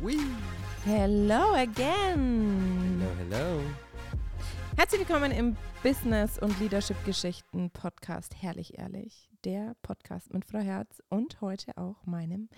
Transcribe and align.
Whee! 0.00 0.20
Hello 0.84 1.54
again. 1.54 3.00
Hello, 3.00 3.14
hello. 3.18 3.60
Herzlich 4.76 5.00
willkommen 5.00 5.32
im 5.32 5.56
Business- 5.82 6.38
und 6.38 6.56
Leadership-Geschichten 6.60 7.70
Podcast 7.70 8.40
Herrlich 8.40 8.78
Ehrlich. 8.78 9.28
Der 9.42 9.74
Podcast 9.82 10.32
mit 10.32 10.44
Frau 10.44 10.60
Herz 10.60 11.02
und 11.08 11.40
heute 11.40 11.76
auch 11.76 12.06
meinem 12.06 12.48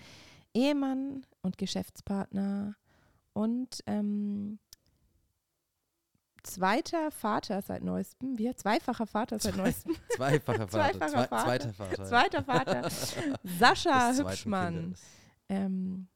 Ehemann 0.53 1.25
und 1.41 1.57
Geschäftspartner 1.57 2.75
und 3.33 3.79
ähm, 3.87 4.59
zweiter 6.43 7.09
Vater 7.09 7.63
seit 7.63 7.83
neuestem. 7.83 8.37
Wir 8.37 8.55
zweifacher 8.55 9.07
Vater 9.07 9.39
seit 9.39 9.57
neuestem. 9.57 9.95
Zweifacher 10.15 10.67
Vater. 10.67 10.91
Zweifacher 10.99 11.09
Zwei, 11.09 11.27
Vater. 11.27 11.43
Zweiter 11.43 11.73
Vater. 11.73 12.05
Zweiter 12.05 12.43
Vater. 12.43 12.89
Sascha 13.43 14.13
Hübschmann. 14.13 14.93
Ähm, 15.49 16.07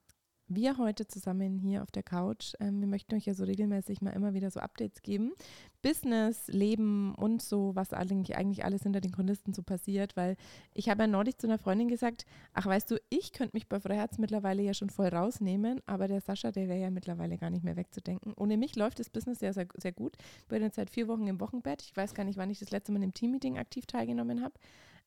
wir 0.48 0.78
heute 0.78 1.08
zusammen 1.08 1.58
hier 1.58 1.82
auf 1.82 1.92
der 1.92 2.04
Couch. 2.04 2.54
Ähm, 2.60 2.80
wir 2.80 2.88
möchten 2.88 3.16
euch 3.16 3.26
ja 3.26 3.34
so 3.34 3.44
regelmäßig 3.44 4.02
mal 4.02 4.12
immer 4.12 4.34
wieder 4.34 4.52
so 4.52 4.60
Updates 4.60 5.02
geben. 5.02 5.34
Business, 5.82 6.48
Leben 6.48 7.16
und 7.16 7.42
so, 7.42 7.76
was 7.76 7.94
eigentlich, 7.94 8.36
eigentlich 8.38 8.64
alles 8.66 8.84
hinter 8.84 9.02
den 9.02 9.12
Kulissen 9.12 9.54
so 9.54 9.64
passiert, 9.64 10.16
weil 10.16 10.36
ich 10.74 10.90
habe 10.90 11.04
ja 11.04 11.08
neulich 11.08 11.38
zu 11.38 11.48
einer 11.48 11.58
Freundin 11.58 11.88
gesagt, 11.88 12.26
ach 12.54 12.66
weißt 12.66 12.92
du, 12.92 13.02
ich 13.10 13.34
könnte 13.34 13.56
mich 13.56 13.68
bei 13.68 13.80
Frau 13.80 13.94
Herz 13.94 14.18
mittlerweile 14.18 14.64
ja 14.64 14.74
schon 14.74 14.90
voll 14.90 15.08
rausnehmen, 15.08 15.82
aber 15.86 16.08
der 16.08 16.22
Sascha, 16.22 16.52
der 16.52 16.68
wäre 16.68 16.80
ja 16.80 16.90
mittlerweile 16.90 17.38
gar 17.38 17.50
nicht 17.50 17.64
mehr 17.64 17.76
wegzudenken. 17.76 18.34
Ohne 18.36 18.58
mich 18.58 18.76
läuft 18.76 19.00
das 19.00 19.10
Business 19.10 19.40
sehr, 19.40 19.54
sehr, 19.54 19.68
sehr 19.76 19.92
gut. 19.92 20.18
Ich 20.40 20.48
bin 20.48 20.62
jetzt 20.62 20.76
seit 20.76 20.90
vier 20.90 21.08
Wochen 21.08 21.28
im 21.28 21.40
Wochenbett. 21.40 21.82
Ich 21.82 21.96
weiß 21.96 22.14
gar 22.14 22.24
nicht, 22.24 22.38
wann 22.38 22.50
ich 22.50 22.60
das 22.60 22.72
letzte 22.72 22.92
Mal 22.92 23.04
im 23.04 23.14
Teammeeting 23.14 23.58
aktiv 23.58 23.86
teilgenommen 23.86 24.44
habe. 24.44 24.54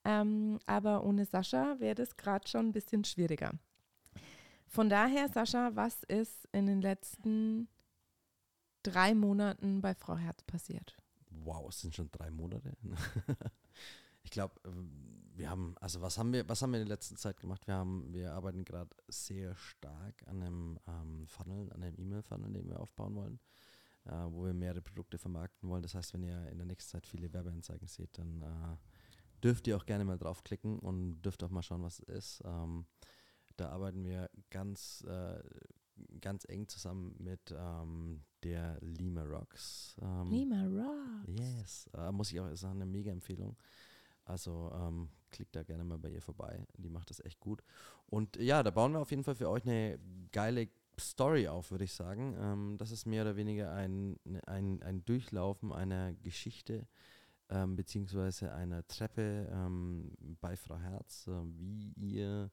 Ähm, 0.05 0.59
aber 0.67 1.05
ohne 1.05 1.25
Sascha 1.25 1.77
wäre 1.81 1.95
das 1.95 2.17
gerade 2.17 2.49
schon 2.49 2.69
ein 2.69 2.73
bisschen 2.73 3.05
schwieriger. 3.05 3.53
Von 4.69 4.89
daher, 4.91 5.29
Sascha, 5.29 5.75
was 5.75 6.03
ist 6.05 6.47
in 6.53 6.67
den 6.67 6.83
letzten 6.83 7.69
drei 8.83 9.15
Monaten 9.15 9.81
bei 9.81 9.95
Frau 9.95 10.17
Herz 10.17 10.43
passiert? 10.45 10.97
Wow, 11.31 11.69
es 11.69 11.81
sind 11.81 11.95
schon 11.95 12.11
drei 12.11 12.31
Monate. 12.31 12.77
ich 14.23 14.31
glaube, 14.31 14.61
wir 15.35 15.49
haben, 15.49 15.75
also 15.81 16.01
was 16.03 16.19
haben 16.19 16.33
wir, 16.33 16.47
was 16.49 16.61
haben 16.61 16.73
wir 16.73 16.81
in 16.81 16.87
der 16.87 16.97
letzten 16.97 17.17
Zeit 17.17 17.41
gemacht? 17.41 17.67
Wir 17.67 17.75
haben, 17.75 18.13
wir 18.13 18.33
arbeiten 18.33 18.65
gerade 18.65 18.91
sehr 19.09 19.55
stark 19.57 20.23
an 20.27 20.43
einem 20.43 20.79
ähm, 20.87 21.27
Funnel, 21.27 21.73
an 21.73 21.83
einem 21.83 21.99
E-Mail-Funnel, 21.99 22.53
den 22.53 22.69
wir 22.69 22.81
aufbauen 22.81 23.15
wollen, 23.15 23.41
äh, 24.05 24.11
wo 24.11 24.45
wir 24.45 24.53
mehrere 24.53 24.83
Produkte 24.83 25.17
vermarkten 25.17 25.69
wollen. 25.69 25.83
Das 25.83 25.95
heißt, 25.95 26.13
wenn 26.13 26.25
ihr 26.25 26.49
in 26.51 26.59
der 26.59 26.67
nächsten 26.67 26.91
Zeit 26.91 27.07
viele 27.07 27.33
Werbeanzeigen 27.33 27.89
seht, 27.89 28.19
dann 28.19 28.43
äh, 28.43 28.77
dürft 29.43 29.67
ihr 29.67 29.77
auch 29.77 29.87
gerne 29.87 30.05
mal 30.05 30.19
draufklicken 30.19 30.79
und 30.79 31.23
dürft 31.23 31.43
auch 31.43 31.51
mal 31.51 31.63
schauen, 31.63 31.83
was 31.83 32.01
es 32.01 32.09
ist. 32.09 32.43
Ähm, 32.45 32.87
da 33.59 33.71
arbeiten 33.71 34.05
wir 34.05 34.31
ganz, 34.51 35.05
äh, 35.09 35.43
ganz 36.21 36.45
eng 36.49 36.69
zusammen 36.69 37.15
mit 37.19 37.41
ähm, 37.51 38.23
der 38.43 38.79
Lima 38.81 39.23
Rocks. 39.25 39.97
Ähm, 40.01 40.31
Lima 40.31 40.65
Rock. 40.65 41.29
Yes, 41.29 41.89
äh, 41.95 42.11
muss 42.13 42.33
ich 42.33 42.41
auch 42.41 42.55
sagen, 42.55 42.81
eine 42.81 42.87
mega 42.87 43.11
Empfehlung. 43.11 43.57
Also 44.25 44.71
ähm, 44.75 45.09
klickt 45.31 45.57
da 45.57 45.63
gerne 45.63 45.85
mal 45.85 45.99
bei 45.99 46.11
ihr 46.11 46.23
vorbei. 46.23 46.67
Die 46.77 46.91
macht 46.91 47.11
das 47.11 47.21
echt 47.25 47.41
gut. 47.41 47.63
Und 48.07 48.37
ja, 48.37 48.63
da 48.63 48.71
bauen 48.71 48.93
wir 48.93 49.01
auf 49.01 49.11
jeden 49.11 49.25
Fall 49.25 49.35
für 49.35 49.49
euch 49.49 49.65
eine 49.65 49.99
geile 50.33 50.69
Story 50.99 51.49
auf, 51.49 51.71
würde 51.71 51.85
ich 51.85 51.93
sagen. 51.93 52.37
Ähm, 52.39 52.77
das 52.79 52.91
ist 52.91 53.07
mehr 53.07 53.23
oder 53.23 53.37
weniger 53.37 53.73
ein, 53.73 54.19
ein, 54.47 54.83
ein 54.83 55.05
Durchlaufen 55.05 55.73
einer 55.73 56.15
Geschichte 56.15 56.87
ähm, 57.51 57.77
beziehungsweise 57.77 58.53
einer 58.53 58.87
Treppe 58.87 59.49
ähm, 59.51 60.13
bei 60.41 60.57
Frau 60.57 60.77
Herz, 60.77 61.27
äh, 61.29 61.33
wie 61.59 61.93
ihr 61.97 62.51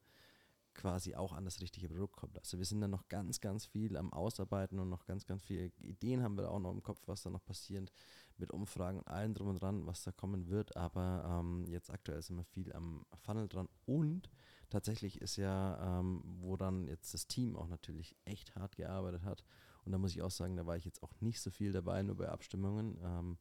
quasi 0.75 1.15
auch 1.15 1.33
an 1.33 1.45
das 1.45 1.61
richtige 1.61 1.87
Produkt 1.87 2.15
kommt. 2.15 2.37
Also 2.37 2.57
wir 2.57 2.65
sind 2.65 2.81
da 2.81 2.87
noch 2.87 3.07
ganz, 3.07 3.41
ganz 3.41 3.65
viel 3.65 3.97
am 3.97 4.13
Ausarbeiten 4.13 4.79
und 4.79 4.89
noch 4.89 5.05
ganz, 5.05 5.25
ganz 5.25 5.43
viele 5.43 5.71
Ideen 5.79 6.21
haben 6.21 6.37
wir 6.37 6.51
auch 6.51 6.59
noch 6.59 6.71
im 6.71 6.83
Kopf, 6.83 7.01
was 7.07 7.23
da 7.23 7.29
noch 7.29 7.43
passiert 7.43 7.91
mit 8.37 8.51
Umfragen 8.51 8.99
und 8.99 9.07
allem 9.07 9.33
drum 9.33 9.47
und 9.47 9.61
dran, 9.61 9.85
was 9.85 10.03
da 10.03 10.11
kommen 10.11 10.49
wird. 10.49 10.75
Aber 10.75 11.39
ähm, 11.39 11.65
jetzt 11.67 11.89
aktuell 11.89 12.21
sind 12.21 12.37
wir 12.37 12.43
viel 12.43 12.71
am 12.73 13.05
Funnel 13.23 13.47
dran 13.47 13.69
und 13.85 14.29
tatsächlich 14.69 15.21
ist 15.21 15.37
ja, 15.37 15.99
ähm, 15.99 16.21
wo 16.39 16.57
dann 16.57 16.87
jetzt 16.87 17.13
das 17.13 17.27
Team 17.27 17.55
auch 17.55 17.67
natürlich 17.67 18.15
echt 18.25 18.55
hart 18.55 18.75
gearbeitet 18.75 19.23
hat 19.23 19.43
und 19.85 19.91
da 19.91 19.97
muss 19.97 20.11
ich 20.11 20.21
auch 20.21 20.31
sagen, 20.31 20.57
da 20.57 20.65
war 20.65 20.75
ich 20.75 20.85
jetzt 20.85 21.01
auch 21.03 21.13
nicht 21.21 21.39
so 21.39 21.51
viel 21.51 21.71
dabei, 21.71 22.01
nur 22.01 22.17
bei 22.17 22.27
Abstimmungen, 22.27 22.97
ähm, 23.03 23.37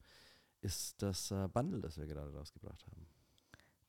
ist 0.61 1.03
das 1.03 1.31
äh, 1.31 1.49
Bundle, 1.49 1.81
das 1.81 1.99
wir 1.99 2.06
gerade 2.06 2.33
rausgebracht 2.33 2.87
haben. 2.87 3.06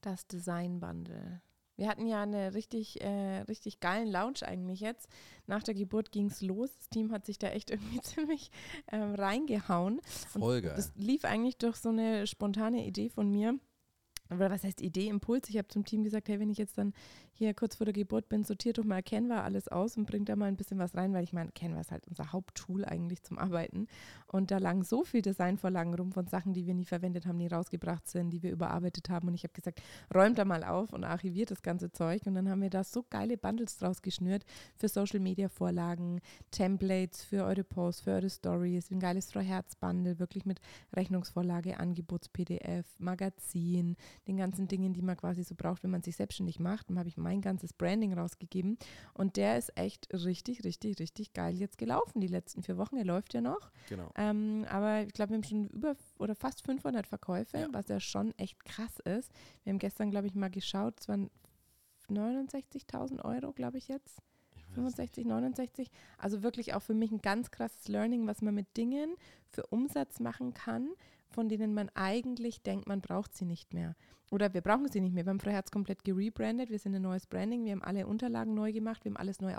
Das 0.01 0.25
Design 0.27 0.79
Bundle. 0.79 1.41
Wir 1.77 1.89
hatten 1.89 2.07
ja 2.07 2.23
eine 2.23 2.53
richtig, 2.53 3.01
äh, 3.01 3.41
richtig 3.41 3.79
geilen 3.79 4.09
Lounge 4.09 4.43
eigentlich 4.43 4.79
jetzt. 4.79 5.09
Nach 5.45 5.61
der 5.61 5.73
Geburt 5.73 6.11
ging 6.11 6.27
es 6.27 6.41
los. 6.41 6.75
Das 6.77 6.89
Team 6.89 7.11
hat 7.11 7.25
sich 7.25 7.37
da 7.37 7.49
echt 7.49 7.69
irgendwie 7.71 8.01
ziemlich 8.01 8.51
ähm, 8.91 9.15
reingehauen. 9.15 10.01
Voll 10.29 10.61
geil. 10.61 10.73
Das 10.75 10.93
lief 10.95 11.25
eigentlich 11.25 11.57
durch 11.57 11.75
so 11.77 11.89
eine 11.89 12.27
spontane 12.27 12.85
Idee 12.85 13.09
von 13.09 13.29
mir. 13.29 13.59
Oder 14.29 14.49
was 14.49 14.63
heißt 14.63 14.81
Idee, 14.81 15.07
Impuls? 15.07 15.49
Ich 15.49 15.57
habe 15.57 15.67
zum 15.67 15.85
Team 15.85 16.03
gesagt, 16.03 16.27
hey, 16.29 16.39
wenn 16.39 16.49
ich 16.49 16.57
jetzt 16.57 16.77
dann 16.77 16.93
hier 17.33 17.53
kurz 17.53 17.75
vor 17.75 17.85
der 17.85 17.93
Geburt 17.93 18.29
bin, 18.29 18.43
sortiert 18.43 18.77
doch 18.77 18.83
mal 18.83 19.03
Canva 19.03 19.43
alles 19.43 19.67
aus 19.67 19.97
und 19.97 20.05
bringt 20.05 20.29
da 20.29 20.35
mal 20.35 20.45
ein 20.45 20.55
bisschen 20.55 20.79
was 20.79 20.95
rein, 20.95 21.13
weil 21.13 21.23
ich 21.23 21.33
meine, 21.33 21.51
Canva 21.51 21.81
ist 21.81 21.91
halt 21.91 22.07
unser 22.07 22.31
Haupttool 22.31 22.85
eigentlich 22.85 23.23
zum 23.23 23.37
Arbeiten. 23.37 23.87
Und 24.27 24.51
da 24.51 24.57
lagen 24.57 24.83
so 24.83 25.03
viel 25.03 25.21
Designvorlagen 25.21 25.93
rum 25.93 26.11
von 26.11 26.27
Sachen, 26.27 26.53
die 26.53 26.65
wir 26.65 26.73
nie 26.73 26.85
verwendet 26.85 27.25
haben, 27.25 27.39
die 27.39 27.47
rausgebracht 27.47 28.07
sind, 28.07 28.31
die 28.31 28.41
wir 28.41 28.51
überarbeitet 28.51 29.09
haben. 29.09 29.27
Und 29.27 29.35
ich 29.35 29.43
habe 29.43 29.53
gesagt, 29.53 29.81
räumt 30.13 30.37
da 30.37 30.45
mal 30.45 30.63
auf 30.63 30.93
und 30.93 31.03
archiviert 31.03 31.51
das 31.51 31.61
ganze 31.61 31.91
Zeug. 31.91 32.21
Und 32.25 32.35
dann 32.35 32.49
haben 32.49 32.61
wir 32.61 32.69
da 32.69 32.83
so 32.83 33.05
geile 33.09 33.37
Bundles 33.37 33.77
draus 33.77 34.01
geschnürt 34.01 34.45
für 34.77 34.87
Social 34.87 35.19
Media 35.19 35.49
Vorlagen, 35.49 36.21
Templates 36.51 37.23
für 37.23 37.43
eure 37.43 37.63
Posts, 37.63 38.01
für 38.01 38.11
eure 38.11 38.29
Stories, 38.29 38.91
ein 38.91 38.99
geiles 38.99 39.31
Frau 39.31 39.41
Herz 39.41 39.75
Bundle, 39.75 40.19
wirklich 40.19 40.45
mit 40.45 40.59
Rechnungsvorlage, 40.93 41.79
Angebots-PDF, 41.79 42.85
Magazin, 42.97 43.95
den 44.27 44.37
ganzen 44.37 44.67
Dingen, 44.67 44.93
die 44.93 45.01
man 45.01 45.17
quasi 45.17 45.43
so 45.43 45.55
braucht, 45.55 45.83
wenn 45.83 45.91
man 45.91 46.01
sich 46.03 46.15
selbstständig 46.15 46.59
macht. 46.59 46.89
Dann 46.89 46.97
habe 46.99 47.09
ich 47.09 47.17
mein 47.17 47.41
ganzes 47.41 47.73
Branding 47.73 48.13
rausgegeben 48.17 48.77
und 49.13 49.37
der 49.37 49.57
ist 49.57 49.77
echt 49.77 50.07
richtig, 50.13 50.63
richtig, 50.63 50.99
richtig 50.99 51.33
geil 51.33 51.55
jetzt 51.55 51.77
gelaufen 51.77 52.21
die 52.21 52.27
letzten 52.27 52.63
vier 52.63 52.77
Wochen. 52.77 52.97
Er 52.97 53.05
läuft 53.05 53.33
ja 53.33 53.41
noch. 53.41 53.71
Genau. 53.89 54.09
Ähm, 54.15 54.65
aber 54.69 55.01
ich 55.03 55.13
glaube, 55.13 55.31
wir 55.31 55.37
haben 55.37 55.43
schon 55.43 55.67
über 55.69 55.95
oder 56.17 56.35
fast 56.35 56.65
500 56.65 57.07
Verkäufe, 57.07 57.57
Ja. 57.57 57.67
was 57.71 57.87
ja 57.87 57.99
schon 57.99 58.33
echt 58.37 58.63
krass 58.65 58.99
ist. 59.05 59.31
Wir 59.63 59.71
haben 59.71 59.79
gestern, 59.79 60.11
glaube 60.11 60.27
ich, 60.27 60.35
mal 60.35 60.49
geschaut, 60.49 60.99
es 60.99 61.07
waren 61.07 61.29
69.000 62.09 63.23
Euro, 63.23 63.51
glaube 63.53 63.77
ich 63.77 63.87
jetzt. 63.87 64.21
Ich 64.55 64.63
weiß 64.67 64.75
65, 64.75 65.25
69. 65.25 65.89
Also 66.17 66.43
wirklich 66.43 66.73
auch 66.73 66.81
für 66.81 66.93
mich 66.93 67.11
ein 67.11 67.21
ganz 67.21 67.51
krasses 67.51 67.87
Learning, 67.87 68.27
was 68.27 68.41
man 68.41 68.53
mit 68.55 68.75
Dingen 68.77 69.15
für 69.49 69.65
Umsatz 69.67 70.19
machen 70.19 70.53
kann, 70.53 70.89
von 71.35 71.49
denen 71.49 71.73
man 71.73 71.89
eigentlich 71.93 72.61
denkt, 72.63 72.87
man 72.87 73.01
braucht 73.01 73.35
sie 73.35 73.45
nicht 73.45 73.73
mehr. 73.73 73.95
Oder 74.31 74.53
wir 74.55 74.61
brauchen 74.61 74.89
sie 74.91 75.01
nicht 75.01 75.13
mehr. 75.13 75.25
Wir 75.25 75.29
haben 75.29 75.39
Frau 75.39 75.51
Herz 75.51 75.69
komplett 75.69 76.03
gerebrandet, 76.03 76.71
wir 76.71 76.79
sind 76.79 76.95
ein 76.95 77.01
neues 77.03 77.27
Branding, 77.27 77.63
wir 77.63 77.73
haben 77.73 77.83
alle 77.83 78.07
Unterlagen 78.07 78.55
neu 78.55 78.73
gemacht, 78.73 79.05
wir 79.05 79.11
haben 79.11 79.17
alles 79.17 79.39
neu 79.39 79.55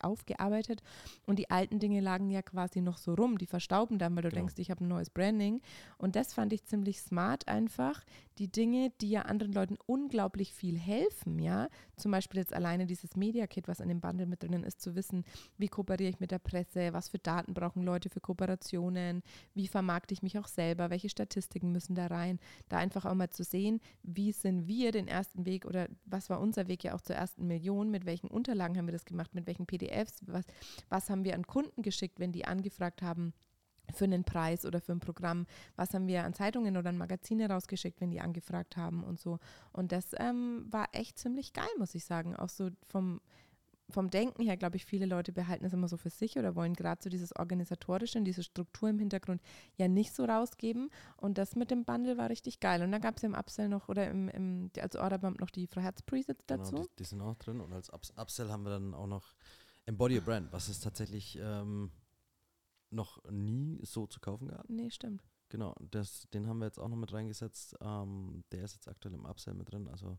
aufgearbeitet. 0.00 0.82
Und 1.26 1.38
die 1.38 1.50
alten 1.50 1.78
Dinge 1.80 2.00
lagen 2.00 2.30
ja 2.30 2.40
quasi 2.42 2.80
noch 2.80 2.96
so 2.96 3.14
rum, 3.14 3.36
die 3.36 3.46
verstauben 3.46 3.98
dann, 3.98 4.14
weil 4.16 4.22
du 4.22 4.30
Genau. 4.30 4.40
denkst, 4.40 4.54
ich 4.58 4.70
habe 4.70 4.84
ein 4.84 4.88
neues 4.88 5.10
Branding. 5.10 5.60
Und 5.98 6.16
das 6.16 6.32
fand 6.32 6.52
ich 6.52 6.64
ziemlich 6.64 7.00
smart 7.00 7.46
einfach, 7.46 8.04
die 8.38 8.48
Dinge, 8.50 8.90
die 9.00 9.10
ja 9.10 9.22
anderen 9.22 9.52
Leuten 9.52 9.76
unglaublich 9.86 10.54
viel 10.54 10.78
helfen, 10.78 11.38
ja, 11.40 11.68
zum 11.96 12.12
Beispiel 12.12 12.40
jetzt 12.40 12.54
alleine 12.54 12.86
dieses 12.86 13.16
Media 13.16 13.46
Kit, 13.46 13.66
was 13.68 13.80
an 13.80 13.88
dem 13.88 14.00
Bundle 14.00 14.26
mit 14.26 14.42
drinnen 14.42 14.62
ist, 14.62 14.80
zu 14.80 14.94
wissen, 14.94 15.24
wie 15.58 15.68
kooperiere 15.68 16.10
ich 16.10 16.20
mit 16.20 16.30
der 16.30 16.38
Presse, 16.38 16.92
was 16.92 17.08
für 17.08 17.18
Daten 17.18 17.52
brauchen 17.52 17.82
Leute 17.82 18.08
für 18.08 18.20
Kooperationen, 18.20 19.22
wie 19.54 19.66
vermarkte 19.88 20.12
ich 20.12 20.22
mich 20.22 20.38
auch 20.38 20.48
selber, 20.48 20.90
welche 20.90 21.08
Statistiken 21.08 21.72
müssen 21.72 21.94
da 21.94 22.08
rein, 22.08 22.38
da 22.68 22.76
einfach 22.76 23.06
auch 23.06 23.14
mal 23.14 23.30
zu 23.30 23.42
sehen, 23.42 23.80
wie 24.02 24.32
sind 24.32 24.66
wir 24.66 24.92
den 24.92 25.08
ersten 25.08 25.46
Weg 25.46 25.64
oder 25.64 25.88
was 26.04 26.28
war 26.28 26.40
unser 26.40 26.68
Weg 26.68 26.84
ja 26.84 26.94
auch 26.94 27.00
zur 27.00 27.16
ersten 27.16 27.46
Million, 27.46 27.90
mit 27.90 28.04
welchen 28.04 28.28
Unterlagen 28.28 28.76
haben 28.76 28.86
wir 28.86 28.92
das 28.92 29.06
gemacht, 29.06 29.34
mit 29.34 29.46
welchen 29.46 29.64
PDFs, 29.64 30.20
was, 30.26 30.44
was 30.90 31.08
haben 31.08 31.24
wir 31.24 31.34
an 31.34 31.46
Kunden 31.46 31.80
geschickt, 31.80 32.20
wenn 32.20 32.32
die 32.32 32.44
angefragt 32.44 33.00
haben, 33.00 33.32
für 33.94 34.04
einen 34.04 34.24
Preis 34.24 34.66
oder 34.66 34.82
für 34.82 34.92
ein 34.92 35.00
Programm, 35.00 35.46
was 35.74 35.94
haben 35.94 36.06
wir 36.06 36.24
an 36.24 36.34
Zeitungen 36.34 36.76
oder 36.76 36.90
an 36.90 36.98
Magazine 36.98 37.48
rausgeschickt, 37.48 38.02
wenn 38.02 38.10
die 38.10 38.20
angefragt 38.20 38.76
haben 38.76 39.02
und 39.02 39.18
so. 39.18 39.38
Und 39.72 39.92
das 39.92 40.10
ähm, 40.18 40.66
war 40.70 40.88
echt 40.92 41.18
ziemlich 41.18 41.54
geil, 41.54 41.70
muss 41.78 41.94
ich 41.94 42.04
sagen. 42.04 42.36
Auch 42.36 42.50
so 42.50 42.68
vom, 42.82 43.22
vom 43.90 44.10
Denken 44.10 44.42
her, 44.42 44.56
glaube 44.56 44.76
ich, 44.76 44.84
viele 44.84 45.06
Leute 45.06 45.32
behalten 45.32 45.64
es 45.64 45.72
immer 45.72 45.88
so 45.88 45.96
für 45.96 46.10
sich 46.10 46.38
oder 46.38 46.54
wollen 46.54 46.74
gerade 46.74 47.02
so 47.02 47.08
dieses 47.08 47.34
Organisatorische 47.34 48.18
und 48.18 48.24
diese 48.24 48.42
Struktur 48.42 48.90
im 48.90 48.98
Hintergrund 48.98 49.40
ja 49.76 49.88
nicht 49.88 50.14
so 50.14 50.24
rausgeben. 50.24 50.90
Und 51.16 51.38
das 51.38 51.56
mit 51.56 51.70
dem 51.70 51.84
Bundle 51.84 52.18
war 52.18 52.28
richtig 52.28 52.60
geil. 52.60 52.82
Und 52.82 52.92
dann 52.92 53.00
gab 53.00 53.16
es 53.16 53.22
ja 53.22 53.28
im 53.28 53.34
Upsell 53.34 53.68
noch 53.68 53.88
oder 53.88 54.10
im, 54.10 54.28
im 54.28 54.70
als 54.78 54.96
Orderbump 54.96 55.40
noch 55.40 55.50
die 55.50 55.66
Frau 55.66 55.80
Herz 55.80 56.02
Presets 56.02 56.44
dazu. 56.46 56.72
Genau, 56.72 56.82
die, 56.84 56.96
die 56.98 57.04
sind 57.04 57.20
auch 57.22 57.36
drin. 57.36 57.60
Und 57.60 57.72
als 57.72 57.90
Ups 57.90 58.12
Upsell 58.16 58.50
haben 58.50 58.64
wir 58.64 58.70
dann 58.70 58.94
auch 58.94 59.06
noch 59.06 59.34
Embody 59.86 60.18
a 60.18 60.20
Brand, 60.20 60.52
was 60.52 60.68
es 60.68 60.80
tatsächlich 60.80 61.38
ähm, 61.40 61.90
noch 62.90 63.22
nie 63.30 63.80
so 63.84 64.06
zu 64.06 64.20
kaufen 64.20 64.48
gab. 64.48 64.68
Nee, 64.68 64.90
stimmt. 64.90 65.22
Genau, 65.48 65.74
das, 65.80 66.28
den 66.28 66.46
haben 66.46 66.58
wir 66.58 66.66
jetzt 66.66 66.78
auch 66.78 66.88
noch 66.88 66.96
mit 66.96 67.12
reingesetzt. 67.12 67.74
Ähm, 67.80 68.44
der 68.52 68.64
ist 68.64 68.74
jetzt 68.74 68.88
aktuell 68.88 69.14
im 69.14 69.24
Upsell 69.24 69.54
mit 69.54 69.72
drin. 69.72 69.88
Also 69.88 70.18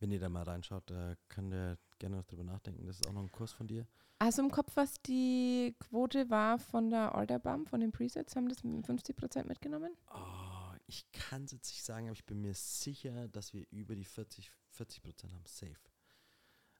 wenn 0.00 0.10
ihr 0.10 0.20
da 0.20 0.28
mal 0.28 0.42
reinschaut, 0.42 0.88
da 0.90 1.14
könnt 1.28 1.52
ihr 1.52 1.78
gerne 1.98 2.16
noch 2.16 2.24
drüber 2.24 2.44
nachdenken. 2.44 2.86
Das 2.86 2.96
ist 2.96 3.06
auch 3.06 3.12
noch 3.12 3.22
ein 3.22 3.32
Kurs 3.32 3.52
von 3.52 3.66
dir. 3.66 3.86
Also 4.20 4.42
im 4.42 4.50
Kopf, 4.50 4.72
was 4.74 5.00
die 5.02 5.76
Quote 5.78 6.28
war 6.28 6.58
von 6.58 6.90
der 6.90 7.14
Orderbump, 7.14 7.68
von 7.68 7.80
den 7.80 7.92
Presets, 7.92 8.34
haben 8.34 8.48
das 8.48 8.64
50% 8.64 9.46
mitgenommen? 9.46 9.92
Oh, 10.12 10.74
ich 10.86 11.10
kann 11.12 11.44
es 11.44 11.52
jetzt 11.52 11.68
nicht 11.68 11.84
sagen, 11.84 12.06
aber 12.06 12.14
ich 12.14 12.26
bin 12.26 12.40
mir 12.40 12.54
sicher, 12.54 13.28
dass 13.28 13.52
wir 13.52 13.64
über 13.70 13.94
die 13.94 14.04
40, 14.04 14.50
40 14.70 15.02
Prozent 15.02 15.32
haben. 15.32 15.44
Safe. 15.46 15.76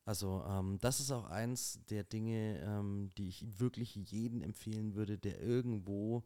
Also 0.04 0.42
ähm, 0.48 0.78
das 0.80 1.00
ist 1.00 1.12
auch 1.12 1.26
eins 1.26 1.84
der 1.90 2.02
Dinge, 2.02 2.60
ähm, 2.64 3.12
die 3.18 3.28
ich 3.28 3.60
wirklich 3.60 3.94
jedem 3.94 4.42
empfehlen 4.42 4.94
würde, 4.94 5.18
der 5.18 5.40
irgendwo 5.40 6.24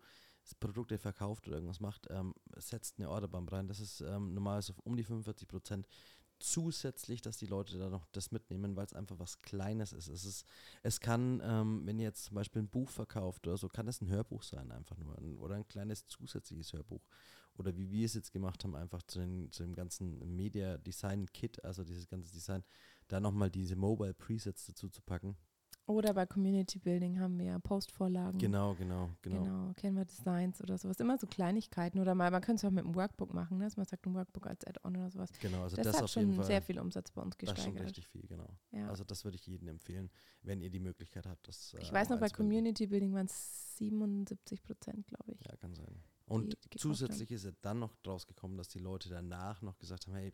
Produkte 0.60 0.98
verkauft 0.98 1.46
oder 1.46 1.56
irgendwas 1.56 1.80
macht, 1.80 2.06
ähm, 2.10 2.34
setzt 2.56 2.98
eine 2.98 3.10
Orderbump 3.10 3.50
rein. 3.52 3.68
Das 3.68 3.80
ist 3.80 4.00
ähm, 4.00 4.34
normalerweise 4.34 4.74
um 4.84 4.96
die 4.96 5.04
45 5.04 5.48
Prozent 5.48 5.86
zusätzlich, 6.42 7.20
dass 7.22 7.36
die 7.36 7.46
Leute 7.46 7.78
da 7.78 7.88
noch 7.88 8.06
das 8.12 8.30
mitnehmen, 8.30 8.76
weil 8.76 8.86
es 8.86 8.92
einfach 8.92 9.18
was 9.18 9.42
Kleines 9.42 9.92
ist. 9.92 10.08
Es, 10.08 10.24
ist, 10.24 10.46
es 10.82 11.00
kann, 11.00 11.40
ähm, 11.44 11.82
wenn 11.86 11.98
ihr 11.98 12.06
jetzt 12.06 12.24
zum 12.24 12.34
Beispiel 12.34 12.62
ein 12.62 12.68
Buch 12.68 12.90
verkauft 12.90 13.46
oder 13.46 13.56
so, 13.56 13.68
kann 13.68 13.88
es 13.88 14.00
ein 14.00 14.08
Hörbuch 14.08 14.42
sein, 14.42 14.70
einfach 14.72 14.98
nur. 14.98 15.16
Ein, 15.18 15.38
oder 15.38 15.54
ein 15.54 15.66
kleines 15.66 16.06
zusätzliches 16.06 16.72
Hörbuch. 16.72 17.02
Oder 17.58 17.76
wie 17.76 17.90
wir 17.90 18.06
es 18.06 18.14
jetzt 18.14 18.32
gemacht 18.32 18.64
haben, 18.64 18.74
einfach 18.74 19.02
zu, 19.02 19.20
den, 19.20 19.50
zu 19.52 19.62
dem 19.62 19.74
ganzen 19.74 20.36
Media 20.36 20.78
Design 20.78 21.26
Kit, 21.32 21.62
also 21.64 21.84
dieses 21.84 22.08
ganze 22.08 22.32
Design, 22.32 22.64
da 23.08 23.20
nochmal 23.20 23.50
diese 23.50 23.76
Mobile 23.76 24.14
Presets 24.14 24.66
dazu 24.66 24.88
zu 24.88 25.02
packen. 25.02 25.36
Oder 25.86 26.14
bei 26.14 26.26
Community 26.26 26.78
Building 26.78 27.18
haben 27.18 27.38
wir 27.38 27.46
ja 27.46 27.58
Postvorlagen. 27.58 28.38
Genau, 28.38 28.74
genau, 28.74 29.10
genau. 29.20 29.42
Genau, 29.42 29.72
kennen 29.74 29.96
wir 29.96 30.04
Designs 30.04 30.62
oder 30.62 30.78
sowas. 30.78 30.98
Immer 31.00 31.18
so 31.18 31.26
Kleinigkeiten. 31.26 31.98
Oder 31.98 32.14
mal, 32.14 32.30
man 32.30 32.40
könnte 32.40 32.60
es 32.60 32.64
auch 32.64 32.72
mit 32.72 32.84
einem 32.84 32.94
Workbook 32.94 33.34
machen, 33.34 33.58
ne? 33.58 33.64
dass 33.64 33.76
man 33.76 33.86
sagt, 33.86 34.06
ein 34.06 34.14
Workbook 34.14 34.46
als 34.46 34.64
Add-on 34.64 34.96
oder 34.96 35.10
sowas. 35.10 35.30
Genau, 35.40 35.62
also 35.62 35.76
das, 35.76 35.86
das, 35.86 36.00
hat 36.00 36.10
schon 36.10 36.34
Fall. 36.34 36.44
sehr 36.44 36.62
viel 36.62 36.78
Umsatz 36.78 37.10
bei 37.10 37.22
uns 37.22 37.36
Das 37.36 37.48
ist 37.48 37.54
gesteigert. 37.56 37.78
schon 37.78 37.86
richtig 37.86 38.06
viel, 38.06 38.26
genau. 38.28 38.48
Ja. 38.70 38.88
Also 38.88 39.02
das 39.02 39.24
würde 39.24 39.34
ich 39.34 39.46
jedem 39.46 39.68
empfehlen, 39.68 40.08
wenn 40.42 40.60
ihr 40.60 40.70
die 40.70 40.80
Möglichkeit 40.80 41.26
habt, 41.26 41.48
das 41.48 41.74
ich 41.80 41.90
äh, 41.90 41.92
weiß 41.92 42.10
noch, 42.10 42.20
bei. 42.20 42.28
Community 42.28 42.86
Building 42.86 43.12
waren 43.12 43.26
es 43.26 43.76
77 43.76 44.62
Prozent, 44.62 45.06
glaube 45.06 45.32
ich. 45.32 45.44
Ja, 45.44 45.56
kann 45.56 45.74
sein. 45.74 46.02
Und 46.32 46.50
gekauft 46.50 46.78
zusätzlich 46.80 47.30
ist 47.30 47.44
ja 47.44 47.52
dann 47.60 47.78
noch 47.80 47.94
draus 48.02 48.26
gekommen, 48.26 48.56
dass 48.56 48.68
die 48.68 48.78
Leute 48.78 49.08
danach 49.08 49.60
noch 49.62 49.78
gesagt 49.78 50.06
haben, 50.06 50.14
hey, 50.14 50.32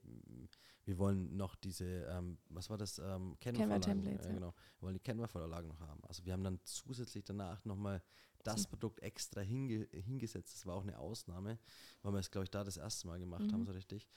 wir 0.84 0.98
wollen 0.98 1.36
noch 1.36 1.56
diese, 1.56 1.84
ähm, 2.04 2.38
was 2.48 2.70
war 2.70 2.78
das, 2.78 2.98
ähm, 2.98 3.36
Canva-Vorlagen, 3.40 4.04
ja, 4.04 4.12
ja. 4.12 4.32
genau, 4.32 4.54
wir 4.78 4.82
wollen 4.82 4.94
die 4.94 5.00
Canva-Vorlagen 5.00 5.68
noch 5.68 5.80
haben. 5.80 6.02
Also 6.04 6.24
wir 6.24 6.32
haben 6.32 6.44
dann 6.44 6.60
zusätzlich 6.64 7.24
danach 7.24 7.64
nochmal 7.64 8.02
das 8.44 8.62
So. 8.62 8.68
Produkt 8.68 9.00
extra 9.00 9.40
hinge 9.40 9.88
hingesetzt. 9.92 10.54
Das 10.54 10.66
war 10.66 10.76
auch 10.76 10.82
eine 10.82 10.98
Ausnahme, 10.98 11.58
weil 12.02 12.12
wir 12.12 12.20
es, 12.20 12.30
glaube 12.30 12.44
ich, 12.44 12.50
da 12.50 12.62
das 12.64 12.76
erste 12.76 13.06
Mal 13.08 13.18
gemacht 13.18 13.52
haben, 13.52 13.62
Mhm. 13.62 13.66
so 13.66 13.72
richtig. 13.72 14.08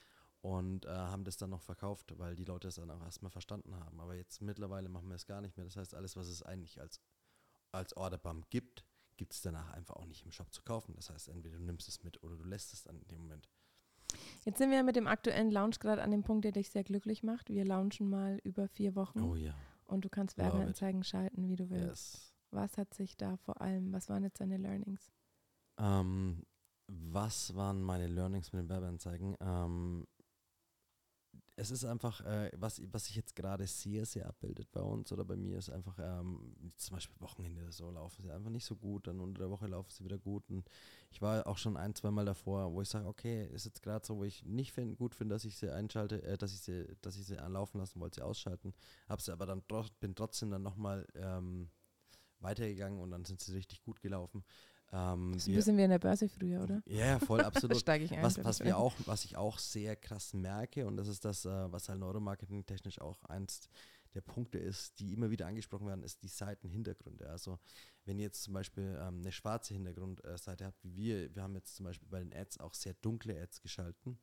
Und 0.41 0.85
äh, 0.85 0.89
haben 0.89 1.23
das 1.23 1.37
dann 1.37 1.49
noch 1.49 1.61
verkauft, 1.61 2.17
weil 2.17 2.35
die 2.35 2.45
Leute 2.45 2.67
es 2.67 2.75
dann 2.75 2.89
auch 2.91 3.01
erstmal 3.03 3.31
verstanden 3.31 3.75
haben. 3.75 3.99
Aber 3.99 4.15
jetzt 4.15 4.41
mittlerweile 4.41 4.89
machen 4.89 5.07
wir 5.09 5.15
es 5.15 5.25
gar 5.25 5.41
nicht 5.41 5.55
mehr. 5.57 5.65
Das 5.65 5.75
heißt, 5.75 5.93
alles, 5.95 6.15
was 6.15 6.27
es 6.27 6.41
eigentlich 6.43 6.79
als, 6.79 6.99
als 7.71 7.95
Orderbump 7.95 8.49
gibt, 8.49 8.85
gibt 9.21 9.33
es 9.33 9.41
danach 9.43 9.69
einfach 9.73 9.97
auch 9.97 10.07
nicht 10.07 10.25
im 10.25 10.31
Shop 10.31 10.51
zu 10.51 10.63
kaufen. 10.63 10.95
Das 10.95 11.11
heißt, 11.11 11.29
entweder 11.29 11.59
du 11.59 11.63
nimmst 11.63 11.87
es 11.87 12.03
mit 12.03 12.23
oder 12.23 12.35
du 12.37 12.43
lässt 12.43 12.73
es 12.73 12.81
dann 12.81 12.97
in 12.97 13.07
dem 13.07 13.19
Moment. 13.19 13.47
Jetzt 14.45 14.57
sind 14.57 14.71
wir 14.71 14.81
mit 14.81 14.95
dem 14.95 15.05
aktuellen 15.05 15.51
Launch 15.51 15.77
gerade 15.77 16.01
an 16.01 16.09
dem 16.09 16.23
Punkt, 16.23 16.43
der 16.43 16.51
dich 16.51 16.71
sehr 16.71 16.83
glücklich 16.83 17.21
macht. 17.21 17.51
Wir 17.51 17.63
launchen 17.63 18.09
mal 18.09 18.39
über 18.43 18.67
vier 18.67 18.95
Wochen 18.95 19.21
Oh 19.21 19.35
ja. 19.35 19.53
und 19.85 20.03
du 20.05 20.09
kannst. 20.09 20.39
Werbeanzeigen 20.39 21.03
schalten, 21.03 21.47
wie 21.49 21.55
du 21.55 21.69
willst. 21.69 22.15
Yes. 22.15 22.33
Was 22.49 22.79
hat 22.79 22.95
sich 22.95 23.15
da 23.15 23.37
vor 23.37 23.61
allem, 23.61 23.93
was 23.93 24.09
waren 24.09 24.23
jetzt 24.23 24.41
deine 24.41 24.57
Learnings? 24.57 25.11
Ähm, 25.77 26.43
was 26.87 27.53
waren 27.53 27.79
meine 27.83 28.07
Learnings 28.07 28.51
mit 28.51 28.63
den 28.63 28.69
Werbeanzeigen? 28.69 29.37
Ähm, 29.39 30.07
es 31.61 31.69
ist 31.69 31.85
einfach, 31.85 32.21
äh, 32.25 32.49
was, 32.57 32.81
was 32.91 33.05
sich 33.05 33.15
jetzt 33.15 33.35
gerade 33.35 33.67
sehr, 33.67 34.03
sehr 34.07 34.27
abbildet 34.27 34.71
bei 34.71 34.81
uns 34.81 35.11
oder 35.11 35.23
bei 35.23 35.35
mir, 35.35 35.59
ist 35.59 35.69
einfach, 35.69 35.95
ähm, 35.99 36.55
zum 36.75 36.95
Beispiel 36.95 37.15
Wochenende 37.21 37.61
oder 37.61 37.71
so 37.71 37.91
laufen 37.91 38.23
sie 38.23 38.31
einfach 38.31 38.49
nicht 38.49 38.65
so 38.65 38.75
gut, 38.75 39.05
dann 39.05 39.19
unter 39.19 39.41
der 39.41 39.51
Woche 39.51 39.67
laufen 39.67 39.91
sie 39.91 40.03
wieder 40.03 40.17
gut. 40.17 40.49
Und 40.49 40.67
ich 41.11 41.21
war 41.21 41.45
auch 41.45 41.59
schon 41.59 41.77
ein, 41.77 41.93
zwei 41.93 42.09
Mal 42.09 42.25
davor, 42.25 42.73
wo 42.73 42.81
ich 42.81 42.89
sage, 42.89 43.07
okay, 43.07 43.45
ist 43.53 43.65
jetzt 43.65 43.83
gerade 43.83 44.03
so, 44.03 44.17
wo 44.17 44.23
ich 44.23 44.43
nicht 44.43 44.73
find, 44.73 44.97
gut 44.97 45.13
finde, 45.13 45.35
dass 45.35 45.45
ich 45.45 45.55
sie 45.55 45.69
einschalte, 45.69 46.23
äh, 46.23 46.35
dass 46.35 46.51
ich 46.51 46.61
sie, 46.61 46.87
dass 47.01 47.15
ich 47.15 47.27
sie 47.27 47.37
anlaufen 47.37 47.77
lassen 47.79 47.99
wollte, 47.99 48.21
sie 48.21 48.25
ausschalten. 48.25 48.73
Hab 49.07 49.21
sie 49.21 49.31
aber 49.31 49.45
dann 49.45 49.61
bin 49.99 50.15
trotzdem 50.15 50.49
dann 50.49 50.63
nochmal 50.63 51.05
ähm, 51.13 51.69
weitergegangen 52.39 52.99
und 52.99 53.11
dann 53.11 53.23
sind 53.23 53.39
sie 53.39 53.53
richtig 53.53 53.83
gut 53.83 54.01
gelaufen. 54.01 54.43
Ähm, 54.93 55.31
Das 55.33 55.43
ist 55.43 55.47
ein 55.47 55.51
wir- 55.51 55.55
bisschen 55.57 55.77
wie 55.77 55.83
in 55.83 55.89
der 55.89 55.99
Börse 55.99 56.27
früher, 56.29 56.63
oder? 56.63 56.81
ja, 56.85 57.05
ja, 57.05 57.19
voll, 57.19 57.41
absolut. 57.45 57.77
steige 57.77 58.03
ich 58.05 58.11
ein. 58.13 58.23
Was, 58.23 58.43
was 58.43 58.59
wir 58.61 58.77
auch, 58.77 58.93
was 59.05 59.23
ich 59.25 59.37
auch 59.37 59.57
sehr 59.57 59.95
krass 59.95 60.33
merke, 60.33 60.85
und 60.85 60.97
das 60.97 61.07
ist 61.07 61.23
das, 61.25 61.45
äh, 61.45 61.71
was 61.71 61.87
halt 61.89 61.99
Neuromarketing 61.99 62.65
technisch 62.65 62.99
auch 62.99 63.23
eins 63.25 63.69
der 64.13 64.19
Punkte 64.21 64.57
ist, 64.57 64.99
die 64.99 65.13
immer 65.13 65.29
wieder 65.31 65.47
angesprochen 65.47 65.87
werden, 65.87 66.03
ist 66.03 66.21
die 66.21 66.27
Seitenhintergründe. 66.27 67.29
Also 67.29 67.59
wenn 68.03 68.17
ihr 68.19 68.25
jetzt 68.25 68.43
zum 68.43 68.53
Beispiel 68.53 68.97
ähm, 68.99 69.19
eine 69.21 69.31
schwarze 69.31 69.73
Hintergrundseite 69.73 70.65
habt, 70.65 70.83
wie 70.83 70.93
wir, 70.97 71.33
wir 71.33 71.43
haben 71.43 71.55
jetzt 71.55 71.75
zum 71.77 71.85
Beispiel 71.85 72.09
bei 72.09 72.19
den 72.19 72.33
Ads 72.33 72.59
auch 72.59 72.73
sehr 72.73 72.93
dunkle 72.95 73.41
Ads 73.41 73.61
geschalten, 73.61 74.19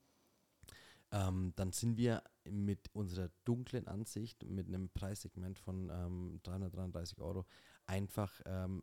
ähm, 1.10 1.54
dann 1.56 1.72
sind 1.72 1.96
wir 1.96 2.22
mit 2.44 2.94
unserer 2.94 3.30
dunklen 3.46 3.88
Ansicht, 3.88 4.44
mit 4.44 4.66
einem 4.68 4.90
Preissegment 4.90 5.58
von 5.58 5.88
ähm, 5.90 6.40
333 6.42 7.18
Euro, 7.22 7.46
einfach 7.86 8.42
ähm, 8.44 8.82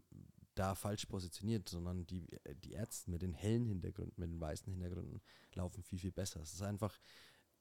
da 0.55 0.75
falsch 0.75 1.05
positioniert, 1.05 1.69
sondern 1.69 2.05
die, 2.07 2.31
äh, 2.43 2.55
die 2.55 2.77
Ads 2.77 3.07
mit 3.07 3.21
den 3.21 3.33
hellen 3.33 3.65
Hintergründen, 3.65 4.15
mit 4.17 4.29
den 4.29 4.41
weißen 4.41 4.71
Hintergründen 4.71 5.21
laufen 5.53 5.83
viel, 5.83 5.99
viel 5.99 6.11
besser. 6.11 6.41
Es 6.41 6.53
ist 6.53 6.61
einfach, 6.61 6.99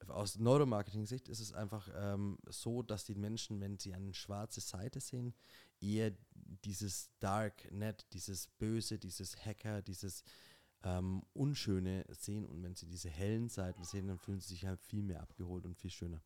aus 0.07 0.37
Neuromarketing-Sicht 0.37 1.29
ist 1.29 1.39
es 1.39 1.53
einfach 1.53 1.89
ähm, 1.95 2.37
so, 2.47 2.83
dass 2.83 3.05
die 3.05 3.15
Menschen, 3.15 3.61
wenn 3.61 3.77
sie 3.77 3.93
eine 3.93 4.13
schwarze 4.13 4.61
Seite 4.61 4.99
sehen, 4.99 5.33
eher 5.79 6.11
dieses 6.63 7.09
Dark 7.19 7.71
Net, 7.71 8.05
dieses 8.13 8.47
Böse, 8.47 8.99
dieses 8.99 9.45
Hacker, 9.45 9.81
dieses 9.81 10.23
ähm, 10.83 11.23
Unschöne 11.33 12.05
sehen 12.09 12.45
und 12.45 12.61
wenn 12.63 12.75
sie 12.75 12.87
diese 12.87 13.09
hellen 13.09 13.49
Seiten 13.49 13.83
sehen, 13.83 14.07
dann 14.07 14.19
fühlen 14.19 14.39
sie 14.39 14.49
sich 14.49 14.65
halt 14.65 14.81
viel 14.81 15.01
mehr 15.01 15.21
abgeholt 15.21 15.65
und 15.65 15.75
viel 15.77 15.91
schöner. 15.91 16.21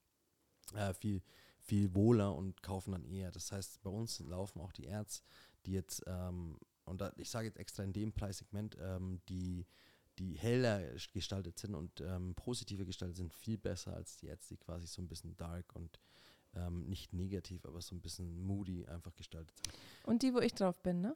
Äh, 0.76 0.94
viel, 0.94 1.22
viel 1.60 1.94
wohler 1.96 2.36
und 2.36 2.62
kaufen 2.62 2.92
dann 2.92 3.06
eher. 3.06 3.32
Das 3.32 3.52
heißt, 3.52 3.82
bei 3.82 3.90
uns 3.90 4.20
laufen 4.20 4.60
auch 4.60 4.72
die 4.72 4.90
Ads, 4.90 5.24
die 5.66 5.74
jetzt, 5.74 6.04
ähm, 6.08 6.58
und 6.86 7.02
da, 7.02 7.12
ich 7.18 7.30
sage 7.30 7.48
jetzt 7.48 7.58
extra 7.58 7.84
in 7.84 7.94
dem 7.94 8.14
Preissegment, 8.14 8.78
ähm, 8.80 9.22
die, 9.30 9.66
die 10.18 10.34
heller 10.34 10.82
gestaltet 11.14 11.60
sind 11.60 11.76
und 11.76 12.02
ähm, 12.02 12.36
positiver 12.36 12.86
gestaltet 12.86 13.18
sind, 13.18 13.34
viel 13.34 13.58
besser 13.58 13.96
als 13.96 14.18
die 14.18 14.30
Ads, 14.30 14.48
die 14.48 14.58
quasi 14.58 14.88
so 14.88 15.02
ein 15.02 15.08
bisschen 15.08 15.36
dark 15.38 15.76
und 15.76 16.00
ähm, 16.56 16.86
nicht 16.88 17.14
negativ, 17.14 17.66
aber 17.66 17.82
so 17.82 17.96
ein 17.96 18.02
bisschen 18.02 18.40
moody 18.42 18.86
einfach 18.88 19.16
gestaltet 19.16 19.56
sind. 19.58 19.78
Und 20.04 20.24
die, 20.24 20.34
wo 20.34 20.40
ich 20.40 20.54
drauf 20.54 20.82
bin, 20.82 21.02
ne? 21.02 21.16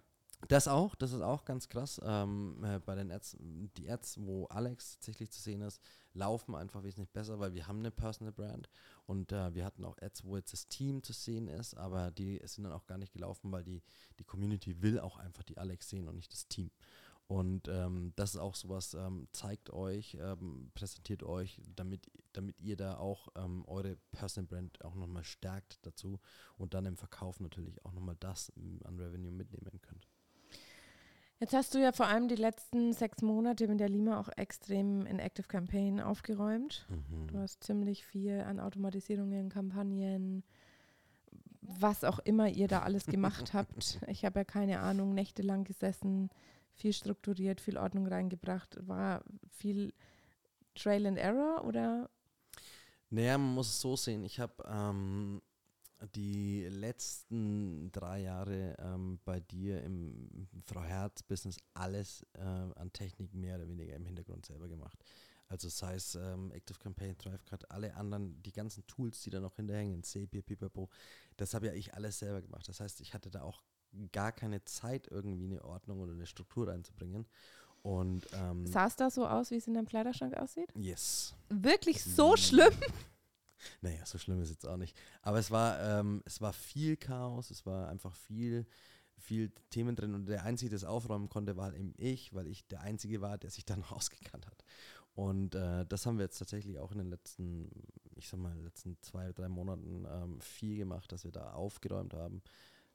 Das 0.50 0.68
auch, 0.68 0.94
das 0.96 1.14
ist 1.14 1.22
auch 1.22 1.46
ganz 1.46 1.70
krass. 1.70 2.02
Ähm, 2.04 2.64
äh, 2.64 2.80
bei 2.80 2.96
den 2.96 3.12
Ads, 3.12 3.38
die 3.40 3.90
Ads, 3.90 4.20
wo 4.22 4.46
Alex 4.48 4.94
tatsächlich 4.94 5.32
zu 5.32 5.42
sehen 5.42 5.62
ist, 5.62 5.82
laufen 6.14 6.56
einfach 6.56 6.84
wesentlich 6.84 7.12
besser, 7.12 7.40
weil 7.40 7.54
wir 7.54 7.68
haben 7.68 7.80
eine 7.80 7.92
Personal 7.92 8.34
Brand 8.34 8.70
und 9.06 9.32
äh, 9.32 9.54
wir 9.56 9.64
hatten 9.64 9.86
auch 9.86 9.98
Ads, 10.02 10.26
wo 10.26 10.36
jetzt 10.36 10.52
das 10.52 10.68
Team 10.68 11.02
zu 11.02 11.14
sehen 11.14 11.48
ist, 11.48 11.76
aber 11.76 12.12
die 12.12 12.42
sind 12.46 12.66
dann 12.66 12.74
auch 12.74 12.86
gar 12.86 12.98
nicht 12.98 13.14
gelaufen, 13.14 13.52
weil 13.52 13.64
die, 13.64 13.82
die 14.20 14.26
Community 14.26 14.82
will 14.82 15.00
auch 15.00 15.18
einfach 15.18 15.44
die 15.44 15.58
Alex 15.58 15.90
sehen 15.90 16.08
und 16.08 16.16
nicht 16.16 16.34
das 16.34 16.48
Team. 16.48 16.72
Und 17.28 17.70
ähm, 17.70 18.12
das 18.18 18.36
ist 18.36 18.40
auch 18.40 18.56
sowas, 18.56 18.94
ähm, 18.96 19.28
zeigt 19.32 19.72
euch, 19.72 20.18
ähm, 20.20 20.72
präsentiert 20.76 21.24
euch, 21.24 21.62
damit, 21.74 22.12
damit 22.34 22.60
ihr 22.60 22.76
da 22.76 22.98
auch 22.98 23.30
ähm, 23.36 23.64
eure 23.66 23.96
Personal 24.12 24.48
Brand 24.48 24.84
auch 24.84 24.96
nochmal 24.96 25.24
stärkt 25.24 25.80
dazu 25.84 26.20
und 26.58 26.74
dann 26.74 26.86
im 26.86 26.98
Verkauf 26.98 27.40
natürlich 27.40 27.84
auch 27.86 27.94
nochmal 27.94 28.18
das 28.20 28.52
ähm, 28.58 28.82
an 28.84 29.00
Revenue 29.00 29.32
mitnehmen 29.32 29.82
könnt. 29.82 30.13
Jetzt 31.44 31.54
hast 31.54 31.74
du 31.76 31.80
ja 31.80 31.92
vor 31.92 32.08
allem 32.08 32.30
die 32.30 32.38
letzten 32.38 32.94
sechs 32.94 33.22
Monate 33.22 33.68
mit 33.68 33.82
der 33.82 33.90
Lima 33.90 34.18
auch 34.18 34.30
extrem 34.38 35.06
in 35.06 35.20
Active 35.20 35.46
Campaign 35.46 36.00
aufgeräumt. 36.00 36.86
Mhm. 36.88 37.28
Du 37.28 37.38
hast 37.38 37.66
ziemlich 37.66 38.06
viel 38.06 38.40
an 38.40 38.62
Automatisierungen, 38.62 39.50
Kampagnen, 39.50 40.46
was 41.60 42.06
auch 42.06 42.20
immer 42.20 42.48
ihr 42.48 42.70
da 42.70 42.84
alles 42.84 43.08
gemacht 43.08 43.54
habt. 43.54 44.00
Ich 44.08 44.24
habe 44.24 44.40
ja 44.40 44.44
keine 44.46 44.80
Ahnung, 44.80 45.14
nächtelang 45.14 45.66
gesessen, 45.66 46.30
viel 46.76 46.94
strukturiert, 46.94 47.60
viel 47.60 47.78
Ordnung 47.78 48.08
reingebracht. 48.08 48.78
War 48.88 49.22
viel 49.50 49.94
Trail 50.76 51.06
and 51.06 51.18
Error 51.18 51.66
oder? 51.66 52.10
Naja, 53.10 53.38
man 53.38 53.54
muss 53.54 53.68
es 53.68 53.82
so 53.82 53.98
sehen. 53.98 54.24
Ich 54.24 54.40
habe 54.40 54.64
ähm, 54.66 55.42
die 56.16 56.66
letzten 56.66 57.92
drei 57.92 58.22
Jahre 58.22 58.76
ähm, 58.80 59.20
bei 59.26 59.40
dir 59.40 59.84
im 59.84 60.48
Frau 60.66 60.82
Herz-Business 60.82 61.58
alles 61.74 62.26
äh, 62.34 62.42
an 62.42 62.92
Technik 62.94 63.34
mehr 63.34 63.56
oder 63.58 63.68
weniger 63.68 63.96
im 63.96 64.06
Hintergrund 64.06 64.46
selber 64.46 64.68
gemacht. 64.68 64.98
Also 65.48 65.70
sei 65.70 65.96
es 65.96 66.16
ähm, 66.16 66.52
Active 66.52 66.80
Campaign, 66.80 67.18
Thrivecard, 67.18 67.70
alle 67.70 67.96
anderen, 67.96 68.42
die 68.42 68.52
ganzen 68.52 68.86
Tools, 68.88 69.22
die 69.22 69.30
da 69.30 69.40
noch 69.40 69.56
hinterhängen, 69.56 70.04
Zapier, 70.04 70.42
Pipapo, 70.42 70.90
das 71.38 71.54
habe 71.54 71.68
ja 71.68 71.74
ich 71.74 71.94
alles 71.94 72.20
selber 72.20 72.42
gemacht. 72.42 72.68
Das 72.68 72.80
heißt, 72.80 73.02
ich 73.02 73.14
hatte 73.14 73.30
da 73.30 73.44
auch 73.44 73.62
gar 74.12 74.32
keine 74.32 74.64
Zeit, 74.66 75.08
irgendwie 75.12 75.46
eine 75.46 75.64
Ordnung 75.64 76.00
oder 76.00 76.14
eine 76.14 76.26
Struktur 76.26 76.68
reinzubringen. 76.68 77.28
Und 77.84 78.26
ähm, 78.34 78.66
Sah 78.66 78.88
es 78.88 78.96
da 78.96 79.12
so 79.12 79.28
aus, 79.28 79.52
wie 79.52 79.58
es 79.58 79.68
in 79.68 79.74
deinem 79.74 79.88
Kleiderschrank 79.88 80.36
aussieht? 80.38 80.72
yes. 80.76 81.36
Wirklich 81.50 82.04
so 82.04 82.36
schlimm? 82.38 82.74
Naja, 83.82 84.06
so 84.06 84.18
schlimm 84.18 84.42
ist 84.42 84.50
es 84.50 84.56
jetzt 84.56 84.68
auch 84.68 84.78
nicht. 84.78 84.98
Aber 85.22 85.40
es 85.40 85.52
war, 85.52 85.80
ähm, 85.82 86.22
es 86.26 86.42
war 86.42 86.54
viel 86.54 86.98
Chaos, 86.98 87.52
es 87.52 87.66
war 87.66 87.90
einfach 87.90 88.16
viel, 88.16 88.66
viel 89.18 89.52
Themen 89.70 89.96
drin 89.96 90.14
und 90.16 90.26
der 90.26 90.44
Einzige, 90.44 90.70
der 90.70 90.78
es 90.78 90.84
aufräumen 90.84 91.30
konnte, 91.30 91.58
war 91.58 91.74
eben 91.74 91.94
ich, 91.98 92.34
weil 92.34 92.48
ich 92.48 92.68
der 92.68 92.82
Einzige 92.82 93.22
war, 93.22 93.38
der 93.38 93.50
sich 93.50 93.66
dann 93.66 93.84
ausgekannt 93.84 94.48
hat. 94.48 94.64
Und 95.16 95.54
äh, 95.56 95.86
das 95.86 96.06
haben 96.06 96.18
wir 96.18 96.26
jetzt 96.26 96.40
tatsächlich 96.40 96.80
auch 96.80 96.92
in 96.92 96.98
den 96.98 97.10
letzten, 97.10 97.70
ich 98.16 98.28
sag 98.28 98.40
mal, 98.40 98.58
letzten 98.60 98.98
zwei, 99.02 99.32
drei 99.32 99.48
Monaten 99.48 100.06
ähm, 100.10 100.42
viel 100.42 100.76
gemacht, 100.76 101.12
dass 101.12 101.24
wir 101.24 101.32
da 101.32 101.54
aufgeräumt 101.54 102.16
haben. 102.16 102.42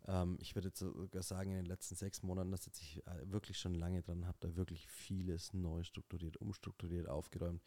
Ähm, 0.09 0.37
ich 0.41 0.55
würde 0.55 0.73
sogar 0.75 1.23
sagen, 1.23 1.51
in 1.51 1.57
den 1.59 1.67
letzten 1.67 1.95
sechs 1.95 2.23
Monaten, 2.23 2.51
dass 2.51 2.67
ich 2.67 3.03
äh, 3.07 3.31
wirklich 3.31 3.59
schon 3.59 3.75
lange 3.75 4.03
dran 4.03 4.27
habe, 4.27 4.39
da 4.41 4.57
wirklich 4.57 4.89
vieles 4.89 5.53
neu 5.53 5.85
strukturiert, 5.85 6.39
umstrukturiert, 6.39 7.09
aufgeräumt, 7.09 7.63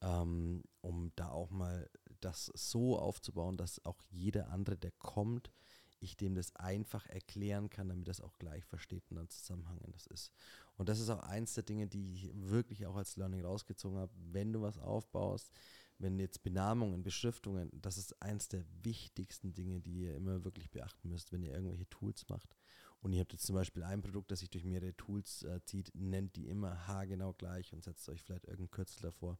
ähm, 0.00 0.62
um 0.80 1.12
da 1.16 1.30
auch 1.30 1.50
mal 1.50 1.88
das 2.20 2.46
so 2.54 2.98
aufzubauen, 2.98 3.56
dass 3.56 3.84
auch 3.84 4.00
jeder 4.10 4.50
andere, 4.50 4.76
der 4.76 4.92
kommt, 4.92 5.50
ich 5.98 6.16
dem 6.16 6.34
das 6.34 6.54
einfach 6.56 7.06
erklären 7.06 7.70
kann, 7.70 7.88
damit 7.88 8.08
es 8.08 8.20
auch 8.20 8.38
gleich 8.38 8.64
versteht 8.64 9.10
und 9.10 9.16
dann 9.16 9.28
zusammenhangend 9.28 9.94
das 9.94 10.06
ist. 10.06 10.30
Und 10.76 10.88
das 10.88 11.00
ist 11.00 11.08
auch 11.08 11.20
eins 11.20 11.54
der 11.54 11.64
Dinge, 11.64 11.86
die 11.86 12.12
ich 12.12 12.30
wirklich 12.34 12.86
auch 12.86 12.96
als 12.96 13.16
Learning 13.16 13.44
rausgezogen 13.44 13.98
habe. 13.98 14.12
Wenn 14.14 14.52
du 14.52 14.60
was 14.60 14.78
aufbaust, 14.78 15.50
wenn 15.98 16.18
jetzt 16.18 16.42
Benamungen, 16.42 17.02
Beschriftungen, 17.02 17.70
das 17.72 17.96
ist 17.96 18.20
eins 18.20 18.48
der 18.48 18.64
wichtigsten 18.82 19.54
Dinge, 19.54 19.80
die 19.80 20.02
ihr 20.02 20.14
immer 20.14 20.44
wirklich 20.44 20.70
beachten 20.70 21.08
müsst, 21.08 21.32
wenn 21.32 21.42
ihr 21.42 21.54
irgendwelche 21.54 21.88
Tools 21.88 22.28
macht. 22.28 22.54
Und 23.00 23.12
ihr 23.12 23.20
habt 23.20 23.32
jetzt 23.32 23.46
zum 23.46 23.54
Beispiel 23.54 23.82
ein 23.82 24.02
Produkt, 24.02 24.30
das 24.30 24.40
sich 24.40 24.50
durch 24.50 24.64
mehrere 24.64 24.94
Tools 24.96 25.42
äh, 25.44 25.60
zieht, 25.64 25.92
nennt 25.94 26.36
die 26.36 26.48
immer 26.48 26.86
haargenau 26.86 27.32
gleich 27.32 27.72
und 27.72 27.82
setzt 27.82 28.08
euch 28.08 28.22
vielleicht 28.22 28.44
irgendein 28.44 28.70
Kürzel 28.70 29.00
davor, 29.02 29.38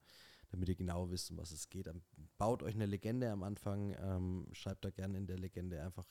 damit 0.50 0.68
ihr 0.68 0.76
genau 0.76 1.10
wisst, 1.10 1.30
um 1.30 1.38
was 1.38 1.50
es 1.50 1.68
geht. 1.68 1.88
Baut 2.38 2.62
euch 2.62 2.74
eine 2.74 2.86
Legende 2.86 3.30
am 3.30 3.42
Anfang, 3.42 3.96
ähm, 4.00 4.48
schreibt 4.52 4.84
da 4.84 4.90
gerne 4.90 5.18
in 5.18 5.26
der 5.26 5.38
Legende 5.38 5.82
einfach 5.82 6.06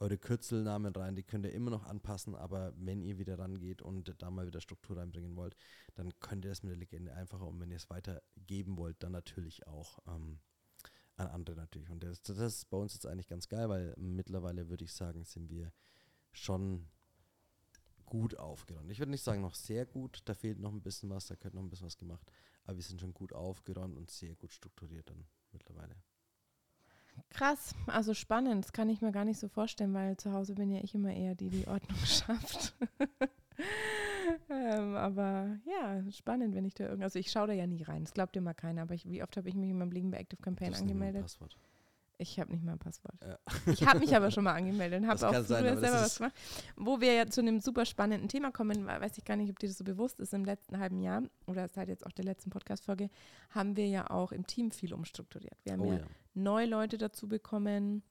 eure 0.00 0.16
Kürzelnamen 0.16 0.94
rein, 0.94 1.14
die 1.14 1.22
könnt 1.22 1.44
ihr 1.44 1.52
immer 1.52 1.70
noch 1.70 1.84
anpassen, 1.84 2.34
aber 2.34 2.72
wenn 2.76 3.02
ihr 3.02 3.18
wieder 3.18 3.38
rangeht 3.38 3.82
und 3.82 4.14
da 4.22 4.30
mal 4.30 4.46
wieder 4.46 4.62
Struktur 4.62 4.96
reinbringen 4.96 5.36
wollt, 5.36 5.54
dann 5.94 6.18
könnt 6.20 6.46
ihr 6.46 6.48
das 6.48 6.62
mit 6.62 6.70
der 6.70 6.78
Legende 6.78 7.12
einfacher 7.12 7.46
und 7.46 7.60
wenn 7.60 7.70
ihr 7.70 7.76
es 7.76 7.90
weitergeben 7.90 8.78
wollt, 8.78 9.02
dann 9.02 9.12
natürlich 9.12 9.66
auch 9.66 9.98
ähm, 10.08 10.40
an 11.16 11.28
andere 11.28 11.56
natürlich. 11.56 11.90
Und 11.90 12.02
das, 12.02 12.22
das 12.22 12.38
ist 12.38 12.70
bei 12.70 12.78
uns 12.78 12.94
jetzt 12.94 13.06
eigentlich 13.06 13.28
ganz 13.28 13.46
geil, 13.48 13.68
weil 13.68 13.94
mittlerweile 13.98 14.70
würde 14.70 14.84
ich 14.84 14.92
sagen, 14.94 15.24
sind 15.24 15.50
wir 15.50 15.70
schon 16.32 16.88
gut 18.06 18.38
aufgeräumt. 18.38 18.90
Ich 18.90 18.98
würde 18.98 19.10
nicht 19.10 19.22
sagen 19.22 19.42
noch 19.42 19.54
sehr 19.54 19.84
gut, 19.84 20.22
da 20.24 20.34
fehlt 20.34 20.58
noch 20.58 20.72
ein 20.72 20.82
bisschen 20.82 21.10
was, 21.10 21.26
da 21.26 21.36
könnte 21.36 21.56
noch 21.56 21.62
ein 21.62 21.70
bisschen 21.70 21.86
was 21.86 21.98
gemacht, 21.98 22.26
aber 22.70 22.76
wir 22.76 22.84
sind 22.84 23.00
schon 23.00 23.12
gut 23.12 23.32
aufgeräumt 23.32 23.96
und 23.96 24.10
sehr 24.10 24.36
gut 24.36 24.52
strukturiert 24.52 25.10
dann 25.10 25.26
mittlerweile. 25.50 25.96
Krass, 27.30 27.74
also 27.88 28.14
spannend. 28.14 28.64
Das 28.64 28.72
kann 28.72 28.88
ich 28.88 29.02
mir 29.02 29.10
gar 29.10 29.24
nicht 29.24 29.40
so 29.40 29.48
vorstellen, 29.48 29.92
weil 29.92 30.16
zu 30.16 30.32
Hause 30.32 30.54
bin 30.54 30.70
ja 30.70 30.80
ich 30.82 30.94
immer 30.94 31.12
eher 31.12 31.34
die, 31.34 31.50
die 31.50 31.66
Ordnung 31.66 31.98
schafft. 32.06 32.76
ähm, 34.48 34.94
aber 34.94 35.58
ja, 35.66 36.08
spannend, 36.12 36.54
wenn 36.54 36.64
ich 36.64 36.74
da 36.74 36.84
irgendwie. 36.84 37.02
Also 37.02 37.18
ich 37.18 37.32
schaue 37.32 37.48
da 37.48 37.52
ja 37.52 37.66
nie 37.66 37.82
rein. 37.82 38.04
Das 38.04 38.14
glaubt 38.14 38.36
immer 38.36 38.54
keiner. 38.54 38.82
Aber 38.82 38.94
ich, 38.94 39.04
wie 39.04 39.24
oft 39.24 39.36
habe 39.36 39.48
ich 39.48 39.56
mich 39.56 39.70
in 39.70 39.78
meinem 39.78 39.90
Leben 39.90 40.12
bei 40.12 40.18
Active 40.18 40.40
Campaign 40.40 40.72
angemeldet? 40.74 41.22
Passwort. 41.22 41.58
Ich 42.20 42.38
habe 42.38 42.52
nicht 42.52 42.62
mal 42.62 42.72
ein 42.72 42.78
Passwort. 42.78 43.14
Ja. 43.22 43.38
Ich 43.72 43.86
habe 43.86 43.98
mich 43.98 44.14
aber 44.14 44.30
schon 44.30 44.44
mal 44.44 44.52
angemeldet 44.52 45.02
und 45.02 45.08
habe 45.08 45.26
auch 45.26 45.32
sein, 45.44 45.78
selber 45.78 45.92
was 45.92 46.18
gemacht. 46.18 46.34
Wo 46.76 47.00
wir 47.00 47.14
ja 47.14 47.26
zu 47.26 47.40
einem 47.40 47.60
super 47.60 47.86
spannenden 47.86 48.28
Thema 48.28 48.50
kommen, 48.50 48.86
weiß 48.86 49.16
ich 49.16 49.24
gar 49.24 49.36
nicht, 49.36 49.50
ob 49.50 49.58
dir 49.58 49.68
das 49.68 49.78
so 49.78 49.84
bewusst 49.84 50.20
ist, 50.20 50.34
im 50.34 50.44
letzten 50.44 50.78
halben 50.78 51.00
Jahr 51.00 51.22
oder 51.46 51.66
seit 51.68 51.88
jetzt 51.88 52.04
auch 52.04 52.12
der 52.12 52.26
letzten 52.26 52.50
Podcast-Folge, 52.50 53.08
haben 53.50 53.76
wir 53.76 53.86
ja 53.86 54.10
auch 54.10 54.32
im 54.32 54.46
Team 54.46 54.70
viel 54.70 54.92
umstrukturiert. 54.92 55.56
Wir 55.64 55.72
haben 55.72 55.80
oh, 55.80 55.92
ja, 55.92 55.98
ja 55.98 56.06
neue 56.34 56.66
Leute 56.66 56.98
dazu 56.98 57.26
bekommen. 57.26 58.02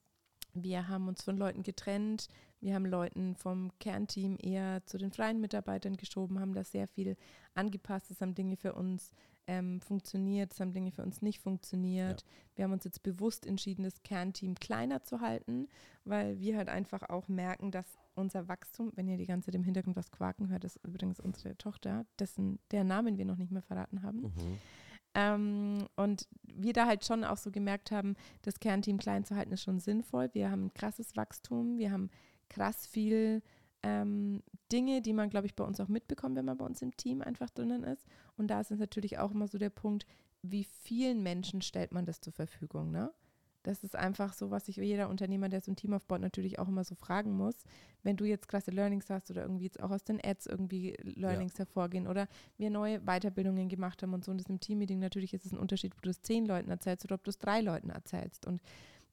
Wir 0.54 0.88
haben 0.88 1.06
uns 1.06 1.22
von 1.22 1.36
Leuten 1.36 1.62
getrennt. 1.62 2.26
Wir 2.60 2.74
haben 2.74 2.86
Leuten 2.86 3.36
vom 3.36 3.70
Kernteam 3.78 4.36
eher 4.42 4.84
zu 4.86 4.98
den 4.98 5.12
freien 5.12 5.40
Mitarbeitern 5.40 5.96
geschoben, 5.96 6.40
haben 6.40 6.52
da 6.52 6.64
sehr 6.64 6.88
viel 6.88 7.16
angepasst. 7.54 8.10
Es 8.10 8.20
haben 8.20 8.34
Dinge 8.34 8.56
für 8.56 8.74
uns 8.74 9.12
ähm, 9.50 9.80
funktioniert, 9.80 10.52
es 10.52 10.60
haben 10.60 10.72
Dinge 10.72 10.92
für 10.92 11.02
uns 11.02 11.22
nicht 11.22 11.40
funktioniert. 11.40 12.20
Ja. 12.20 12.26
Wir 12.54 12.64
haben 12.64 12.72
uns 12.72 12.84
jetzt 12.84 13.02
bewusst 13.02 13.46
entschieden, 13.46 13.82
das 13.82 14.00
Kernteam 14.04 14.54
kleiner 14.54 15.02
zu 15.02 15.20
halten, 15.20 15.66
weil 16.04 16.38
wir 16.38 16.56
halt 16.56 16.68
einfach 16.68 17.02
auch 17.08 17.26
merken, 17.26 17.72
dass 17.72 17.98
unser 18.14 18.46
Wachstum, 18.46 18.92
wenn 18.94 19.08
ihr 19.08 19.16
die 19.16 19.26
ganze 19.26 19.46
Zeit 19.46 19.56
im 19.56 19.64
Hintergrund 19.64 19.96
was 19.96 20.12
quaken 20.12 20.50
hört, 20.50 20.62
ist 20.62 20.78
übrigens 20.84 21.18
unsere 21.18 21.58
Tochter, 21.58 22.06
dessen 22.20 22.60
der 22.70 22.84
Namen 22.84 23.18
wir 23.18 23.24
noch 23.24 23.38
nicht 23.38 23.50
mehr 23.50 23.62
verraten 23.62 24.02
haben. 24.02 24.20
Mhm. 24.20 24.58
Ähm, 25.14 25.88
und 25.96 26.28
wir 26.44 26.72
da 26.72 26.86
halt 26.86 27.04
schon 27.04 27.24
auch 27.24 27.36
so 27.36 27.50
gemerkt 27.50 27.90
haben, 27.90 28.14
das 28.42 28.60
Kernteam 28.60 28.98
klein 28.98 29.24
zu 29.24 29.34
halten 29.34 29.52
ist 29.52 29.64
schon 29.64 29.80
sinnvoll. 29.80 30.30
Wir 30.32 30.52
haben 30.52 30.66
ein 30.66 30.74
krasses 30.74 31.16
Wachstum, 31.16 31.76
wir 31.76 31.90
haben 31.90 32.08
krass 32.48 32.86
viel 32.86 33.42
ähm, 33.82 34.42
Dinge, 34.70 35.02
die 35.02 35.12
man, 35.12 35.30
glaube 35.30 35.46
ich, 35.46 35.54
bei 35.54 35.64
uns 35.64 35.80
auch 35.80 35.88
mitbekommt, 35.88 36.36
wenn 36.36 36.44
man 36.44 36.56
bei 36.56 36.64
uns 36.64 36.82
im 36.82 36.96
Team 36.96 37.22
einfach 37.22 37.50
drinnen 37.50 37.82
ist. 37.82 38.06
Und 38.36 38.48
da 38.48 38.60
ist 38.60 38.70
es 38.70 38.78
natürlich 38.78 39.18
auch 39.18 39.32
immer 39.32 39.48
so 39.48 39.58
der 39.58 39.70
Punkt, 39.70 40.06
wie 40.42 40.64
vielen 40.64 41.22
Menschen 41.22 41.62
stellt 41.62 41.92
man 41.92 42.06
das 42.06 42.20
zur 42.20 42.32
Verfügung, 42.32 42.90
ne? 42.90 43.12
Das 43.62 43.84
ist 43.84 43.94
einfach 43.94 44.32
so, 44.32 44.50
was 44.50 44.66
sich 44.66 44.76
jeder 44.76 45.10
Unternehmer, 45.10 45.50
der 45.50 45.60
so 45.60 45.70
ein 45.70 45.76
Team 45.76 45.92
aufbaut, 45.92 46.22
natürlich 46.22 46.58
auch 46.58 46.68
immer 46.68 46.82
so 46.82 46.94
fragen 46.94 47.36
muss. 47.36 47.56
Wenn 48.02 48.16
du 48.16 48.24
jetzt 48.24 48.48
klasse 48.48 48.70
Learnings 48.70 49.10
hast 49.10 49.30
oder 49.30 49.42
irgendwie 49.42 49.66
jetzt 49.66 49.82
auch 49.82 49.90
aus 49.90 50.02
den 50.02 50.18
Ads 50.24 50.46
irgendwie 50.46 50.96
Learnings 51.02 51.52
ja. 51.54 51.58
hervorgehen 51.58 52.06
oder 52.06 52.26
wir 52.56 52.70
neue 52.70 53.00
Weiterbildungen 53.00 53.68
gemacht 53.68 54.02
haben 54.02 54.14
und 54.14 54.24
so 54.24 54.30
und 54.30 54.38
das 54.38 54.48
im 54.48 54.60
Teammeeting 54.60 54.98
natürlich 54.98 55.34
ist 55.34 55.44
es 55.44 55.52
ein 55.52 55.58
Unterschied, 55.58 55.94
ob 55.94 56.00
du 56.00 56.08
es 56.08 56.22
zehn 56.22 56.46
Leuten 56.46 56.70
erzählst 56.70 57.04
oder 57.04 57.16
ob 57.16 57.24
du 57.24 57.28
es 57.28 57.38
drei 57.38 57.60
Leuten 57.60 57.90
erzählst. 57.90 58.46
Und 58.46 58.62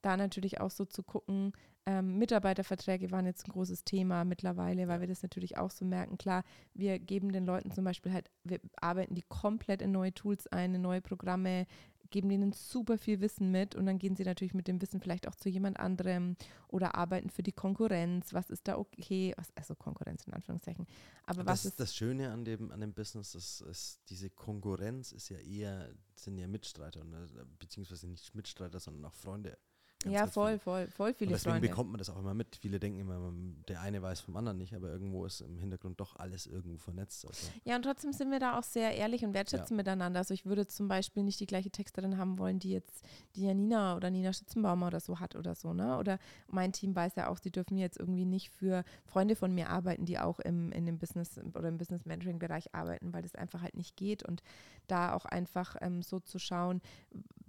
da 0.01 0.17
natürlich 0.17 0.59
auch 0.59 0.71
so 0.71 0.85
zu 0.85 1.03
gucken, 1.03 1.53
ähm, 1.85 2.17
Mitarbeiterverträge 2.17 3.11
waren 3.11 3.25
jetzt 3.25 3.47
ein 3.47 3.51
großes 3.51 3.85
Thema 3.85 4.25
mittlerweile, 4.25 4.89
weil 4.89 4.99
wir 4.99 5.07
das 5.07 5.23
natürlich 5.23 5.57
auch 5.57 5.71
so 5.71 5.85
merken. 5.85 6.17
Klar, 6.17 6.43
wir 6.73 6.99
geben 6.99 7.31
den 7.31 7.45
Leuten 7.45 7.71
zum 7.71 7.85
Beispiel 7.85 8.11
halt, 8.11 8.29
wir 8.43 8.59
arbeiten 8.81 9.15
die 9.15 9.23
komplett 9.23 9.81
in 9.81 9.93
neue 9.93 10.13
Tools 10.13 10.47
ein, 10.47 10.75
in 10.75 10.81
neue 10.81 11.01
Programme, 11.01 11.65
geben 12.09 12.29
denen 12.29 12.53
super 12.53 12.97
viel 12.97 13.21
Wissen 13.21 13.51
mit 13.51 13.75
und 13.75 13.85
dann 13.85 13.99
gehen 13.99 14.15
sie 14.15 14.23
natürlich 14.23 14.53
mit 14.53 14.67
dem 14.67 14.81
Wissen 14.81 14.99
vielleicht 14.99 15.27
auch 15.27 15.35
zu 15.35 15.49
jemand 15.49 15.79
anderem 15.79 16.35
oder 16.67 16.95
arbeiten 16.95 17.29
für 17.29 17.43
die 17.43 17.51
Konkurrenz. 17.51 18.33
Was 18.33 18.49
ist 18.49 18.67
da 18.67 18.77
okay? 18.77 19.33
Also 19.55 19.75
Konkurrenz 19.75 20.25
in 20.25 20.33
Anführungszeichen. 20.33 20.87
Aber 21.25 21.43
das 21.43 21.59
was 21.59 21.65
ist 21.65 21.79
das 21.79 21.95
Schöne 21.95 22.31
an 22.31 22.45
dem, 22.45 22.71
an 22.71 22.81
dem 22.81 22.93
Business, 22.93 23.35
ist, 23.35 23.61
ist 23.61 24.01
diese 24.09 24.29
Konkurrenz 24.29 25.11
ist 25.11 25.29
ja 25.29 25.37
eher, 25.37 25.89
sind 26.15 26.37
ja 26.37 26.47
Mitstreiter, 26.47 27.01
äh, 27.01 27.45
beziehungsweise 27.59 28.07
nicht 28.07 28.35
Mitstreiter, 28.35 28.79
sondern 28.79 29.05
auch 29.05 29.15
Freunde. 29.15 29.57
Ganz, 30.03 30.13
ja, 30.13 30.21
ganz 30.21 30.33
voll, 30.33 30.51
viel. 30.51 30.59
voll, 30.59 30.87
voll 30.87 31.13
viele 31.15 31.29
und 31.29 31.33
deswegen 31.33 31.53
Freunde. 31.53 31.69
bekommt 31.69 31.89
man 31.89 31.97
das 31.97 32.11
auch 32.11 32.19
immer 32.19 32.35
mit. 32.35 32.55
Viele 32.55 32.79
denken 32.79 32.99
immer, 32.99 33.33
der 33.67 33.81
eine 33.81 33.99
weiß 33.99 34.19
vom 34.21 34.37
anderen 34.37 34.59
nicht, 34.59 34.75
aber 34.75 34.89
irgendwo 34.89 35.25
ist 35.25 35.41
im 35.41 35.57
Hintergrund 35.57 35.99
doch 35.99 36.15
alles 36.17 36.45
irgendwo 36.45 36.77
vernetzt. 36.77 37.25
Also. 37.25 37.47
Ja, 37.65 37.75
und 37.75 37.81
trotzdem 37.81 38.13
sind 38.13 38.29
wir 38.29 38.39
da 38.39 38.59
auch 38.59 38.63
sehr 38.63 38.95
ehrlich 38.95 39.25
und 39.25 39.33
wertschätzen 39.33 39.75
ja. 39.75 39.77
miteinander. 39.77 40.19
Also 40.19 40.35
ich 40.35 40.45
würde 40.45 40.67
zum 40.67 40.87
Beispiel 40.87 41.23
nicht 41.23 41.39
die 41.39 41.47
gleiche 41.47 41.71
Texterin 41.71 42.19
haben 42.19 42.37
wollen, 42.37 42.59
die 42.59 42.69
jetzt 42.69 43.03
die 43.35 43.45
Janina 43.45 43.95
oder 43.95 44.11
Nina 44.11 44.33
Schützenbaumer 44.33 44.87
oder 44.87 44.99
so 44.99 45.19
hat 45.19 45.35
oder 45.35 45.55
so, 45.55 45.73
ne? 45.73 45.97
Oder 45.97 46.19
mein 46.47 46.73
Team 46.73 46.95
weiß 46.95 47.15
ja 47.15 47.29
auch, 47.29 47.39
sie 47.39 47.51
dürfen 47.51 47.79
jetzt 47.79 47.97
irgendwie 47.99 48.25
nicht 48.25 48.51
für 48.51 48.83
Freunde 49.05 49.35
von 49.35 49.51
mir 49.51 49.71
arbeiten, 49.71 50.05
die 50.05 50.19
auch 50.19 50.39
im, 50.39 50.71
in 50.73 50.85
dem 50.85 50.99
Business 50.99 51.39
oder 51.55 51.69
im 51.69 51.79
Business 51.79 52.05
Mentoring 52.05 52.37
Bereich 52.37 52.75
arbeiten, 52.75 53.13
weil 53.13 53.23
das 53.23 53.33
einfach 53.33 53.63
halt 53.63 53.75
nicht 53.75 53.95
geht. 53.95 54.21
Und 54.21 54.43
da 54.85 55.13
auch 55.13 55.25
einfach 55.25 55.75
ähm, 55.81 56.03
so 56.03 56.19
zu 56.19 56.37
schauen, 56.37 56.81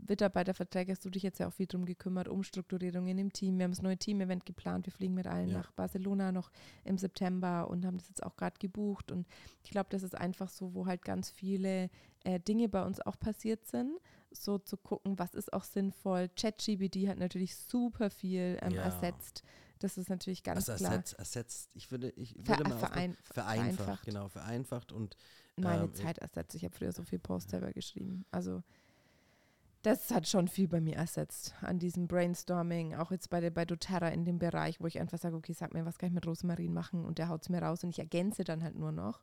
Mitarbeiterverträge 0.09 0.93
hast 0.93 1.05
du 1.05 1.11
dich 1.11 1.23
jetzt 1.23 1.39
ja 1.39 1.49
auch 1.49 1.53
viel 1.53 1.67
drum 1.67 1.85
gekümmert, 1.85 2.29
Umstrukturierungen 2.39 3.19
im 3.19 3.33
Team. 3.33 3.59
Wir 3.59 3.65
haben 3.65 3.73
das 3.73 3.83
neue 3.83 3.97
Team-Event 3.97 4.47
geplant. 4.47 4.87
Wir 4.87 4.93
fliegen 4.93 5.15
mit 5.15 5.27
allen 5.27 5.49
ja. 5.49 5.59
nach 5.59 5.73
Barcelona 5.73 6.33
noch 6.33 6.51
im 6.85 6.97
September 6.97 7.69
und 7.69 7.85
haben 7.85 7.99
das 7.99 8.09
jetzt 8.09 8.23
auch 8.23 8.37
gerade 8.37 8.57
gebucht. 8.59 9.11
Und 9.11 9.27
ich 9.65 9.71
glaube, 9.71 9.89
das 9.91 10.03
ist 10.03 10.15
einfach 10.15 10.49
so, 10.49 10.75
wo 10.75 10.87
halt 10.87 11.05
ganz 11.05 11.31
viele 11.31 11.91
äh, 12.25 12.39
Dinge 12.39 12.69
bei 12.69 12.85
uns 12.85 13.01
auch 13.01 13.19
passiert 13.19 13.67
sind. 13.67 13.99
So 14.31 14.59
zu 14.59 14.77
gucken, 14.77 15.19
was 15.19 15.35
ist 15.35 15.53
auch 15.53 15.65
sinnvoll. 15.65 16.29
ChatGBD 16.37 17.09
hat 17.09 17.19
natürlich 17.19 17.57
super 17.57 18.11
viel 18.11 18.59
ähm, 18.63 18.75
ja. 18.75 18.83
ersetzt. 18.83 19.43
Das 19.81 19.97
ist 19.97 20.11
natürlich 20.11 20.43
ganz 20.43 20.69
also 20.69 20.85
klar. 20.85 21.03
Ersetzt, 21.19 21.71
ich 21.75 21.91
würde, 21.91 22.11
ich 22.11 22.37
würde 22.37 22.65
Ver 22.65 22.69
mal 22.69 22.79
verein, 22.79 23.17
vereinfacht, 23.23 23.35
vereinfacht, 23.35 24.05
genau, 24.05 24.29
vereinfacht 24.29 24.93
und 24.93 25.17
meine 25.57 25.85
ähm, 25.85 25.95
Zeit 25.95 26.19
ersetzt. 26.19 26.55
Ich 26.55 26.65
habe 26.65 26.75
früher 26.75 26.93
so 26.93 27.03
viel 27.03 27.19
Post 27.19 27.51
selber 27.51 27.73
geschrieben. 27.73 28.25
Also 28.31 28.63
das 29.83 30.11
hat 30.11 30.27
schon 30.27 30.49
viel 30.49 30.69
bei 30.69 30.81
mir 30.81 30.97
ersetzt 30.97 31.55
an 31.61 31.79
diesem 31.79 32.09
Brainstorming, 32.09 32.95
auch 32.95 33.11
jetzt 33.11 33.31
bei, 33.31 33.41
der, 33.41 33.51
bei 33.51 33.65
doTERRA 33.65 34.09
in 34.09 34.25
dem 34.25 34.39
Bereich, 34.39 34.81
wo 34.81 34.87
ich 34.87 34.99
einfach 34.99 35.19
sage, 35.19 35.37
okay, 35.37 35.53
sag 35.53 35.73
mir, 35.73 35.87
was 35.87 35.99
kann 35.99 36.09
ich 36.09 36.15
mit 36.15 36.27
Rosmarin 36.27 36.75
machen 36.75 37.05
und 37.05 37.19
der 37.19 37.29
haut 37.29 37.43
es 37.43 37.49
mir 37.49 37.63
raus 37.63 37.85
und 37.85 37.91
ich 37.91 37.99
ergänze 37.99 38.45
dann 38.45 38.63
halt 38.63 38.77
nur 38.77 38.93
noch. 38.93 39.23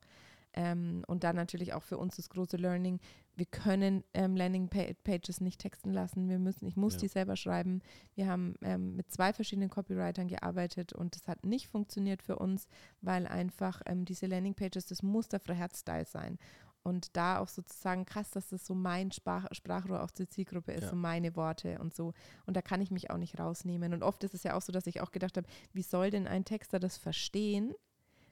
Ähm, 0.58 1.04
und 1.08 1.26
dann 1.26 1.36
natürlich 1.36 1.74
auch 1.74 1.84
für 1.84 1.98
uns 1.98 2.16
das 2.16 2.30
große 2.30 2.56
Learning, 2.56 3.02
wir 3.36 3.46
können 3.46 4.06
ähm, 4.14 4.38
Landing-Pages 4.38 5.42
nicht 5.42 5.60
texten 5.60 5.92
lassen, 5.92 6.30
wir 6.30 6.40
müssen, 6.40 6.66
ich 6.66 6.78
muss 6.78 6.94
ja. 6.94 7.00
die 7.02 7.08
selber 7.10 7.36
schreiben. 7.36 7.82
Wir 8.16 8.28
haben 8.28 8.56
ähm, 8.62 8.96
mit 8.96 9.12
zwei 9.12 9.34
verschiedenen 9.34 9.70
Copywritern 9.70 10.30
gearbeitet 10.30 10.94
und 10.94 11.18
das 11.18 11.28
hat 11.28 11.46
nicht 11.46 11.68
funktioniert 11.68 12.24
für 12.24 12.38
uns, 12.38 12.70
weil 13.02 13.28
einfach 13.28 13.82
ähm, 13.86 14.06
diese 14.06 14.28
Landing-Pages, 14.28 14.86
das 14.86 15.04
muss 15.04 15.28
der 15.28 15.42
Freiheitsstyle 15.42 16.06
sein. 16.06 16.40
Und 16.86 17.18
da 17.18 17.40
auch 17.40 17.48
sozusagen 17.48 18.06
krass, 18.06 18.30
dass 18.30 18.50
das 18.50 18.66
so 18.66 18.76
mein 18.76 19.12
Sprach 19.12 19.48
Sprachrohr 19.52 20.04
auch 20.04 20.12
zur 20.12 20.30
Zielgruppe 20.30 20.72
ist, 20.72 20.84
Ja. 20.84 20.90
so 20.92 20.96
meine 20.96 21.36
Worte 21.36 21.80
und 21.80 21.94
so. 21.96 22.14
Und 22.46 22.56
da 22.56 22.62
kann 22.62 22.80
ich 22.80 22.92
mich 22.92 23.10
auch 23.10 23.18
nicht 23.18 23.40
rausnehmen. 23.40 23.94
Und 23.94 24.04
oft 24.04 24.24
ist 24.24 24.34
es 24.36 24.44
ja 24.44 24.56
auch 24.56 24.62
so, 24.62 24.72
dass 24.72 24.86
ich 24.88 25.02
auch 25.02 25.12
gedacht 25.12 25.36
habe, 25.36 25.48
wie 25.74 25.82
soll 25.82 26.12
denn 26.12 26.28
ein 26.28 26.46
Texter 26.46 26.80
das 26.80 26.98
verstehen, 26.98 27.74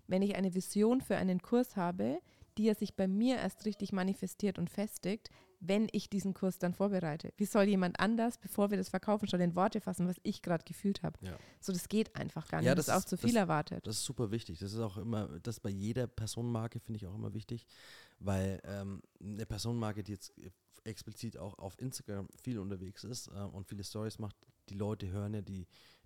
wenn 0.08 0.22
ich 0.22 0.36
eine 0.36 0.54
Vision 0.54 1.02
für 1.02 1.18
einen 1.18 1.42
Kurs 1.42 1.76
habe, 1.76 2.20
die 2.58 2.68
er 2.68 2.76
sich 2.76 2.96
bei 2.96 3.08
mir 3.08 3.38
erst 3.38 3.66
richtig 3.66 3.92
manifestiert 3.94 4.58
und 4.60 4.70
festigt, 4.70 5.30
wenn 5.60 5.88
ich 5.94 6.10
diesen 6.10 6.34
Kurs 6.34 6.60
dann 6.60 6.74
vorbereite. 6.74 7.34
Wie 7.38 7.46
soll 7.46 7.64
jemand 7.64 8.00
anders, 8.00 8.38
bevor 8.38 8.70
wir 8.70 8.78
das 8.78 8.90
verkaufen, 8.90 9.28
schon 9.30 9.40
in 9.40 9.56
Worte 9.56 9.80
fassen, 9.80 10.08
was 10.08 10.18
ich 10.24 10.42
gerade 10.42 10.66
gefühlt 10.66 11.04
habe? 11.04 11.18
Ja. 11.22 11.38
So, 11.62 11.72
das 11.72 11.88
geht 11.88 12.16
einfach 12.18 12.48
gar 12.50 12.60
nicht. 12.60 12.68
Ja, 12.68 12.76
das, 12.76 12.88
das 12.88 12.96
ist 12.96 12.98
auch 12.98 13.04
ist- 13.06 13.10
zu 13.10 13.16
das- 13.16 13.26
viel 13.26 13.38
erwartet. 13.38 13.88
Das 13.88 13.96
ist 13.98 14.04
super 14.06 14.30
wichtig. 14.32 14.60
Das 14.60 14.74
ist 14.74 14.80
auch 14.80 14.98
immer, 14.98 15.40
das 15.42 15.60
bei 15.60 15.70
jeder 15.70 16.08
Personenmarke 16.08 16.80
finde 16.82 16.98
ich 16.98 17.08
auch 17.08 17.16
immer 17.16 17.34
wichtig, 17.34 17.66
weil 18.20 18.60
ähm, 18.66 19.02
eine 19.22 19.46
Personenmarke, 19.46 20.04
die 20.04 20.12
jetzt 20.12 20.34
explizit 20.84 21.38
auch 21.38 21.58
auf 21.60 21.80
Instagram 21.80 22.28
viel 22.44 22.60
unterwegs 22.60 23.04
ist 23.06 23.28
äh, 23.28 23.32
und 23.32 23.66
viele 23.68 23.84
Stories 23.84 24.20
macht, 24.20 24.36
die 24.70 24.76
Leute 24.76 25.08
hören 25.10 25.34
ja 25.34 25.42
die, 25.42 25.66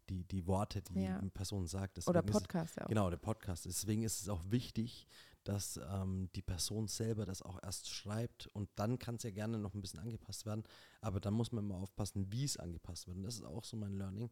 die, 0.10 0.24
die 0.24 0.46
Worte, 0.46 0.82
die 0.84 1.02
Ja. 1.02 1.18
eine 1.18 1.32
Person 1.32 1.66
sagt. 1.66 1.98
Oder 2.08 2.22
Deswegen 2.22 2.30
ist 2.30 2.36
es- 2.36 2.42
Podcast 2.44 2.76
ja 2.78 2.84
auch. 2.86 2.90
Genau, 2.90 3.10
der 3.10 3.18
Podcast. 3.18 3.66
Deswegen 3.66 4.04
ist 4.04 4.22
es 4.22 4.30
auch 4.30 4.44
wichtig, 4.50 5.08
dass 5.48 5.80
ähm, 5.92 6.30
die 6.36 6.42
Person 6.42 6.88
selber 6.88 7.26
das 7.26 7.42
auch 7.42 7.62
erst 7.64 7.90
schreibt 7.90 8.48
und 8.48 8.70
dann 8.76 9.00
kann 9.00 9.16
es 9.16 9.24
ja 9.24 9.32
gerne 9.32 9.58
noch 9.58 9.74
ein 9.74 9.82
bisschen 9.82 10.00
angepasst 10.00 10.46
werden, 10.46 10.64
aber 11.00 11.22
dann 11.22 11.34
muss 11.34 11.54
man 11.54 11.64
immer 11.64 11.78
aufpassen, 11.78 12.32
wie 12.32 12.44
es 12.44 12.58
angepasst 12.58 13.08
wird. 13.08 13.16
Und 13.18 13.24
das 13.24 13.36
ist 13.36 13.46
auch 13.46 13.64
so 13.64 13.78
mein 13.78 13.98
Learning, 13.98 14.30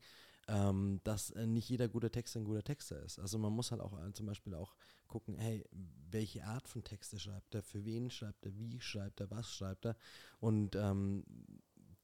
ähm, 0.49 0.99
dass 1.05 1.31
äh, 1.31 1.47
nicht 1.47 1.69
jeder 1.69 1.87
gute 1.87 2.11
Texter 2.11 2.39
ein 2.41 2.45
guter 2.45 2.63
Texter 2.63 3.01
ist. 3.01 3.17
Also 3.19 3.37
man 3.37 3.53
muss 3.53 3.71
halt 3.71 3.81
auch 3.81 3.97
äh, 3.97 4.11
zum 4.11 4.25
Beispiel 4.25 4.55
auch 4.55 4.75
gucken, 5.07 5.37
hey, 5.37 5.63
welche 6.11 6.43
Art 6.43 6.67
von 6.67 6.83
Texte 6.83 7.17
schreibt 7.17 7.55
er, 7.55 7.63
für 7.63 7.85
wen 7.85 8.09
schreibt 8.09 8.45
er, 8.45 8.57
wie 8.57 8.81
schreibt 8.81 9.21
er, 9.21 9.31
was 9.31 9.49
schreibt 9.53 9.85
er 9.85 9.95
und 10.39 10.75
ähm, 10.75 11.23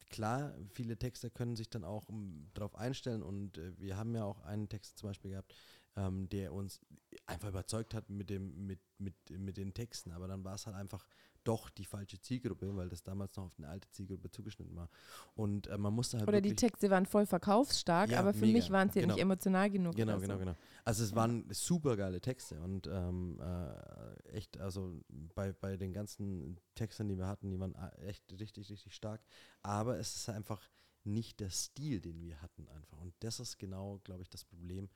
klar, 0.09 0.53
viele 0.69 0.97
Texter 0.97 1.29
können 1.29 1.55
sich 1.55 1.69
dann 1.69 1.83
auch 1.83 2.07
darauf 2.53 2.75
einstellen 2.75 3.23
und 3.23 3.57
äh, 3.57 3.77
wir 3.77 3.97
haben 3.97 4.15
ja 4.15 4.23
auch 4.23 4.41
einen 4.41 4.69
Text 4.69 4.99
zum 4.99 5.09
Beispiel 5.09 5.31
gehabt, 5.31 5.53
ähm, 5.95 6.29
der 6.29 6.53
uns 6.53 6.79
einfach 7.25 7.49
überzeugt 7.49 7.93
hat 7.93 8.09
mit, 8.09 8.29
dem, 8.29 8.65
mit, 8.67 8.79
mit, 8.97 9.15
mit 9.29 9.57
den 9.57 9.73
Texten, 9.73 10.11
aber 10.11 10.27
dann 10.27 10.43
war 10.43 10.55
es 10.55 10.65
halt 10.65 10.75
einfach 10.75 11.05
doch 11.43 11.69
die 11.71 11.85
falsche 11.85 12.21
Zielgruppe, 12.21 12.75
weil 12.75 12.87
das 12.89 13.01
damals 13.03 13.35
noch 13.35 13.45
auf 13.45 13.55
eine 13.57 13.67
alte 13.67 13.89
Zielgruppe 13.89 14.29
zugeschnitten 14.29 14.75
war. 14.75 14.89
Und 15.33 15.67
äh, 15.67 15.77
man 15.77 15.93
musste 15.93 16.19
halt 16.19 16.27
Oder 16.27 16.39
die 16.39 16.55
Texte 16.55 16.89
waren 16.91 17.05
voll 17.07 17.25
verkaufsstark, 17.25 18.11
Ja, 18.11 18.19
aber 18.19 18.33
für 18.33 18.41
mega. 18.41 18.53
mich 18.59 18.69
waren 18.69 18.89
sie 18.89 18.99
ja 18.99 19.05
Genau. 19.05 19.15
nicht 19.15 19.23
emotional 19.23 19.69
genug. 19.71 19.95
Genau, 19.95 20.19
genau, 20.19 20.33
so. 20.35 20.39
genau. 20.39 20.55
Also 20.85 21.03
es 21.03 21.15
waren 21.15 21.45
super 21.51 21.97
geile 21.97 22.21
Texte 22.21 22.61
und 22.61 22.87
ähm, 22.87 23.39
äh, 23.41 24.29
echt, 24.33 24.59
also 24.59 25.01
bei, 25.09 25.51
bei 25.53 25.77
den 25.77 25.93
ganzen 25.93 26.59
Texten, 26.75 27.07
die 27.09 27.17
wir 27.17 27.27
hatten, 27.27 27.49
die 27.49 27.59
waren 27.59 27.73
äh, 27.75 28.05
echt 28.07 28.31
richtig, 28.39 28.69
richtig 28.69 28.93
stark. 28.93 29.21
Aber 29.63 29.97
es 29.97 30.15
ist 30.15 30.29
einfach 30.29 30.69
nicht 31.03 31.39
der 31.39 31.49
Stil, 31.49 31.99
den 31.99 32.21
wir 32.21 32.39
hatten 32.43 32.67
einfach. 32.67 32.99
Und 32.99 33.15
das 33.21 33.39
ist 33.39 33.57
genau, 33.57 33.99
glaube 34.03 34.21
ich, 34.21 34.29
das 34.29 34.45
Problem, 34.45 34.87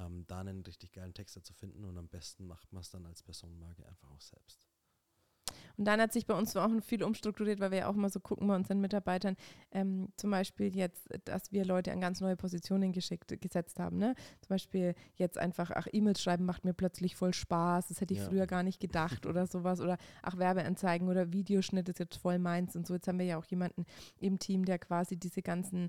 ähm, 0.00 0.24
da 0.26 0.40
einen 0.40 0.62
richtig 0.62 0.92
geilen 0.92 1.14
Texter 1.14 1.42
zu 1.42 1.52
finden 1.52 1.84
und 1.84 1.96
am 1.98 2.08
besten 2.08 2.46
macht 2.46 2.72
man 2.72 2.80
es 2.80 2.90
dann 2.90 3.06
als 3.06 3.22
Personenmarke 3.22 3.86
einfach 3.86 4.10
auch 4.10 4.20
selbst. 4.20 4.66
Und 5.76 5.86
dann 5.86 6.00
hat 6.00 6.12
sich 6.12 6.26
bei 6.26 6.34
uns 6.34 6.54
auch 6.56 6.68
noch 6.68 6.82
viel 6.82 7.02
umstrukturiert, 7.02 7.58
weil 7.58 7.70
wir 7.70 7.78
ja 7.78 7.86
auch 7.88 7.94
mal 7.94 8.10
so 8.10 8.20
gucken 8.20 8.46
bei 8.46 8.54
unseren 8.54 8.80
Mitarbeitern, 8.80 9.36
ähm, 9.72 10.08
zum 10.16 10.30
Beispiel 10.30 10.76
jetzt, 10.76 11.08
dass 11.24 11.52
wir 11.52 11.64
Leute 11.64 11.90
an 11.90 12.00
ganz 12.00 12.20
neue 12.20 12.36
Positionen 12.36 12.92
geschickt, 12.92 13.40
gesetzt 13.40 13.80
haben. 13.80 13.96
Ne? 13.96 14.14
Zum 14.42 14.48
Beispiel 14.50 14.94
jetzt 15.14 15.38
einfach, 15.38 15.70
ach, 15.74 15.86
E-Mails 15.90 16.22
schreiben 16.22 16.44
macht 16.44 16.64
mir 16.66 16.74
plötzlich 16.74 17.16
voll 17.16 17.32
Spaß, 17.32 17.88
das 17.88 18.00
hätte 18.02 18.12
ich 18.12 18.20
Ja. 18.20 18.28
früher 18.28 18.46
gar 18.46 18.62
nicht 18.62 18.78
gedacht 18.78 19.24
oder 19.24 19.46
sowas. 19.46 19.80
Oder 19.80 19.96
ach, 20.22 20.36
Werbeanzeigen 20.36 21.08
oder 21.08 21.32
Videoschnitt 21.32 21.88
ist 21.88 21.98
jetzt 21.98 22.16
voll 22.16 22.38
meins 22.38 22.76
und 22.76 22.86
so. 22.86 22.94
Jetzt 22.94 23.08
haben 23.08 23.18
wir 23.18 23.26
ja 23.26 23.38
auch 23.38 23.46
jemanden 23.46 23.86
im 24.18 24.38
Team, 24.38 24.66
der 24.66 24.78
quasi 24.78 25.16
diese 25.16 25.40
ganzen 25.40 25.88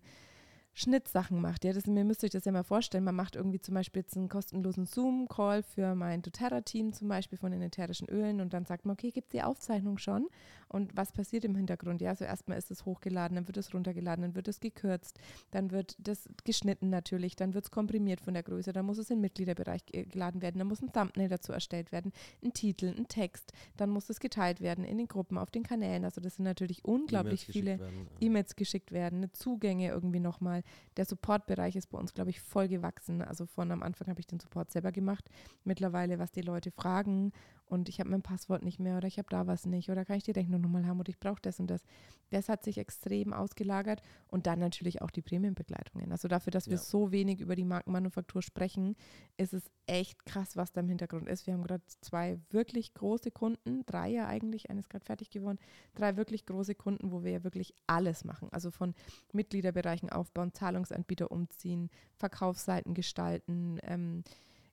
Schnittsachen 0.73 1.41
macht. 1.41 1.65
Ja, 1.65 1.73
das, 1.73 1.85
mir 1.85 2.05
müsst 2.05 2.23
ihr 2.23 2.27
euch 2.27 2.31
das 2.31 2.45
ja 2.45 2.51
mal 2.51 2.63
vorstellen. 2.63 3.03
Man 3.03 3.15
macht 3.15 3.35
irgendwie 3.35 3.59
zum 3.59 3.75
Beispiel 3.75 4.01
jetzt 4.01 4.15
einen 4.15 4.29
kostenlosen 4.29 4.85
Zoom-Call 4.85 5.63
für 5.63 5.95
mein 5.95 6.21
doTERRA-Team 6.21 6.93
zum 6.93 7.09
Beispiel 7.09 7.37
von 7.37 7.51
den 7.51 7.61
ätherischen 7.61 8.07
Ölen 8.09 8.39
und 8.39 8.53
dann 8.53 8.65
sagt 8.65 8.85
man, 8.85 8.93
okay, 8.93 9.11
gibt 9.11 9.27
es 9.27 9.31
die 9.31 9.43
Aufzeichnung 9.43 9.97
schon? 9.97 10.27
Und 10.71 10.95
was 10.95 11.11
passiert 11.11 11.43
im 11.43 11.55
Hintergrund? 11.55 12.01
Ja, 12.01 12.11
also 12.11 12.23
erstmal 12.23 12.57
ist 12.57 12.71
es 12.71 12.85
hochgeladen, 12.85 13.35
dann 13.35 13.47
wird 13.47 13.57
es 13.57 13.73
runtergeladen, 13.73 14.21
dann 14.21 14.35
wird 14.35 14.47
es 14.47 14.59
gekürzt, 14.59 15.19
dann 15.51 15.71
wird 15.71 15.95
das 15.99 16.29
geschnitten 16.45 16.89
natürlich, 16.89 17.35
dann 17.35 17.53
wird 17.53 17.65
es 17.65 17.71
komprimiert 17.71 18.21
von 18.21 18.33
der 18.33 18.43
Größe, 18.43 18.71
dann 18.71 18.85
muss 18.85 18.97
es 18.97 19.09
in 19.09 19.17
den 19.17 19.21
Mitgliederbereich 19.21 19.85
ge- 19.85 20.05
geladen 20.05 20.41
werden, 20.41 20.59
dann 20.59 20.67
muss 20.67 20.81
ein 20.81 20.91
Thumbnail 20.93 21.27
dazu 21.27 21.51
erstellt 21.51 21.91
werden, 21.91 22.13
ein 22.43 22.53
Titel, 22.53 22.93
ein 22.97 23.07
Text, 23.07 23.51
dann 23.75 23.89
muss 23.89 24.09
es 24.09 24.19
geteilt 24.19 24.61
werden 24.61 24.83
in 24.85 24.97
den 24.97 25.07
Gruppen, 25.07 25.37
auf 25.37 25.51
den 25.51 25.63
Kanälen. 25.63 26.05
Also 26.05 26.21
das 26.21 26.35
sind 26.35 26.45
natürlich 26.45 26.85
unglaublich 26.85 27.43
E-Mails 27.49 27.51
viele 27.53 27.77
E-Mails 28.21 28.55
geschickt 28.55 28.91
werden, 28.91 29.19
ne, 29.19 29.31
Zugänge 29.33 29.89
irgendwie 29.89 30.19
nochmal. 30.19 30.63
Der 30.97 31.05
Supportbereich 31.05 31.75
ist 31.75 31.87
bei 31.89 31.97
uns, 31.97 32.13
glaube 32.13 32.29
ich, 32.29 32.39
voll 32.39 32.67
gewachsen. 32.67 33.21
Also 33.21 33.45
von 33.45 33.71
am 33.71 33.83
Anfang 33.83 34.07
habe 34.07 34.19
ich 34.19 34.27
den 34.27 34.39
Support 34.39 34.71
selber 34.71 34.91
gemacht. 34.91 35.29
Mittlerweile, 35.63 36.17
was 36.19 36.31
die 36.31 36.41
Leute 36.41 36.71
fragen 36.71 37.33
und 37.71 37.87
ich 37.87 37.99
habe 38.01 38.09
mein 38.09 38.21
Passwort 38.21 38.63
nicht 38.63 38.79
mehr 38.79 38.97
oder 38.97 39.07
ich 39.07 39.17
habe 39.17 39.29
da 39.29 39.47
was 39.47 39.65
nicht 39.65 39.89
oder 39.89 40.03
kann 40.03 40.17
ich 40.17 40.23
die 40.23 40.31
Rechnung 40.31 40.59
nochmal 40.59 40.85
haben 40.85 40.99
oder 40.99 41.09
ich 41.09 41.19
brauche 41.19 41.41
das 41.41 41.59
und 41.59 41.67
das. 41.67 41.81
Das 42.29 42.49
hat 42.49 42.63
sich 42.63 42.77
extrem 42.77 43.33
ausgelagert 43.33 44.01
und 44.27 44.45
dann 44.45 44.59
natürlich 44.59 45.01
auch 45.01 45.09
die 45.09 45.21
Prämienbegleitungen. 45.21 46.11
Also 46.11 46.27
dafür, 46.27 46.51
dass 46.51 46.67
wir 46.67 46.75
Ja. 46.75 46.81
so 46.81 47.11
wenig 47.11 47.39
über 47.39 47.55
die 47.55 47.63
Markenmanufaktur 47.63 48.41
sprechen, 48.41 48.95
ist 49.37 49.53
es 49.53 49.69
echt 49.87 50.25
krass, 50.25 50.57
was 50.57 50.73
da 50.73 50.81
im 50.81 50.89
Hintergrund 50.89 51.29
ist. 51.29 51.47
Wir 51.47 51.53
haben 51.53 51.63
gerade 51.63 51.83
zwei 52.01 52.39
wirklich 52.49 52.93
große 52.93 53.31
Kunden, 53.31 53.85
drei 53.85 54.09
ja 54.09 54.27
eigentlich, 54.27 54.69
eines 54.69 54.89
gerade 54.89 55.05
fertig 55.05 55.29
geworden, 55.29 55.57
drei 55.95 56.17
wirklich 56.17 56.45
große 56.45 56.75
Kunden, 56.75 57.11
wo 57.11 57.23
wir 57.23 57.31
ja 57.31 57.43
wirklich 57.45 57.73
alles 57.87 58.25
machen. 58.25 58.49
Also 58.51 58.69
von 58.71 58.93
Mitgliederbereichen 59.31 60.09
aufbauen, 60.09 60.53
Zahlungsanbieter 60.53 61.31
umziehen, 61.31 61.89
Verkaufsseiten 62.17 62.93
gestalten, 62.93 63.79
ähm, 63.83 64.23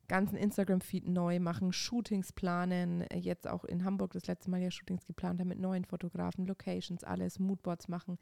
ganzen 0.09 0.37
Instagram-Feed 0.37 1.09
neu 1.09 1.39
machen, 1.39 1.73
Shootings 1.73 2.33
planen, 2.33 3.03
äh, 3.03 3.19
jetzt 3.19 3.47
auch 3.47 3.65
in 3.65 3.85
Hamburg 3.85 4.13
das 4.13 4.27
letzte 4.27 4.51
Mal 4.51 4.61
ja 4.61 4.71
Shootings 4.71 5.07
geplant 5.07 5.41
haben 5.41 5.49
mit 5.49 5.61
neuen 5.61 5.85
Fotografen, 5.85 6.47
Locations, 6.47 7.05
alles, 7.05 7.39
Moodboards 7.39 7.89
machen. 7.89 8.19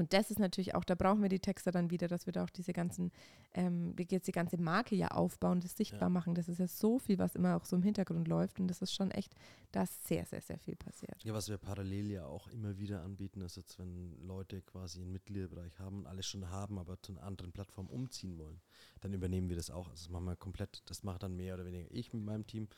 Und 0.00 0.12
das 0.12 0.30
ist 0.30 0.38
natürlich 0.38 0.74
auch, 0.74 0.84
da 0.84 0.94
brauchen 0.94 1.22
wir 1.22 1.28
die 1.28 1.38
Texter 1.40 1.70
dann 1.70 1.90
wieder, 1.90 2.08
dass 2.08 2.26
wir 2.26 2.32
da 2.32 2.42
auch 2.44 2.50
diese 2.50 2.72
ganzen, 2.72 3.12
ähm, 3.54 3.92
wir 3.96 4.06
jetzt 4.08 4.26
die 4.26 4.32
ganze 4.32 4.56
Marke 4.56 4.96
ja 4.96 5.08
aufbauen, 5.08 5.60
das 5.60 5.76
sichtbar 5.76 6.02
Ja. 6.02 6.08
machen. 6.08 6.34
Das 6.34 6.48
ist 6.48 6.58
ja 6.58 6.66
so 6.66 6.98
viel, 6.98 7.18
was 7.18 7.34
immer 7.36 7.56
auch 7.56 7.64
so 7.64 7.76
im 7.76 7.82
Hintergrund 7.82 8.26
läuft. 8.26 8.58
Und 8.58 8.66
das 8.68 8.82
ist 8.82 8.92
schon 8.92 9.10
echt, 9.10 9.34
da 9.72 9.82
ist 9.82 10.06
sehr, 10.08 10.24
sehr, 10.26 10.40
sehr 10.40 10.58
viel 10.58 10.74
passiert. 10.76 11.22
Ja, 11.22 11.34
was 11.34 11.48
wir 11.48 11.58
parallel 11.58 12.10
ja 12.10 12.24
auch 12.26 12.48
immer 12.48 12.78
wieder 12.78 13.02
anbieten, 13.02 13.40
ist 13.42 13.56
jetzt, 13.56 13.78
wenn 13.78 14.16
Leute 14.26 14.62
quasi 14.62 15.00
einen 15.02 15.12
Mitgliederbereich 15.12 15.78
haben 15.78 16.00
und 16.00 16.06
alles 16.06 16.26
schon 16.26 16.48
haben, 16.50 16.78
aber 16.78 17.00
zu 17.02 17.12
einer 17.12 17.22
anderen 17.22 17.52
Plattform 17.52 17.86
umziehen 17.88 18.38
wollen, 18.38 18.60
dann 19.00 19.12
übernehmen 19.12 19.48
wir 19.48 19.56
das 19.56 19.70
auch. 19.70 19.88
Also 19.88 20.04
das 20.04 20.08
machen 20.08 20.24
wir 20.24 20.36
komplett, 20.36 20.82
das 20.86 21.02
macht 21.02 21.22
dann 21.22 21.36
mehr 21.36 21.54
oder 21.54 21.66
weniger 21.66 21.90
ich 21.90 22.12
mit 22.12 22.24
meinem 22.24 22.46
Team. 22.46 22.68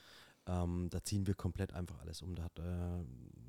Ähm, 0.45 0.89
da 0.89 1.01
ziehen 1.01 1.25
wir 1.25 1.35
komplett 1.35 1.71
einfach 1.73 1.99
alles 2.01 2.21
um. 2.21 2.35
Da 2.35 2.43
hat, 2.43 2.59
äh, 2.59 3.05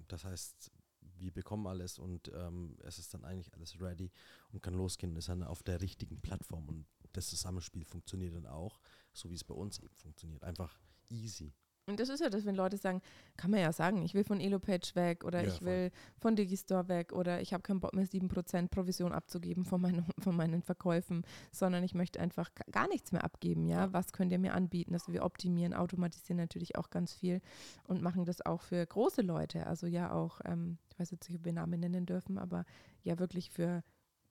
das 0.06 0.24
heißt, 0.24 0.70
wir 1.18 1.32
bekommen 1.32 1.66
alles 1.66 1.98
und 1.98 2.30
ähm, 2.34 2.76
es 2.82 2.98
ist 2.98 3.14
dann 3.14 3.24
eigentlich 3.24 3.52
alles 3.54 3.80
ready 3.80 4.10
und 4.52 4.62
kann 4.62 4.74
losgehen 4.74 5.12
und 5.12 5.18
ist 5.18 5.28
dann 5.28 5.42
auf 5.42 5.62
der 5.62 5.80
richtigen 5.80 6.20
Plattform. 6.20 6.68
Und 6.68 6.86
das 7.12 7.28
Zusammenspiel 7.28 7.84
funktioniert 7.84 8.34
dann 8.34 8.46
auch, 8.46 8.80
so 9.12 9.30
wie 9.30 9.34
es 9.36 9.44
bei 9.44 9.54
uns 9.54 9.78
eben 9.78 9.94
funktioniert. 9.96 10.42
Einfach 10.42 10.78
easy. 11.10 11.52
Und 11.86 12.00
das 12.00 12.08
ist 12.08 12.20
ja 12.20 12.30
das, 12.30 12.46
wenn 12.46 12.54
Leute 12.54 12.78
sagen, 12.78 13.02
kann 13.36 13.50
man 13.50 13.60
ja 13.60 13.70
sagen, 13.70 14.00
ich 14.00 14.14
will 14.14 14.24
von 14.24 14.40
Elopage 14.40 14.94
weg 14.94 15.22
oder 15.22 15.42
Ja, 15.42 15.48
ich 15.48 15.58
voll. 15.58 15.66
will 15.66 15.90
von 16.18 16.34
Digistore 16.34 16.88
weg 16.88 17.12
oder 17.12 17.42
ich 17.42 17.52
habe 17.52 17.62
keinen 17.62 17.80
Bock 17.80 17.92
mehr 17.94 18.06
7% 18.06 18.68
Provision 18.70 19.12
abzugeben 19.12 19.66
von, 19.66 19.82
meinen 19.82 20.06
von 20.18 20.34
meinen 20.34 20.62
Verkäufen, 20.62 21.26
sondern 21.52 21.84
ich 21.84 21.92
möchte 21.92 22.20
einfach 22.20 22.54
ga- 22.54 22.64
gar 22.72 22.88
nichts 22.88 23.12
mehr 23.12 23.22
abgeben. 23.22 23.66
Ja, 23.66 23.92
was 23.92 24.12
könnt 24.14 24.32
ihr 24.32 24.38
mir 24.38 24.54
anbieten? 24.54 24.94
Also 24.94 25.12
wir 25.12 25.24
optimieren, 25.26 25.74
automatisieren 25.74 26.38
natürlich 26.38 26.76
auch 26.78 26.88
ganz 26.88 27.12
viel 27.12 27.42
und 27.86 28.00
machen 28.00 28.24
das 28.24 28.40
auch 28.46 28.62
für 28.62 28.86
große 28.86 29.20
Leute. 29.20 29.66
Also 29.66 29.86
ja 29.86 30.10
auch, 30.10 30.40
ähm, 30.46 30.78
ich 30.94 31.00
weiß 31.00 31.10
jetzt 31.10 31.28
nicht, 31.28 31.38
ob 31.38 31.44
wir 31.44 31.52
Namen 31.52 31.80
nennen 31.80 32.06
dürfen, 32.06 32.38
aber 32.38 32.64
ja 33.02 33.18
wirklich 33.18 33.50
für 33.50 33.82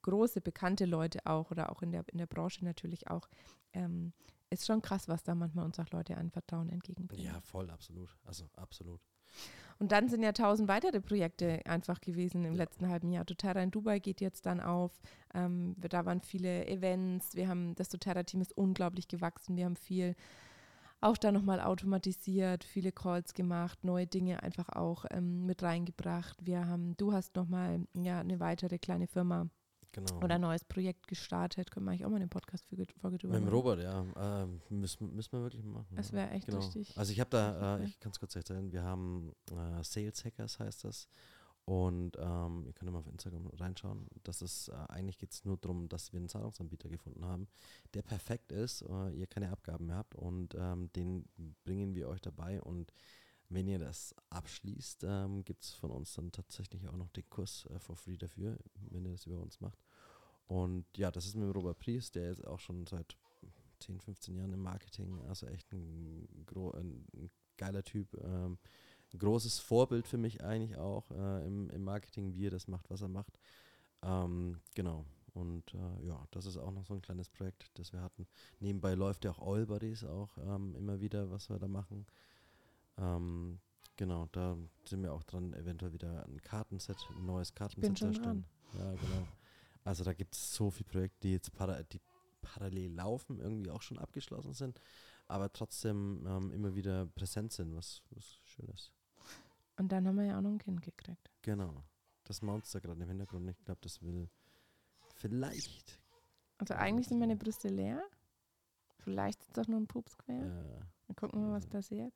große, 0.02 0.42
bekannte 0.42 0.86
Leute 0.86 1.26
auch 1.26 1.52
oder 1.52 1.72
auch 1.72 1.82
in 1.82 1.92
der, 1.92 2.06
in 2.12 2.18
der 2.18 2.26
Branche 2.26 2.64
natürlich 2.64 3.10
auch. 3.10 3.30
Ähm, 3.74 4.14
ist 4.50 4.66
schon 4.66 4.82
krass, 4.82 5.08
was 5.08 5.24
da 5.24 5.36
manchmal 5.36 5.66
uns 5.66 5.80
auch 5.80 5.90
Leute 5.92 6.16
an 6.16 6.30
Vertrauen 6.30 6.70
entgegenbringen. 6.70 7.26
Ja, 7.26 7.42
voll, 7.42 7.70
absolut. 7.70 8.16
Also 8.24 8.50
absolut. 8.56 9.02
Und 9.80 9.92
dann 9.92 10.08
sind 10.10 10.22
ja 10.22 10.32
tausend 10.32 10.68
weitere 10.70 11.02
Projekte 11.02 11.60
einfach 11.66 12.00
gewesen 12.00 12.46
im 12.46 12.54
Ja. 12.54 12.60
letzten 12.60 12.88
halben 12.88 13.12
Jahr. 13.12 13.26
doTERRA 13.26 13.64
in 13.64 13.72
Dubai 13.72 14.00
geht 14.00 14.22
jetzt 14.22 14.46
dann 14.46 14.60
auf. 14.60 15.02
Ähm, 15.34 15.76
da 15.80 16.06
waren 16.06 16.22
viele 16.22 16.68
Events. 16.68 17.36
Wir 17.36 17.48
haben, 17.48 17.74
das 17.76 17.90
doTERRA-Team 17.90 18.42
ist 18.42 18.56
unglaublich 18.56 19.08
gewachsen. 19.08 19.58
Wir 19.58 19.66
haben 19.66 19.76
viel 19.76 20.16
auch 21.04 21.18
da 21.18 21.32
nochmal 21.32 21.62
automatisiert, 21.62 22.64
viele 22.64 22.92
Calls 22.92 23.34
gemacht, 23.34 23.84
neue 23.84 24.08
Dinge 24.08 24.42
einfach 24.44 24.70
auch 24.70 25.06
ähm, 25.12 25.46
mit 25.46 25.64
reingebracht. 25.64 26.38
Wir 26.46 26.68
haben, 26.68 26.96
du 26.98 27.14
hast 27.14 27.36
nochmal 27.36 27.86
ja, 27.94 28.20
eine 28.20 28.40
weitere 28.40 28.80
kleine 28.80 29.08
Firma 29.08 29.50
Genau. 29.94 30.18
Oder 30.24 30.36
ein 30.36 30.42
neues 30.42 30.64
Projekt 30.64 31.08
gestartet. 31.08 31.70
Können 31.70 31.86
wir 31.86 31.92
eigentlich 31.92 32.06
auch 32.06 32.10
mal 32.10 32.16
eine 32.16 32.28
Podcast-Folge 32.28 32.88
drüber 32.88 33.12
Mit 33.12 33.22
dem. 33.22 33.48
Robert, 33.48 33.80
ja. 33.80 34.04
Ähm, 34.18 34.60
müssen, 34.70 35.16
müssen 35.16 35.34
wir 35.34 35.44
wirklich 35.44 35.64
machen. 35.64 35.96
Das 35.96 36.12
wäre 36.12 36.32
echt 36.32 36.48
Genau. 36.48 36.58
richtig. 36.58 36.98
Also 36.98 37.12
ich 37.12 37.20
habe 37.20 37.30
da, 37.30 37.78
äh, 37.78 37.86
ich 37.86 38.00
kann 38.00 38.12
es 38.12 38.20
kurz 38.20 38.36
erzählen, 38.36 38.72
wir 38.72 38.82
haben 38.82 39.34
äh, 39.52 39.84
Sales 39.84 40.26
Hackers 40.26 40.58
heißt 40.58 40.84
das. 40.86 41.08
Und 41.66 42.18
ähm, 42.20 42.66
ihr 42.66 42.74
könnt 42.74 42.92
mal 42.92 43.00
auf 43.00 43.08
Instagram 43.08 43.48
reinschauen. 43.48 44.08
Das 44.24 44.42
ist, 44.42 44.68
äh, 44.68 44.74
eigentlich 44.90 45.18
geht 45.18 45.32
es 45.32 45.46
nur 45.46 45.58
darum, 45.58 45.88
dass 45.88 46.12
wir 46.12 46.20
einen 46.20 46.28
Zahlungsanbieter 46.28 46.90
gefunden 46.90 47.24
haben, 47.26 47.48
der 47.94 48.02
perfekt 48.02 48.52
ist, 48.52 48.82
äh, 48.82 49.12
ihr 49.12 49.28
keine 49.28 49.50
Abgaben 49.50 49.86
mehr 49.86 49.96
habt 49.96 50.16
und 50.16 50.56
ähm, 50.56 50.92
den 50.94 51.26
bringen 51.64 51.96
wir 51.96 52.10
euch 52.10 52.20
dabei. 52.20 52.62
Und 52.62 52.92
wenn 53.48 53.68
ihr 53.68 53.80
das 53.80 54.14
abschließt, 54.30 55.06
ähm, 55.08 55.46
gibt 55.46 55.64
es 55.64 55.72
von 55.74 55.92
uns 55.92 56.14
dann 56.14 56.34
tatsächlich 56.34 56.88
auch 56.90 56.98
noch 56.98 57.10
den 57.12 57.30
Kurs 57.30 57.66
äh, 57.70 57.80
for 57.80 57.96
free 57.96 58.18
dafür, 58.18 58.58
wenn 58.90 59.06
ihr 59.06 59.12
das 59.12 59.26
über 59.26 59.42
uns 59.42 59.62
macht. 59.62 59.80
Und 60.48 60.86
ja, 60.98 61.12
das 61.12 61.26
ist 61.26 61.36
mit 61.36 61.56
Robert 61.56 61.80
Priest, 61.80 62.16
der 62.16 62.32
ist 62.32 62.46
auch 62.46 62.60
schon 62.60 62.86
seit 62.88 63.16
10, 63.80 64.02
15 64.02 64.36
Jahren 64.36 64.54
im 64.54 64.62
Marketing, 64.62 65.22
also 65.28 65.46
echt 65.48 65.72
ein, 65.72 66.28
ein 66.54 67.32
geiler 67.58 67.84
Typ. 67.84 68.14
Ähm, 68.22 68.58
ein 69.14 69.20
großes 69.20 69.60
Vorbild 69.60 70.08
für 70.08 70.18
mich 70.18 70.44
eigentlich 70.44 70.78
auch 70.78 71.10
äh, 71.12 71.46
im, 71.46 71.70
im 71.70 71.84
Marketing, 71.84 72.36
wie 72.36 72.48
er 72.48 72.52
das 72.52 72.68
macht, 72.68 72.90
was 72.90 73.02
er 73.02 73.10
macht. 73.10 73.38
Ähm, 74.02 74.60
genau. 74.76 75.06
Und 75.34 75.74
äh, 75.74 76.06
ja, 76.06 76.24
das 76.32 76.46
ist 76.46 76.58
auch 76.58 76.72
noch 76.72 76.86
so 76.86 76.94
ein 76.94 77.02
kleines 77.02 77.30
Projekt, 77.30 77.72
das 77.76 77.92
wir 77.92 78.02
hatten. 78.02 78.28
Nebenbei 78.60 78.94
läuft 78.94 79.26
ja 79.26 79.32
auch 79.32 79.40
All 79.40 79.66
Buddies 79.66 80.04
auch 80.04 80.38
ähm, 80.38 80.76
immer 80.76 81.02
wieder, 81.02 81.32
was 81.32 81.50
wir 81.50 81.58
da 81.58 81.68
machen. 81.68 82.06
Ähm, 82.98 83.60
genau, 83.98 84.28
da 84.32 84.58
sind 84.86 85.02
wir 85.02 85.14
auch 85.14 85.24
dran, 85.24 85.54
eventuell 85.54 85.94
wieder 85.94 86.26
ein 86.26 86.40
Kartenset, 86.42 86.98
ein 87.18 87.26
neues 87.26 87.54
Kartenset 87.54 87.82
bin 87.82 87.96
zu 87.96 88.06
schon 88.06 88.14
erstellen. 88.14 88.46
Ja, 88.78 88.92
genau. 88.92 89.28
Also 89.84 90.04
da 90.04 90.14
gibt 90.14 90.36
es 90.36 90.54
so 90.54 90.70
viele 90.70 90.90
Projekte, 90.90 91.20
die 91.24 91.32
jetzt 91.34 91.52
para 91.54 91.82
die 91.84 92.00
parallel 92.42 92.94
laufen, 92.94 93.40
irgendwie 93.40 93.72
auch 93.72 93.82
schon 93.82 93.98
abgeschlossen 93.98 94.54
sind, 94.54 94.80
aber 95.28 95.52
trotzdem 95.52 96.26
ähm, 96.28 96.52
immer 96.52 96.76
wieder 96.76 97.08
präsent 97.08 97.54
sind, 97.54 97.76
was, 97.76 98.04
was 98.12 98.40
schön 98.44 98.68
ist. 98.68 98.92
Und 99.78 99.92
dann 99.92 100.08
haben 100.08 100.18
wir 100.18 100.26
ja 100.26 100.38
auch 100.38 100.42
noch 100.42 100.52
ein 100.52 100.60
Kind 100.60 100.82
gekriegt. 100.82 101.32
Genau. 101.42 101.84
Das 102.26 102.42
Monster 102.42 102.80
gerade 102.80 103.02
im 103.02 103.10
Hintergrund, 103.10 103.50
ich 103.50 103.64
glaube, 103.66 103.82
das 103.82 104.02
will 104.02 104.30
vielleicht. 105.16 106.00
Also 106.58 106.76
eigentlich 106.76 107.08
sind 107.08 107.20
meine 107.20 107.36
Brüste 107.36 107.68
leer. 107.68 108.02
Vielleicht 109.00 109.42
ist 109.42 109.58
doch 109.58 109.68
nur 109.68 109.80
ein 109.80 109.88
Pups 109.88 110.18
quer. 110.18 110.36
Äh, 110.46 110.80
Dann 111.08 111.16
gucken 111.16 111.42
wir 111.42 111.48
mal, 111.50 111.56
was 111.58 111.68
passiert. 111.68 112.14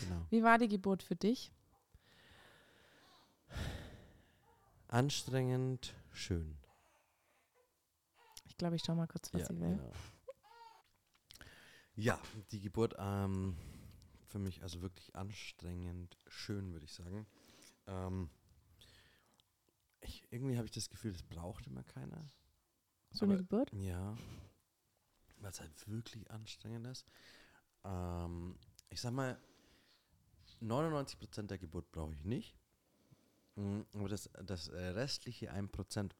genau. 0.00 0.26
Wie 0.28 0.42
war 0.42 0.58
die 0.58 0.68
Geburt 0.68 1.02
für 1.02 1.16
dich? 1.16 1.52
Anstrengend, 4.88 5.94
schön. 6.12 6.58
Ich 8.44 8.56
glaube, 8.56 8.76
ich 8.76 8.82
schau 8.84 8.94
mal 8.94 9.06
kurz, 9.06 9.32
was 9.32 9.42
ja, 9.42 9.46
sie 9.48 9.60
will. 9.60 9.76
genau. 9.76 9.92
ja, 11.94 12.18
die 12.50 12.60
Geburt 12.60 12.94
ähm, 12.98 13.56
für 14.26 14.38
mich 14.38 14.62
also 14.62 14.82
wirklich 14.82 15.14
anstrengend, 15.14 16.16
schön, 16.26 16.72
würde 16.72 16.84
ich 16.84 16.92
sagen. 16.92 17.26
Ähm, 17.86 18.30
ich, 20.00 20.24
irgendwie 20.30 20.56
habe 20.56 20.66
ich 20.66 20.72
das 20.72 20.88
Gefühl, 20.88 21.12
das 21.12 21.22
braucht 21.22 21.66
immer 21.66 21.84
keiner. 21.84 22.26
So 23.10 23.24
eine 23.24 23.38
Geburt? 23.38 23.72
Ja, 23.72 24.16
weil 25.38 25.50
es 25.50 25.60
halt 25.60 25.88
wirklich 25.88 26.30
anstrengend 26.30 26.86
ist. 26.86 27.06
Ähm, 27.84 28.58
ich 28.90 29.00
sag 29.00 29.12
mal, 29.12 29.38
99% 30.60 31.42
der 31.46 31.58
Geburt 31.58 31.90
brauche 31.92 32.14
ich 32.14 32.24
nicht. 32.24 32.56
Mm, 33.56 33.82
Aber 33.94 34.08
das, 34.08 34.30
das 34.44 34.70
restliche 34.70 35.52
1%, 35.52 36.12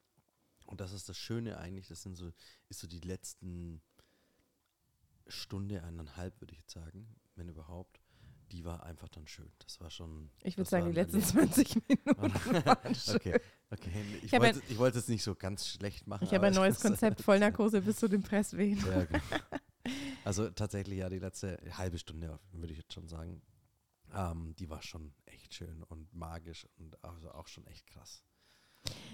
und 0.67 0.81
das 0.81 0.93
ist 0.93 1.09
das 1.09 1.19
Schöne 1.19 1.59
eigentlich, 1.59 1.89
das 1.89 2.03
sind 2.03 2.17
so, 2.17 2.33
ist 2.69 2.81
so 2.81 2.87
die 2.87 3.01
letzten 3.01 3.83
Stunde, 5.29 5.83
eineinhalb, 5.83 6.41
würde 6.41 6.53
ich 6.53 6.59
jetzt 6.61 6.73
sagen, 6.73 7.07
wenn 7.35 7.49
überhaupt. 7.49 8.01
Die 8.53 8.65
war 8.65 8.85
einfach 8.85 9.09
dann 9.09 9.27
schön. 9.27 9.51
Das 9.65 9.81
war 9.81 9.91
schon. 9.91 10.31
Ich 10.45 10.57
würde 10.57 10.71
sagen, 10.71 10.87
die 10.87 10.93
letzten 10.93 11.19
Erlebnis. 11.21 11.57
20 11.67 11.89
Minuten 11.89 12.65
waren 12.67 12.95
schön. 12.95 13.17
okay, 13.17 13.41
okay. 13.73 14.05
Ich, 14.23 14.33
Ich 14.33 14.33
wollte 14.41 14.63
ich 14.69 14.79
wollte 14.79 14.99
es 15.01 15.09
nicht 15.09 15.25
so 15.25 15.35
ganz 15.35 15.67
schlecht 15.67 16.07
machen. 16.07 16.23
Ich 16.25 16.33
habe 16.33 16.47
ein 16.47 16.55
neues 16.55 16.77
es- 16.77 16.83
Konzept, 16.83 17.23
Vollnarkose 17.23 17.81
bis 17.81 17.97
zu 17.97 18.09
den 18.09 18.23
Presswehen. 18.23 18.79
Ja, 18.87 19.05
genau. 19.05 19.21
Also 20.25 20.51
tatsächlich 20.51 20.99
ja, 20.99 21.09
die 21.09 21.21
letzte 21.21 21.61
halbe 21.79 21.99
Stunde, 21.99 22.41
würde 22.51 22.73
ich 22.73 22.79
jetzt 22.79 22.93
schon 22.93 23.07
sagen, 23.07 23.41
ähm, 24.13 24.55
die 24.59 24.69
war 24.69 24.83
schon 24.83 25.13
echt 25.27 25.55
schön 25.55 25.85
und 25.85 26.13
magisch 26.13 26.67
und 26.79 27.03
also 27.05 27.31
auch 27.31 27.47
schon 27.47 27.65
echt 27.69 27.87
krass. 27.87 28.25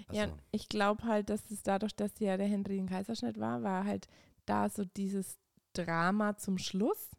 Also, 0.07 0.19
Ja, 0.21 0.35
ich 0.51 0.69
glaube 0.69 1.03
halt, 1.03 1.29
dass 1.29 1.51
es 1.51 1.61
dadurch, 1.61 1.95
dass 1.95 2.17
ja 2.19 2.37
der 2.37 2.47
Henry 2.47 2.79
ein 2.79 2.87
Kaiserschnitt 2.89 3.39
war, 3.39 3.61
war 3.61 3.85
halt 3.85 4.07
da 4.47 4.67
so 4.69 4.83
dieses 4.85 5.37
Drama 5.73 6.37
zum 6.37 6.57
Schluss. 6.57 7.11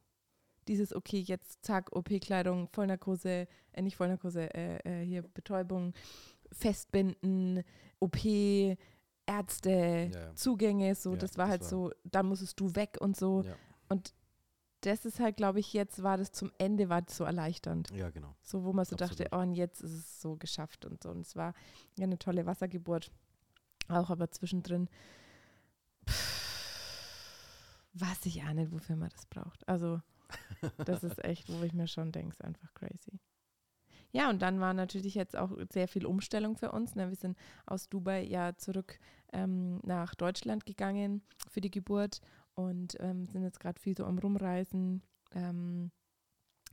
Dieses, 0.69 0.95
okay, 0.95 1.19
jetzt 1.19 1.65
zack, 1.65 1.95
OP-Kleidung, 1.95 2.69
Vollnarkose, 2.69 3.47
äh, 3.73 3.83
nicht 3.83 3.97
Vollnarkose, 3.97 4.53
äh, 4.55 4.79
äh, 5.03 5.05
hier 5.05 5.23
Betäubung, 5.23 5.93
Festbinden, 6.53 7.63
OP, 8.01 8.77
Ärzte, 9.27 10.11
Ja. 10.13 10.35
Zugänge, 10.35 10.95
so, 10.95 11.13
Ja, 11.13 11.17
das 11.19 11.37
war 11.37 11.45
das 11.47 11.51
halt 11.51 11.61
war- 11.63 11.69
so, 11.69 11.91
da 12.05 12.23
musstest 12.23 12.59
du 12.61 12.75
weg 12.75 12.97
und 13.01 13.17
so. 13.17 13.43
ja, 13.43 13.57
Das 14.81 15.07
ist 15.07 15.19
halt, 15.19 15.39
glaube 15.39 15.61
ich, 15.61 15.73
jetzt 15.73 16.03
war 16.03 16.19
das 16.19 16.31
zum 16.31 16.53
Ende, 16.59 16.91
war 16.91 17.01
das 17.01 17.17
so 17.17 17.25
erleichternd. 17.25 17.91
ja, 17.93 18.11
genau. 18.11 18.35
So, 18.43 18.65
wo 18.65 18.73
man 18.75 18.85
so 18.85 18.97
dachte, 18.97 19.25
Absolut. 19.27 19.33
oh, 19.33 19.49
und 19.49 19.55
jetzt 19.55 19.81
ist 19.83 19.93
es 19.93 20.21
so 20.21 20.37
geschafft 20.37 20.85
und 20.85 21.03
so. 21.03 21.09
Und 21.11 21.21
es 21.23 21.37
war 21.37 21.55
ja 21.99 22.05
eine 22.05 22.19
tolle 22.19 22.45
Wassergeburt. 22.45 23.11
Auch 23.89 24.11
aber 24.11 24.31
zwischendrin 24.31 24.91
weiß 27.95 28.27
ich 28.27 28.43
auch 28.43 28.53
nicht, 28.53 28.73
wofür 28.73 28.97
man 28.97 29.11
das 29.11 29.27
braucht. 29.27 29.67
Also, 29.69 30.01
das 30.85 31.05
ist 31.05 31.25
echt, 31.25 31.49
wo 31.49 31.63
ich 31.63 31.73
mir 31.73 31.89
schon 31.89 32.13
denke, 32.13 32.31
ist 32.33 32.45
einfach 32.45 32.73
crazy. 32.75 33.21
Ja, 34.13 34.31
und 34.31 34.43
dann 34.43 34.61
war 34.61 34.75
natürlich 34.75 35.17
jetzt 35.17 35.37
auch 35.37 35.51
sehr 35.73 35.89
viel 35.89 36.07
Umstellung 36.07 36.57
für 36.57 36.71
uns. 36.71 36.95
Ne? 36.95 37.09
Wir 37.09 37.17
sind 37.17 37.37
aus 37.67 37.89
Dubai 37.89 38.23
ja 38.23 38.57
zurück 38.57 39.01
ähm, 39.33 39.81
nach 39.83 40.15
Deutschland 40.15 40.67
gegangen 40.67 41.23
für 41.51 41.61
die 41.61 41.71
Geburt 41.71 42.21
und 42.55 42.97
ähm, 43.01 43.27
sind 43.27 43.43
jetzt 43.43 43.59
gerade 43.59 43.81
viel 43.81 43.97
so 43.97 44.05
am 44.05 44.19
Rumreisen. 44.19 45.03
Ähm, 45.33 45.91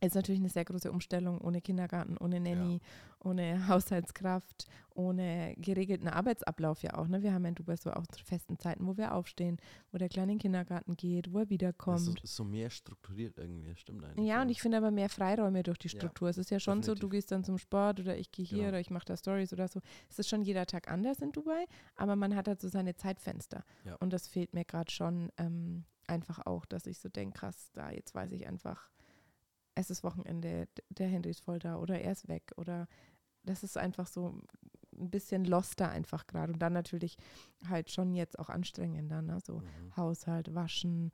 ist 0.02 0.16
natürlich 0.16 0.42
eine 0.42 0.50
sehr 0.50 0.66
große 0.66 0.92
Umstellung 0.92 1.40
ohne 1.42 1.62
Kindergarten, 1.62 2.18
ohne 2.18 2.40
Nanny, 2.40 2.80
ohne 3.24 3.68
Haushaltskraft, 3.68 4.68
ohne 4.96 5.54
geregelten 5.58 6.08
Arbeitsablauf 6.08 6.82
ja 6.82 6.96
auch. 6.98 7.08
Ne? 7.08 7.22
Wir 7.22 7.34
haben 7.34 7.44
ja 7.44 7.50
in 7.50 7.56
Dubai 7.56 7.76
so 7.76 7.92
auch 7.92 8.08
zu 8.08 8.24
festen 8.26 8.58
Zeiten, 8.58 8.88
wo 8.88 8.98
wir 8.98 9.14
aufstehen, 9.14 9.58
wo 9.92 9.98
der 10.00 10.10
Kleine 10.10 10.32
in 10.34 10.38
den 10.38 10.42
Kindergarten 10.42 10.96
geht, 10.98 11.32
wo 11.32 11.40
er 11.40 11.50
wiederkommt. 11.50 12.00
so, 12.00 12.14
so 12.24 12.44
mehr 12.44 12.70
strukturiert 12.72 13.38
irgendwie, 13.38 13.76
stimmt 13.76 14.04
eigentlich. 14.04 14.28
Ja, 14.28 14.42
und 14.42 14.50
ich 14.50 14.62
finde 14.62 14.78
aber 14.78 14.90
mehr 14.92 15.10
Freiräume 15.10 15.62
durch 15.64 15.78
die 15.78 15.88
Ja, 15.88 15.98
Struktur. 16.00 16.30
es 16.30 16.38
ist 16.38 16.50
ja 16.50 16.60
schon 16.60 16.82
so, 16.82 16.92
du 16.94 16.96
definitiv. 16.96 17.12
gehst 17.18 17.32
dann 17.32 17.44
zum 17.44 17.58
Sport 17.58 18.00
oder 18.00 18.18
ich 18.18 18.32
gehe 18.32 18.46
hier 18.46 18.58
Genau. 18.58 18.70
oder 18.70 18.80
ich 18.80 18.90
mache 18.90 19.06
da 19.06 19.16
Stories 19.16 19.54
oder 19.54 19.68
so. 19.68 19.82
Es 20.10 20.18
ist 20.20 20.30
schon 20.30 20.42
jeder 20.42 20.66
Tag 20.66 20.90
anders 20.92 21.20
in 21.20 21.32
Dubai, 21.32 21.66
aber 21.96 22.16
man 22.16 22.36
hat 22.36 22.48
halt 22.48 22.60
so 22.60 22.68
seine 22.68 22.96
Zeitfenster. 22.96 23.64
Ja. 23.86 23.96
Und 24.00 24.12
das 24.14 24.28
fehlt 24.28 24.54
mir 24.54 24.66
gerade 24.66 24.92
schon 24.92 25.32
ähm, 25.38 25.86
einfach 26.08 26.46
auch, 26.46 26.66
dass 26.66 26.88
ich 26.88 26.98
so 27.00 27.08
denke, 27.08 27.40
krass, 27.40 27.70
da 27.74 27.92
jetzt 27.92 28.14
weiß 28.16 28.32
ich 28.32 28.48
einfach, 28.48 28.90
es 29.76 29.90
ist 29.90 30.04
Wochenende, 30.04 30.68
der 30.90 31.08
Henry 31.08 31.30
ist 31.30 31.44
voll 31.44 31.60
da 31.60 31.78
oder 31.78 32.00
er 32.00 32.12
ist 32.12 32.28
weg 32.28 32.52
oder 32.58 32.88
das 33.44 33.64
ist 33.64 33.78
einfach 33.78 34.08
so 34.08 34.40
ein 34.98 35.10
bisschen 35.10 35.46
loster 35.46 35.90
einfach 35.90 36.28
gerade. 36.28 36.54
Und 36.54 36.60
dann 36.60 36.74
natürlich 36.74 37.18
halt 37.68 37.90
schon 37.90 38.14
jetzt 38.14 38.38
auch 38.40 38.50
anstrengender, 38.50 39.22
ne? 39.22 39.40
so 39.44 39.60
Mhm. 39.60 39.96
Haushalt, 39.98 40.54
Waschen, 40.54 41.12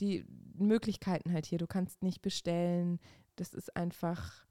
die 0.00 0.24
Möglichkeiten 0.54 1.32
halt 1.32 1.46
hier. 1.46 1.58
Du 1.58 1.66
kannst 1.66 2.02
nicht 2.02 2.22
bestellen. 2.22 2.98
Das 3.36 3.54
ist 3.54 3.76
einfach, 3.76 4.46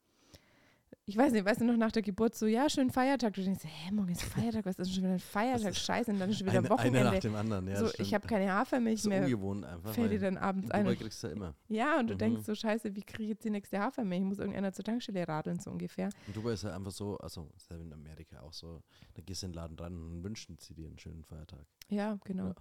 ich 1.06 1.18
weiß 1.18 1.34
nicht, 1.34 1.44
weißt 1.44 1.60
du 1.60 1.66
noch 1.66 1.76
nach 1.76 1.92
der 1.92 2.02
Geburt 2.02 2.34
so, 2.34 2.46
ja, 2.46 2.70
schönen 2.70 2.90
Feiertag. 2.90 3.34
Du 3.34 3.44
denkst, 3.44 3.64
hä, 3.66 3.92
morgen 3.92 4.12
ist 4.14 4.24
Feiertag, 4.24 4.66
was 4.66 4.80
ist 4.80 4.88
denn 4.88 4.94
schon 4.94 5.04
wieder 5.04 5.14
ein 5.14 5.20
Feiertag? 5.20 5.76
Scheiße, 5.76 6.12
und 6.12 6.20
dann 6.20 6.30
ist 6.30 6.38
schon 6.38 6.48
wieder 6.48 6.60
Eine, 6.60 6.68
einer 6.70 6.76
nach 6.78 6.84
Wochenende. 6.86 7.20
dem 7.20 7.36
anderen, 7.36 7.68
ja. 7.68 7.80
so, 7.86 7.90
ich 8.00 8.14
habe 8.14 8.26
keine 8.26 8.52
Hafermilch 8.54 9.00
Das 9.02 9.04
ist 9.06 9.10
mehr. 9.10 9.24
ungewohnt 9.24 9.66
einfach. 9.66 9.94
Fällt 9.94 10.12
dir 10.14 10.20
dann 10.20 10.38
abends 10.38 10.68
in 10.68 10.72
ein. 10.72 10.88
Und- 10.88 10.98
kriegst 11.00 11.22
du 11.22 11.28
ja 11.28 11.34
immer. 11.34 11.56
Ja, 11.68 12.00
und 12.00 12.08
du 12.08 12.14
Mhm. 12.14 12.18
denkst 12.20 12.46
so, 12.46 12.56
scheiße, 12.56 12.96
wie 12.96 13.02
kriege 13.04 13.24
ich 13.24 13.30
jetzt 13.30 13.44
die 13.44 13.50
nächste 13.50 13.80
Hafermilch? 13.80 14.22
Ich 14.22 14.28
muss 14.28 14.40
irgendeiner 14.40 14.72
zur 14.72 14.86
Tankstelle 14.86 15.28
radeln, 15.28 15.60
so 15.60 15.72
ungefähr. 15.72 16.10
In 16.28 16.34
Dubai 16.34 16.54
ist 16.54 16.64
ja 16.64 16.74
einfach 16.74 16.92
so, 16.92 17.18
also 17.18 17.50
ist 17.58 17.70
ja 17.70 17.76
in 17.78 17.92
Amerika 17.92 18.40
auch 18.40 18.54
so, 18.54 18.82
da 19.16 19.22
gehst 19.22 19.42
du 19.42 19.48
in 19.48 19.52
den 19.52 19.56
Laden 19.58 19.78
rein 19.78 19.94
und 19.98 20.24
wünschen 20.24 20.58
sie 20.58 20.74
dir 20.74 20.88
einen 20.88 21.00
schönen 21.00 21.26
Feiertag. 21.26 21.66
Ja, 21.90 22.18
genau. 22.24 22.48
Ja. 22.48 22.56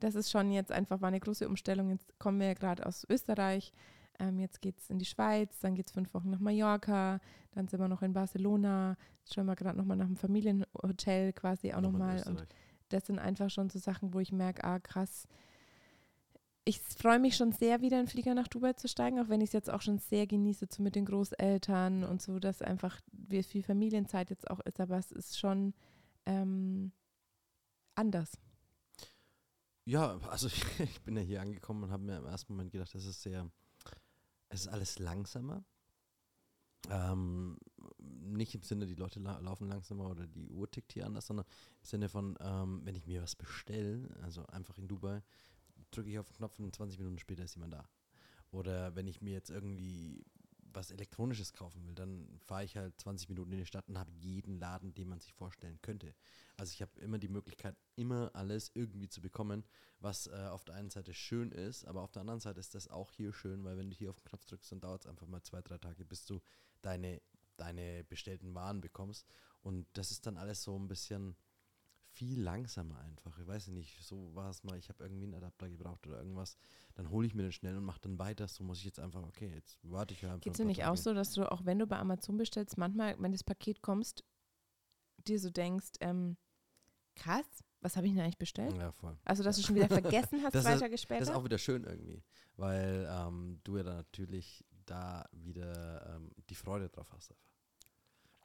Das 0.00 0.16
ist 0.16 0.30
schon 0.30 0.50
jetzt 0.50 0.72
einfach, 0.72 1.00
war 1.00 1.08
eine 1.08 1.20
große 1.20 1.48
Umstellung. 1.48 1.90
Jetzt 1.90 2.18
kommen 2.18 2.40
wir 2.40 2.48
ja 2.48 2.54
gerade 2.54 2.84
aus 2.84 3.06
Österreich. 3.08 3.72
Ähm, 4.18 4.38
jetzt 4.38 4.62
geht 4.62 4.78
es 4.78 4.90
in 4.90 4.98
die 4.98 5.04
Schweiz, 5.04 5.58
dann 5.60 5.74
geht 5.74 5.86
es 5.86 5.92
fünf 5.92 6.14
Wochen 6.14 6.30
nach 6.30 6.38
Mallorca, 6.38 7.20
dann 7.52 7.68
sind 7.68 7.80
wir 7.80 7.88
noch 7.88 8.02
in 8.02 8.12
Barcelona. 8.12 8.96
Jetzt 9.20 9.34
schauen 9.34 9.46
wir 9.46 9.56
gerade 9.56 9.76
nochmal 9.78 9.96
nach 9.96 10.06
einem 10.06 10.16
Familienhotel 10.16 11.32
quasi 11.32 11.72
auch 11.72 11.80
Nochmal 11.80 12.16
nochmal. 12.16 12.36
Und 12.36 12.46
das 12.90 13.06
sind 13.06 13.18
einfach 13.18 13.50
schon 13.50 13.70
so 13.70 13.78
Sachen, 13.78 14.14
wo 14.14 14.20
ich 14.20 14.32
merke, 14.32 14.64
ah 14.64 14.78
krass, 14.78 15.26
ich 16.66 16.80
freue 16.80 17.18
mich 17.18 17.36
schon 17.36 17.52
sehr, 17.52 17.82
wieder 17.82 18.00
in 18.00 18.06
Flieger 18.06 18.34
nach 18.34 18.48
Dubai 18.48 18.72
zu 18.72 18.88
steigen, 18.88 19.20
auch 19.20 19.28
wenn 19.28 19.42
ich 19.42 19.48
es 19.48 19.52
jetzt 19.52 19.70
auch 19.70 19.82
schon 19.82 19.98
sehr 19.98 20.26
genieße, 20.26 20.66
so 20.70 20.82
mit 20.82 20.94
den 20.94 21.04
Großeltern 21.04 22.04
und 22.04 22.22
so, 22.22 22.38
dass 22.38 22.62
einfach 22.62 23.00
wie 23.12 23.42
viel 23.42 23.62
Familienzeit 23.62 24.30
jetzt 24.30 24.50
auch 24.50 24.60
ist, 24.60 24.80
aber 24.80 24.96
es 24.96 25.12
ist 25.12 25.38
schon, 25.38 25.74
ähm, 26.24 26.92
anders? 27.94 28.38
Ja, 29.84 30.18
also 30.28 30.46
ich, 30.46 30.64
ich 30.80 31.02
bin 31.02 31.16
ja 31.16 31.22
hier 31.22 31.42
angekommen 31.42 31.84
und 31.84 31.90
habe 31.90 32.02
mir 32.02 32.18
im 32.18 32.26
ersten 32.26 32.52
Moment 32.54 32.72
gedacht, 32.72 32.94
das 32.94 33.04
ist 33.04 33.22
sehr, 33.22 33.50
es 34.54 34.62
ist 34.62 34.68
alles 34.68 34.98
langsamer. 34.98 35.64
Ähm, 36.90 37.56
nicht 37.98 38.54
im 38.54 38.62
Sinne, 38.62 38.86
die 38.86 38.94
Leute 38.94 39.18
la 39.20 39.38
laufen 39.38 39.68
langsamer 39.68 40.10
oder 40.10 40.26
die 40.26 40.50
Uhr 40.50 40.70
tickt 40.70 40.92
hier 40.92 41.06
anders, 41.06 41.26
sondern 41.26 41.46
im 41.80 41.84
Sinne 41.84 42.08
von, 42.08 42.36
ähm, 42.40 42.82
wenn 42.84 42.94
ich 42.94 43.06
mir 43.06 43.22
was 43.22 43.36
bestelle, 43.36 44.08
also 44.22 44.46
einfach 44.46 44.78
in 44.78 44.88
Dubai, 44.88 45.22
drücke 45.90 46.10
ich 46.10 46.18
auf 46.18 46.28
den 46.28 46.36
Knopf 46.36 46.58
und 46.58 46.74
20 46.74 46.98
Minuten 46.98 47.18
später 47.18 47.44
ist 47.44 47.54
jemand 47.54 47.72
da. 47.72 47.88
Oder 48.50 48.94
wenn 48.94 49.06
ich 49.06 49.20
mir 49.20 49.32
jetzt 49.32 49.50
irgendwie 49.50 50.24
was 50.74 50.90
Elektronisches 50.90 51.52
kaufen 51.52 51.86
will, 51.86 51.94
dann 51.94 52.38
fahre 52.44 52.64
ich 52.64 52.76
halt 52.76 52.98
20 53.00 53.28
Minuten 53.28 53.52
in 53.52 53.58
die 53.58 53.66
Stadt 53.66 53.88
und 53.88 53.98
habe 53.98 54.12
jeden 54.12 54.58
Laden, 54.58 54.94
den 54.94 55.08
man 55.08 55.20
sich 55.20 55.32
vorstellen 55.32 55.78
könnte. 55.82 56.14
Also 56.56 56.72
ich 56.72 56.82
habe 56.82 56.98
immer 57.00 57.18
die 57.18 57.28
Möglichkeit, 57.28 57.76
immer 57.96 58.30
alles 58.34 58.70
irgendwie 58.74 59.08
zu 59.08 59.20
bekommen, 59.20 59.64
was 60.00 60.26
äh, 60.26 60.48
auf 60.50 60.64
der 60.64 60.74
einen 60.74 60.90
Seite 60.90 61.14
schön 61.14 61.50
ist, 61.50 61.84
aber 61.86 62.02
auf 62.02 62.12
der 62.12 62.20
anderen 62.20 62.40
Seite 62.40 62.60
ist 62.60 62.74
das 62.74 62.88
auch 62.88 63.12
hier 63.12 63.32
schön, 63.32 63.64
weil 63.64 63.76
wenn 63.76 63.90
du 63.90 63.96
hier 63.96 64.10
auf 64.10 64.20
den 64.20 64.24
Knopf 64.24 64.44
drückst, 64.44 64.72
dann 64.72 64.80
dauert 64.80 65.02
es 65.02 65.06
einfach 65.06 65.26
mal 65.26 65.42
zwei, 65.42 65.62
drei 65.62 65.78
Tage, 65.78 66.04
bis 66.04 66.24
du 66.24 66.40
deine, 66.82 67.20
deine 67.56 68.04
bestellten 68.04 68.54
Waren 68.54 68.80
bekommst. 68.80 69.26
Und 69.62 69.86
das 69.94 70.10
ist 70.10 70.26
dann 70.26 70.36
alles 70.36 70.62
so 70.62 70.78
ein 70.78 70.88
bisschen 70.88 71.36
viel 72.14 72.40
langsamer 72.40 72.98
einfach. 73.00 73.38
Ich 73.38 73.46
weiß 73.46 73.68
nicht, 73.68 74.02
so 74.04 74.34
war 74.34 74.50
es 74.50 74.62
mal, 74.64 74.78
ich 74.78 74.88
habe 74.88 75.02
irgendwie 75.04 75.24
einen 75.24 75.34
Adapter 75.34 75.68
gebraucht 75.68 76.06
oder 76.06 76.18
irgendwas, 76.18 76.56
dann 76.94 77.10
hole 77.10 77.26
ich 77.26 77.34
mir 77.34 77.42
den 77.42 77.52
schnell 77.52 77.76
und 77.76 77.84
mache 77.84 78.00
dann 78.00 78.18
weiter. 78.18 78.46
So 78.48 78.62
muss 78.64 78.78
ich 78.78 78.84
jetzt 78.84 79.00
einfach, 79.00 79.22
okay, 79.22 79.50
jetzt 79.54 79.78
warte 79.82 80.14
ich 80.14 80.22
ja 80.22 80.28
einfach. 80.30 80.42
Geht 80.42 80.52
es 80.54 80.58
dir 80.58 80.64
nicht 80.64 80.84
auch 80.84 80.96
so, 80.96 81.12
dass 81.12 81.32
du, 81.32 81.50
auch 81.50 81.64
wenn 81.64 81.78
du 81.78 81.86
bei 81.86 81.98
Amazon 81.98 82.36
bestellst, 82.36 82.78
manchmal, 82.78 83.16
wenn 83.20 83.32
das 83.32 83.42
Paket 83.44 83.82
kommst, 83.82 84.24
dir 85.26 85.38
so 85.40 85.50
denkst, 85.50 85.92
ähm, 86.00 86.36
krass, 87.16 87.46
was 87.80 87.96
habe 87.96 88.06
ich 88.06 88.12
denn 88.14 88.22
eigentlich 88.22 88.38
bestellt? 88.38 88.76
Ja, 88.76 88.92
voll. 88.92 89.16
Also, 89.24 89.42
dass 89.42 89.56
du 89.56 89.62
schon 89.62 89.74
wieder 89.76 89.88
vergessen 89.88 90.40
hast, 90.44 90.54
Das 90.54 90.64
zwei 90.64 90.74
ist- 90.74 90.80
Tage 90.80 90.98
später? 90.98 91.20
Das 91.20 91.28
ist 91.30 91.34
auch 91.34 91.44
wieder 91.44 91.58
schön 91.58 91.84
irgendwie, 91.84 92.22
weil 92.56 93.08
ähm, 93.10 93.60
du 93.64 93.76
ja 93.76 93.82
dann 93.82 93.96
natürlich 93.96 94.64
da 94.86 95.24
wieder 95.32 96.14
ähm, 96.16 96.30
die 96.48 96.54
Freude 96.54 96.88
drauf 96.90 97.10
hast. 97.12 97.30
Einfach. 97.30 97.53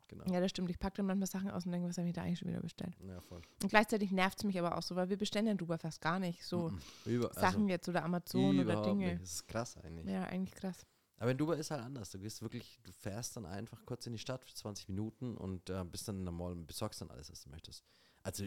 Genau. 0.09 0.25
ja, 0.25 0.39
das 0.41 0.49
stimmt. 0.49 0.69
Ich 0.69 0.79
packe 0.79 0.97
dann 0.97 1.05
manchmal 1.05 1.27
Sachen 1.27 1.51
aus 1.51 1.65
und 1.65 1.71
denke, 1.71 1.87
was 1.87 1.97
habe 1.97 2.07
ich 2.07 2.13
da 2.13 2.23
eigentlich 2.23 2.39
schon 2.39 2.49
wieder 2.49 2.61
bestellt? 2.61 2.95
Ja, 3.07 3.21
voll. 3.21 3.41
Und 3.61 3.69
gleichzeitig 3.69 4.11
nervt 4.11 4.39
es 4.39 4.43
mich 4.43 4.57
aber 4.59 4.77
auch 4.77 4.81
so, 4.81 4.95
weil 4.95 5.09
wir 5.09 5.17
bestellen 5.17 5.47
in 5.47 5.57
Dubai 5.57 5.77
fast 5.77 6.01
gar 6.01 6.19
nicht 6.19 6.43
so 6.43 6.69
Mhm. 6.69 6.81
Über, 7.05 7.33
Sachen 7.33 7.69
jetzt 7.69 7.87
oder 7.87 8.03
Amazon 8.03 8.59
oder 8.59 8.81
Dinge. 8.81 9.11
Nicht. 9.11 9.21
Das 9.21 9.31
ist 9.33 9.47
krass 9.47 9.77
eigentlich. 9.77 10.07
Ja, 10.07 10.23
eigentlich 10.23 10.55
krass. 10.55 10.85
Aber 11.17 11.31
in 11.31 11.37
Dubai 11.37 11.55
ist 11.57 11.69
halt 11.71 11.81
anders. 11.81 12.09
Du 12.11 12.19
gehst 12.19 12.41
wirklich, 12.41 12.79
du 12.83 12.91
fährst 12.91 13.35
dann 13.35 13.45
einfach 13.45 13.85
kurz 13.85 14.05
in 14.07 14.13
die 14.13 14.19
Stadt 14.19 14.43
für 14.43 14.53
20 14.53 14.87
Minuten 14.89 15.37
und 15.37 15.69
äh, 15.69 15.83
bist 15.83 16.07
dann 16.07 16.17
in 16.19 16.25
der 16.25 16.31
Mall 16.33 16.53
und 16.53 16.65
besorgst 16.65 17.01
dann 17.01 17.11
alles, 17.11 17.29
was 17.29 17.43
du 17.43 17.49
möchtest. 17.49 17.83
Also, 18.23 18.45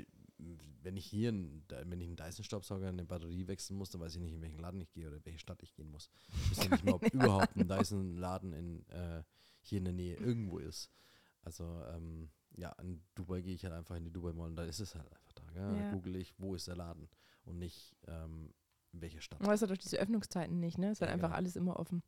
wenn 0.83 0.97
ich 0.97 1.07
hier, 1.07 1.29
einen, 1.29 1.65
wenn 1.69 2.01
ich 2.01 2.09
einen 2.09 2.17
Dyson-Staubsauger 2.17 2.89
eine 2.89 3.05
Batterie 3.05 3.47
wechseln 3.47 3.77
muss, 3.77 3.91
dann 3.91 4.01
weiß 4.01 4.15
ich 4.15 4.21
nicht, 4.21 4.33
in 4.33 4.43
welchen 4.43 4.59
Laden 4.59 4.81
ich 4.81 4.91
gehe 4.93 5.07
oder 5.07 5.17
in 5.19 5.25
welche 5.25 5.39
Stadt 5.39 5.63
ich 5.63 5.75
gehen 5.75 5.91
muss. 5.91 6.11
Ich 6.29 6.51
wüsste 6.51 6.71
nicht 6.71 6.85
mal, 6.85 6.95
ob 6.95 7.05
überhaupt 7.15 7.57
ein 7.57 7.69
Dyson-Laden 7.69 8.53
in, 8.53 8.89
äh, 8.89 9.23
hier 9.61 9.79
in 9.79 9.85
der 9.85 9.95
Nähe 9.95 10.17
irgendwo 10.17 10.59
ist. 10.59 10.91
Also, 11.43 11.65
ähm, 11.89 12.31
ja, 12.57 12.71
in 12.83 13.03
Dubai 13.15 13.41
gehe 13.43 13.55
ich 13.55 13.65
halt 13.65 13.75
einfach 13.75 13.97
in 13.97 14.05
die 14.05 14.11
Dubai 14.13 14.33
Mall 14.33 14.49
und 14.51 14.57
da 14.57 14.65
ist 14.65 14.81
es 14.81 14.95
halt 14.95 15.11
einfach 15.13 15.33
da. 15.33 15.43
Gell? 15.53 15.77
Ja. 15.77 15.85
Da 15.85 15.91
google 15.93 16.17
ich, 16.17 16.35
wo 16.39 16.55
ist 16.55 16.69
der 16.69 16.77
Laden 16.77 17.09
und 17.45 17.59
nicht, 17.59 17.95
ähm, 18.07 18.53
in 18.93 19.01
welcher 19.01 19.21
Stadt. 19.21 19.41
Aber 19.43 19.53
es 19.55 19.63
hat 19.63 19.71
doch 19.71 19.77
diese 19.77 19.99
Öffnungszeiten 19.99 20.61
nicht, 20.61 20.79
ne? 20.79 20.87
Es 20.91 20.93
ist 20.99 21.01
halt 21.01 21.09
Ja, 21.11 21.15
einfach 21.15 21.29
genau. 21.29 21.37
alles 21.39 21.57
immer 21.57 21.79
offen. 21.81 22.03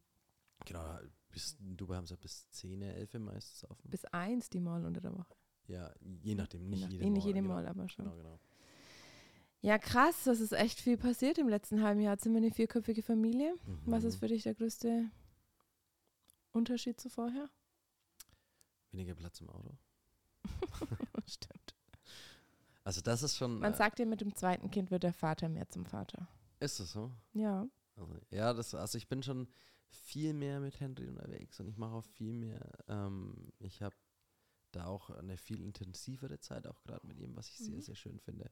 Genau, 0.66 0.98
bis, 1.30 1.56
in 1.60 1.76
Dubai 1.76 1.96
haben 1.96 2.06
sie 2.06 2.16
bis 2.16 2.48
10, 2.50 2.80
11 2.82 3.14
meistens 3.18 3.68
offen. 3.70 3.90
Bis 3.90 4.04
eins 4.06 4.48
die 4.50 4.60
Mall 4.60 4.84
unter 4.84 5.00
der 5.00 5.12
Woche. 5.18 5.34
Ja, 5.66 5.92
je 6.22 6.34
nachdem, 6.34 6.68
nicht 6.68 6.80
Je 6.80 6.84
nach- 6.86 6.92
jede 6.92 7.04
eh, 7.04 7.10
nicht 7.10 7.22
Mall, 7.24 7.26
jede 7.28 7.40
genau. 7.42 7.54
Mall, 7.54 7.66
aber 7.66 7.88
schon. 7.88 8.04
Genau, 8.04 8.16
genau. 8.16 8.38
Ja, 9.62 9.78
krass, 9.78 10.24
das 10.24 10.40
ist 10.40 10.52
echt 10.52 10.78
viel 10.78 10.98
passiert 10.98 11.38
im 11.38 11.48
letzten 11.48 11.82
halben 11.82 12.00
Jahr. 12.00 12.12
Jetzt 12.12 12.24
sind 12.24 12.32
wir 12.34 12.38
eine 12.38 12.50
vierköpfige 12.50 13.02
Familie. 13.02 13.54
Was 13.86 14.04
ist 14.04 14.16
Mhm. 14.16 14.18
für 14.20 14.28
dich 14.28 14.42
der 14.42 14.54
größte 14.54 15.10
Unterschied 16.52 17.00
zu 17.00 17.08
vorher? 17.08 17.48
Weniger 18.94 19.14
Platz 19.16 19.40
im 19.40 19.50
Auto. 19.50 19.76
Stimmt. 21.26 21.74
Also 22.84 23.00
das 23.00 23.22
ist 23.22 23.36
schon. 23.36 23.58
Man 23.58 23.72
äh, 23.72 23.76
sagt 23.76 23.98
ja, 23.98 24.06
mit 24.06 24.20
dem 24.20 24.34
zweiten 24.36 24.70
Kind 24.70 24.90
wird 24.90 25.02
der 25.02 25.12
Vater 25.12 25.48
mehr 25.48 25.68
zum 25.68 25.84
Vater. 25.84 26.28
ist 26.60 26.78
es 26.80 26.92
so? 26.92 27.10
Ja. 27.32 27.66
Also, 27.96 28.18
ja, 28.30 28.52
das, 28.52 28.74
also 28.74 28.98
ich 28.98 29.08
bin 29.08 29.22
schon 29.22 29.48
viel 29.88 30.32
mehr 30.32 30.60
mit 30.60 30.78
Henry 30.80 31.08
unterwegs 31.08 31.58
und 31.60 31.66
ich 31.66 31.76
mache 31.76 31.94
auch 31.94 32.04
viel 32.04 32.32
mehr. 32.32 32.60
Ähm, 32.88 33.52
ich 33.58 33.82
habe 33.82 33.96
da 34.72 34.86
auch 34.86 35.10
eine 35.10 35.36
viel 35.38 35.60
intensivere 35.60 36.38
Zeit 36.40 36.66
auch 36.66 36.82
gerade 36.82 37.06
mit 37.06 37.18
ihm, 37.18 37.34
was 37.36 37.48
ich 37.48 37.58
sehr, 37.58 37.76
Mhm. 37.76 37.80
sehr 37.82 37.94
schön 37.96 38.18
finde. 38.20 38.50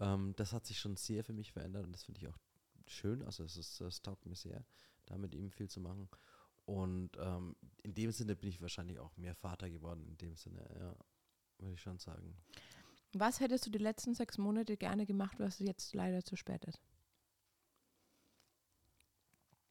Ähm, 0.00 0.34
das 0.36 0.52
hat 0.52 0.66
sich 0.66 0.78
schon 0.78 0.96
sehr 0.96 1.24
für 1.24 1.32
mich 1.32 1.52
verändert 1.52 1.84
und 1.84 1.92
das 1.92 2.04
finde 2.04 2.20
ich 2.20 2.28
auch 2.28 2.38
schön. 2.86 3.22
Also 3.24 3.44
es, 3.44 3.56
ist, 3.56 3.80
es 3.80 4.02
taugt 4.02 4.26
mir 4.26 4.34
sehr, 4.36 4.64
da 5.06 5.16
mit 5.16 5.34
ihm 5.34 5.50
viel 5.50 5.68
zu 5.70 5.80
machen. 5.80 6.08
Und 6.68 7.16
ähm, 7.16 7.56
in 7.82 7.94
dem 7.94 8.12
Sinne 8.12 8.36
bin 8.36 8.50
ich 8.50 8.60
wahrscheinlich 8.60 8.98
auch 8.98 9.16
mehr 9.16 9.34
Vater 9.34 9.70
geworden, 9.70 10.06
in 10.06 10.18
dem 10.18 10.36
Sinne, 10.36 10.68
ja, 10.78 10.94
würde 11.56 11.72
ich 11.72 11.80
schon 11.80 11.98
sagen. 11.98 12.36
Was 13.14 13.40
hättest 13.40 13.64
du 13.64 13.70
die 13.70 13.78
letzten 13.78 14.14
sechs 14.14 14.36
Monate 14.36 14.76
gerne 14.76 15.06
gemacht, 15.06 15.40
was 15.40 15.60
jetzt 15.60 15.94
leider 15.94 16.22
zu 16.22 16.36
spät 16.36 16.62
ist? 16.66 16.82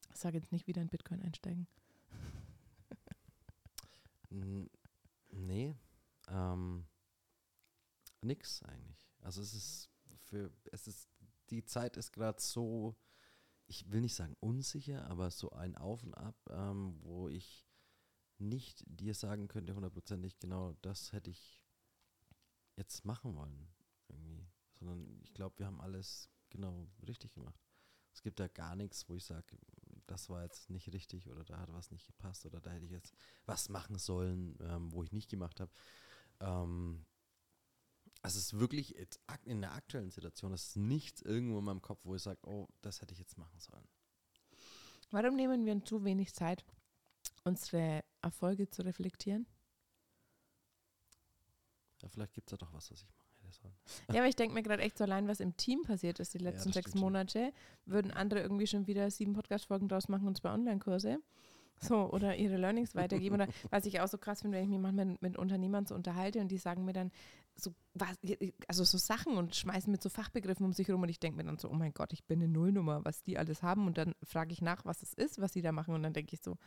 Ich 0.09 0.15
sage 0.15 0.39
jetzt 0.39 0.51
nicht 0.51 0.65
wieder 0.65 0.81
in 0.81 0.89
Bitcoin 0.89 1.21
einsteigen. 1.21 1.67
Nee, 5.29 5.75
ähm, 6.29 6.85
nix 8.21 8.63
eigentlich. 8.63 9.07
Also 9.21 9.41
es 9.41 9.53
ist 9.53 9.89
für, 10.23 10.51
es 10.71 10.87
ist, 10.87 11.07
die 11.51 11.63
Zeit 11.63 11.95
ist 11.95 12.11
gerade 12.11 12.41
so, 12.41 12.95
ich 13.67 13.91
will 13.91 14.01
nicht 14.01 14.15
sagen 14.15 14.35
unsicher, 14.39 15.05
aber 15.09 15.29
so 15.31 15.51
ein 15.51 15.75
Auf 15.75 16.03
und 16.03 16.13
Ab, 16.13 16.35
ähm, 16.49 16.97
wo 17.01 17.27
ich 17.29 17.67
nicht 18.39 18.83
dir 18.85 19.13
sagen 19.13 19.47
könnte 19.47 19.75
hundertprozentig 19.75 20.39
genau, 20.39 20.73
das 20.81 21.11
hätte 21.11 21.29
ich 21.29 21.63
jetzt 22.75 23.05
machen 23.05 23.35
wollen 23.35 23.67
irgendwie, 24.09 24.47
sondern 24.73 25.19
ich 25.23 25.33
glaube, 25.33 25.57
wir 25.59 25.65
haben 25.65 25.81
alles 25.81 26.29
genau 26.49 26.87
richtig 27.07 27.33
gemacht. 27.33 27.59
Es 28.13 28.21
gibt 28.21 28.39
da 28.39 28.47
gar 28.47 28.75
nichts, 28.75 29.07
wo 29.09 29.15
ich 29.15 29.25
sage, 29.25 29.57
das 30.05 30.29
war 30.29 30.43
jetzt 30.43 30.69
nicht 30.69 30.93
richtig 30.93 31.29
oder 31.29 31.43
da 31.43 31.59
hat 31.59 31.73
was 31.73 31.91
nicht 31.91 32.07
gepasst 32.07 32.45
oder 32.45 32.61
da 32.61 32.71
hätte 32.71 32.85
ich 32.85 32.91
jetzt 32.91 33.13
was 33.45 33.69
machen 33.69 33.97
sollen, 33.97 34.57
ähm, 34.61 34.91
wo 34.91 35.03
ich 35.03 35.11
nicht 35.11 35.29
gemacht 35.29 35.59
habe. 35.59 35.71
Ähm, 36.39 37.05
also 38.27 38.39
es 38.39 38.47
ist 38.47 38.59
wirklich 38.59 38.89
jetzt 38.89 39.21
in 39.45 39.61
der 39.61 39.71
aktuellen 39.71 40.11
Situation, 40.11 40.51
es 40.51 40.67
ist 40.67 40.75
nichts 40.75 41.21
irgendwo 41.21 41.59
in 41.59 41.63
meinem 41.63 41.81
Kopf, 41.81 42.01
wo 42.03 42.13
ich 42.13 42.21
sage, 42.21 42.45
oh, 42.45 42.67
das 42.81 42.99
hätte 42.99 43.13
ich 43.13 43.19
jetzt 43.19 43.37
machen 43.37 43.57
sollen. 43.57 43.87
Warum 45.11 45.37
nehmen 45.37 45.65
wir 45.65 45.81
zu 45.85 46.03
wenig 46.03 46.33
Zeit, 46.33 46.65
unsere 47.45 48.03
Erfolge 48.21 48.69
zu 48.69 48.81
reflektieren? 48.81 49.47
Ja, 52.01 52.09
vielleicht 52.09 52.33
gibt 52.33 52.49
es 52.51 52.51
da 52.51 52.65
doch 52.65 52.73
was, 52.73 52.91
was 52.91 53.01
ich 53.01 53.07
machen 53.07 53.29
hätte 53.43 53.53
sollen. 53.61 53.75
Ja, 54.09 54.15
aber 54.15 54.27
ich 54.27 54.35
denke 54.35 54.53
mir 54.55 54.61
gerade 54.63 54.83
echt 54.83 54.97
so 54.97 55.05
allein, 55.05 55.29
was 55.29 55.39
im 55.39 55.55
Team 55.55 55.83
passiert 55.83 56.19
ist 56.19 56.33
die 56.33 56.39
Ja, 56.39 56.49
letzten 56.49 56.71
das 56.71 56.73
sechs. 56.73 56.95
Monate, 56.95 57.53
würden 57.85 58.11
andere 58.11 58.41
irgendwie 58.41 58.67
schon 58.67 58.87
wieder 58.87 59.09
sieben 59.09 59.31
Podcast-Folgen 59.31 59.87
draus 59.87 60.09
machen 60.09 60.27
und 60.27 60.35
zwei 60.35 60.51
Online-Kurse. 60.51 61.19
So, 61.79 62.11
oder 62.11 62.35
ihre 62.35 62.57
Learnings 62.57 62.95
weitergeben. 62.95 63.35
Oder 63.35 63.47
was 63.69 63.85
ich 63.85 63.99
auch 64.01 64.07
so 64.07 64.17
krass 64.17 64.41
finde, 64.41 64.57
wenn 64.57 64.63
ich 64.63 64.69
mich 64.69 64.79
manchmal 64.79 65.05
mit, 65.05 65.21
mit 65.21 65.37
Unternehmern 65.37 65.85
so 65.85 65.95
unterhalte 65.95 66.39
und 66.39 66.49
die 66.49 66.57
sagen 66.57 66.85
mir 66.85 66.93
dann 66.93 67.11
so, 67.55 67.73
was, 67.93 68.17
also 68.67 68.83
so 68.83 68.97
Sachen 68.97 69.37
und 69.37 69.55
schmeißen 69.55 69.91
mit 69.91 70.01
so 70.01 70.09
Fachbegriffen 70.09 70.65
um 70.65 70.73
sich 70.73 70.89
rum 70.89 71.01
und 71.01 71.09
ich 71.09 71.19
denke 71.19 71.37
mir 71.37 71.43
dann 71.43 71.57
so, 71.57 71.69
oh 71.69 71.73
mein 71.73 71.93
Gott, 71.93 72.13
ich 72.13 72.23
bin 72.23 72.39
eine 72.41 72.47
Nullnummer, 72.51 73.03
was 73.03 73.23
die 73.23 73.37
alles 73.37 73.63
haben. 73.63 73.87
Und 73.87 73.97
dann 73.97 74.13
frage 74.23 74.53
ich 74.53 74.61
nach, 74.61 74.85
was 74.85 75.01
es 75.01 75.13
ist, 75.13 75.39
was 75.39 75.53
sie 75.53 75.61
da 75.61 75.71
machen. 75.71 75.93
Und 75.93 76.03
dann 76.03 76.13
denke 76.13 76.33
ich 76.33 76.41
so, 76.41 76.57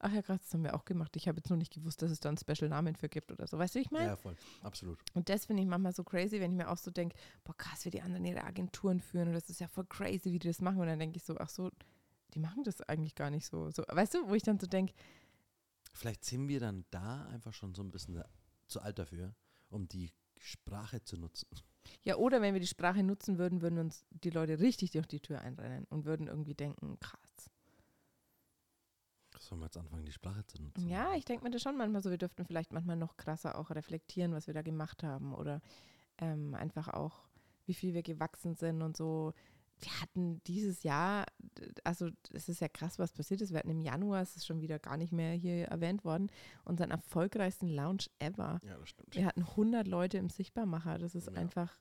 ach 0.00 0.12
ja, 0.12 0.22
krass, 0.22 0.40
das 0.42 0.54
haben 0.54 0.64
wir 0.64 0.74
auch 0.74 0.84
gemacht. 0.84 1.14
Ich 1.16 1.28
habe 1.28 1.38
jetzt 1.38 1.50
nur 1.50 1.56
nicht 1.56 1.72
gewusst, 1.72 2.02
dass 2.02 2.10
es 2.10 2.20
da 2.20 2.28
einen 2.28 2.38
Special-Namen 2.38 2.96
für 2.96 3.08
gibt 3.08 3.30
oder 3.30 3.46
so. 3.46 3.58
Weißt 3.58 3.74
du, 3.74 3.78
wie 3.78 3.82
ich 3.82 3.90
meine? 3.90 4.06
Ja, 4.06 4.16
voll, 4.16 4.36
absolut. 4.62 4.98
Und 5.14 5.28
das 5.28 5.46
finde 5.46 5.62
ich 5.62 5.68
manchmal 5.68 5.92
so 5.92 6.02
crazy, 6.02 6.40
wenn 6.40 6.52
ich 6.52 6.56
mir 6.56 6.70
auch 6.70 6.78
so 6.78 6.90
denke, 6.90 7.16
boah, 7.44 7.56
krass, 7.56 7.84
wie 7.84 7.90
die 7.90 8.02
anderen 8.02 8.24
ihre 8.24 8.44
Agenturen 8.44 9.00
führen 9.00 9.28
und 9.28 9.34
das 9.34 9.50
ist 9.50 9.60
ja 9.60 9.68
voll 9.68 9.86
crazy, 9.86 10.32
wie 10.32 10.38
die 10.38 10.48
das 10.48 10.60
machen. 10.60 10.80
Und 10.80 10.86
dann 10.86 10.98
denke 10.98 11.16
ich 11.16 11.24
so, 11.24 11.36
ach 11.38 11.48
so, 11.48 11.70
die 12.30 12.38
machen 12.40 12.64
das 12.64 12.80
eigentlich 12.82 13.14
gar 13.14 13.30
nicht 13.30 13.46
so. 13.46 13.70
so. 13.70 13.84
Weißt 13.88 14.14
du, 14.14 14.28
wo 14.28 14.34
ich 14.34 14.42
dann 14.42 14.58
so 14.58 14.66
denke, 14.66 14.94
Vielleicht 15.92 16.24
sind 16.24 16.48
wir 16.48 16.60
dann 16.60 16.84
da 16.90 17.26
einfach 17.26 17.52
schon 17.52 17.74
so 17.74 17.82
ein 17.82 17.90
bisschen 17.90 18.22
zu 18.68 18.80
alt 18.80 18.98
dafür, 18.98 19.34
um 19.68 19.88
die 19.88 20.12
Sprache 20.38 21.02
zu 21.02 21.16
nutzen. 21.16 21.48
ja, 22.02 22.16
oder 22.16 22.40
wenn 22.40 22.54
wir 22.54 22.60
die 22.60 22.66
Sprache 22.66 23.02
nutzen 23.02 23.38
würden, 23.38 23.60
würden 23.60 23.78
uns 23.78 24.06
die 24.10 24.30
Leute 24.30 24.60
richtig 24.60 24.92
durch 24.92 25.06
die 25.06 25.20
Tür 25.20 25.40
einrennen 25.40 25.86
und 25.90 26.04
würden 26.04 26.28
irgendwie 26.28 26.54
denken, 26.54 26.98
krass. 27.00 27.50
Sollen 29.38 29.60
wir 29.60 29.66
jetzt 29.66 29.78
anfangen, 29.78 30.04
die 30.04 30.12
Sprache 30.12 30.46
zu 30.46 30.62
nutzen? 30.62 30.86
Ja, 30.88 31.14
ich 31.14 31.24
denke 31.24 31.44
mir 31.44 31.50
das 31.50 31.62
schon 31.62 31.76
manchmal 31.76 32.02
so, 32.02 32.10
wir 32.10 32.18
dürften 32.18 32.44
vielleicht 32.44 32.72
manchmal 32.72 32.96
noch 32.96 33.16
krasser 33.16 33.58
auch 33.58 33.70
reflektieren, 33.70 34.32
was 34.32 34.46
wir 34.46 34.54
da 34.54 34.62
gemacht 34.62 35.02
haben 35.02 35.34
oder 35.34 35.60
ähm, 36.18 36.54
einfach 36.54 36.88
auch, 36.88 37.22
wie 37.64 37.74
viel 37.74 37.94
wir 37.94 38.02
gewachsen 38.02 38.54
sind 38.54 38.82
und 38.82 38.96
so. 38.96 39.32
Wir 39.80 40.00
hatten 40.00 40.42
dieses 40.44 40.82
Jahr, 40.82 41.24
also 41.84 42.10
es 42.32 42.48
ist 42.48 42.60
ja 42.60 42.68
krass, 42.68 42.98
was 42.98 43.12
passiert 43.12 43.40
ist. 43.40 43.50
Wir 43.50 43.58
hatten 43.60 43.70
im 43.70 43.80
Januar, 43.80 44.20
es 44.22 44.36
ist 44.36 44.46
schon 44.46 44.60
wieder 44.60 44.78
gar 44.78 44.96
nicht 44.96 45.12
mehr 45.12 45.32
hier 45.32 45.64
erwähnt 45.66 46.04
worden, 46.04 46.30
unseren 46.64 46.90
erfolgreichsten 46.90 47.68
Lounge 47.68 48.04
ever. 48.18 48.60
Ja, 48.62 48.76
das 48.78 48.90
stimmt. 48.90 49.14
Wir 49.14 49.24
hatten 49.26 49.42
100 49.42 49.86
Leute 49.88 50.18
im 50.18 50.28
Sichtbarmacher. 50.28 50.98
Das 50.98 51.14
ist 51.14 51.26
Ja. 51.28 51.32
einfach 51.34 51.78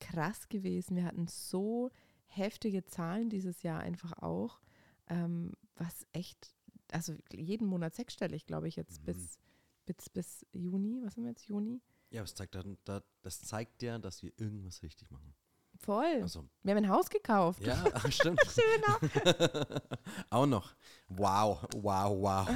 krass 0.00 0.48
gewesen. 0.48 0.96
Wir 0.96 1.04
hatten 1.04 1.26
so 1.26 1.90
heftige 2.26 2.84
Zahlen 2.84 3.30
dieses 3.30 3.62
Jahr 3.62 3.80
einfach 3.80 4.12
auch, 4.22 4.60
ähm, 5.08 5.52
was 5.76 6.06
echt, 6.12 6.54
also 6.92 7.14
jeden 7.32 7.66
Monat 7.66 7.94
sechsstellig, 7.94 8.46
glaube 8.46 8.68
ich, 8.68 8.76
jetzt 8.76 9.00
Mhm. 9.00 9.04
bis, 9.06 9.38
bis, 9.86 10.10
bis 10.10 10.46
Juni. 10.52 11.00
Was 11.02 11.16
haben 11.16 11.24
wir 11.24 11.30
jetzt? 11.30 11.46
Juni? 11.48 11.80
Ja, 12.10 12.20
das 12.22 12.34
zeigt, 12.34 12.54
da, 12.84 13.02
das 13.22 13.40
zeigt 13.42 13.82
ja, 13.82 13.98
dass 13.98 14.22
wir 14.22 14.32
irgendwas 14.38 14.82
richtig 14.82 15.10
machen. 15.10 15.34
Voll. 15.78 16.22
Also, 16.22 16.48
Wir 16.62 16.74
haben 16.74 16.84
ein 16.84 16.90
Haus 16.90 17.08
gekauft. 17.08 17.60
ja, 17.64 17.84
stimmt. 18.10 18.40
Auch 20.30 20.46
noch. 20.46 20.74
Wow, 21.08 21.62
wow, 21.76 22.10
wow. 22.20 22.48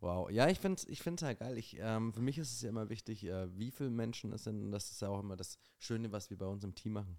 Wow. 0.00 0.30
Ja, 0.30 0.48
ich 0.48 0.60
finde 0.60 0.76
es 0.78 0.86
ich 0.86 1.02
find's 1.02 1.22
halt 1.22 1.40
geil. 1.40 1.58
Ich, 1.58 1.76
ähm, 1.80 2.12
für 2.12 2.20
mich 2.20 2.38
ist 2.38 2.52
es 2.52 2.62
ja 2.62 2.68
immer 2.68 2.88
wichtig, 2.88 3.24
äh, 3.24 3.48
wie 3.58 3.70
viele 3.70 3.90
Menschen 3.90 4.32
es 4.32 4.44
sind. 4.44 4.62
Und 4.62 4.70
das 4.70 4.90
ist 4.90 5.02
ja 5.02 5.08
auch 5.08 5.20
immer 5.20 5.36
das 5.36 5.58
Schöne, 5.78 6.12
was 6.12 6.30
wir 6.30 6.38
bei 6.38 6.46
uns 6.46 6.64
im 6.64 6.74
Team 6.74 6.92
machen. 6.92 7.18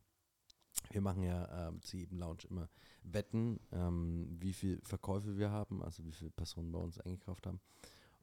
Wir 0.92 1.02
machen 1.02 1.24
ja 1.24 1.68
ähm, 1.68 1.82
zu 1.82 1.98
jedem 1.98 2.20
Lounge 2.20 2.46
immer 2.50 2.70
Wetten, 3.04 3.60
ähm, 3.72 4.28
wie 4.40 4.54
viele 4.54 4.80
Verkäufe 4.84 5.38
wir 5.38 5.50
haben, 5.50 5.84
also 5.84 6.06
wie 6.06 6.12
viele 6.12 6.30
Personen 6.32 6.72
bei 6.72 6.80
uns 6.80 7.00
eingekauft 7.00 7.48
haben. 7.48 7.60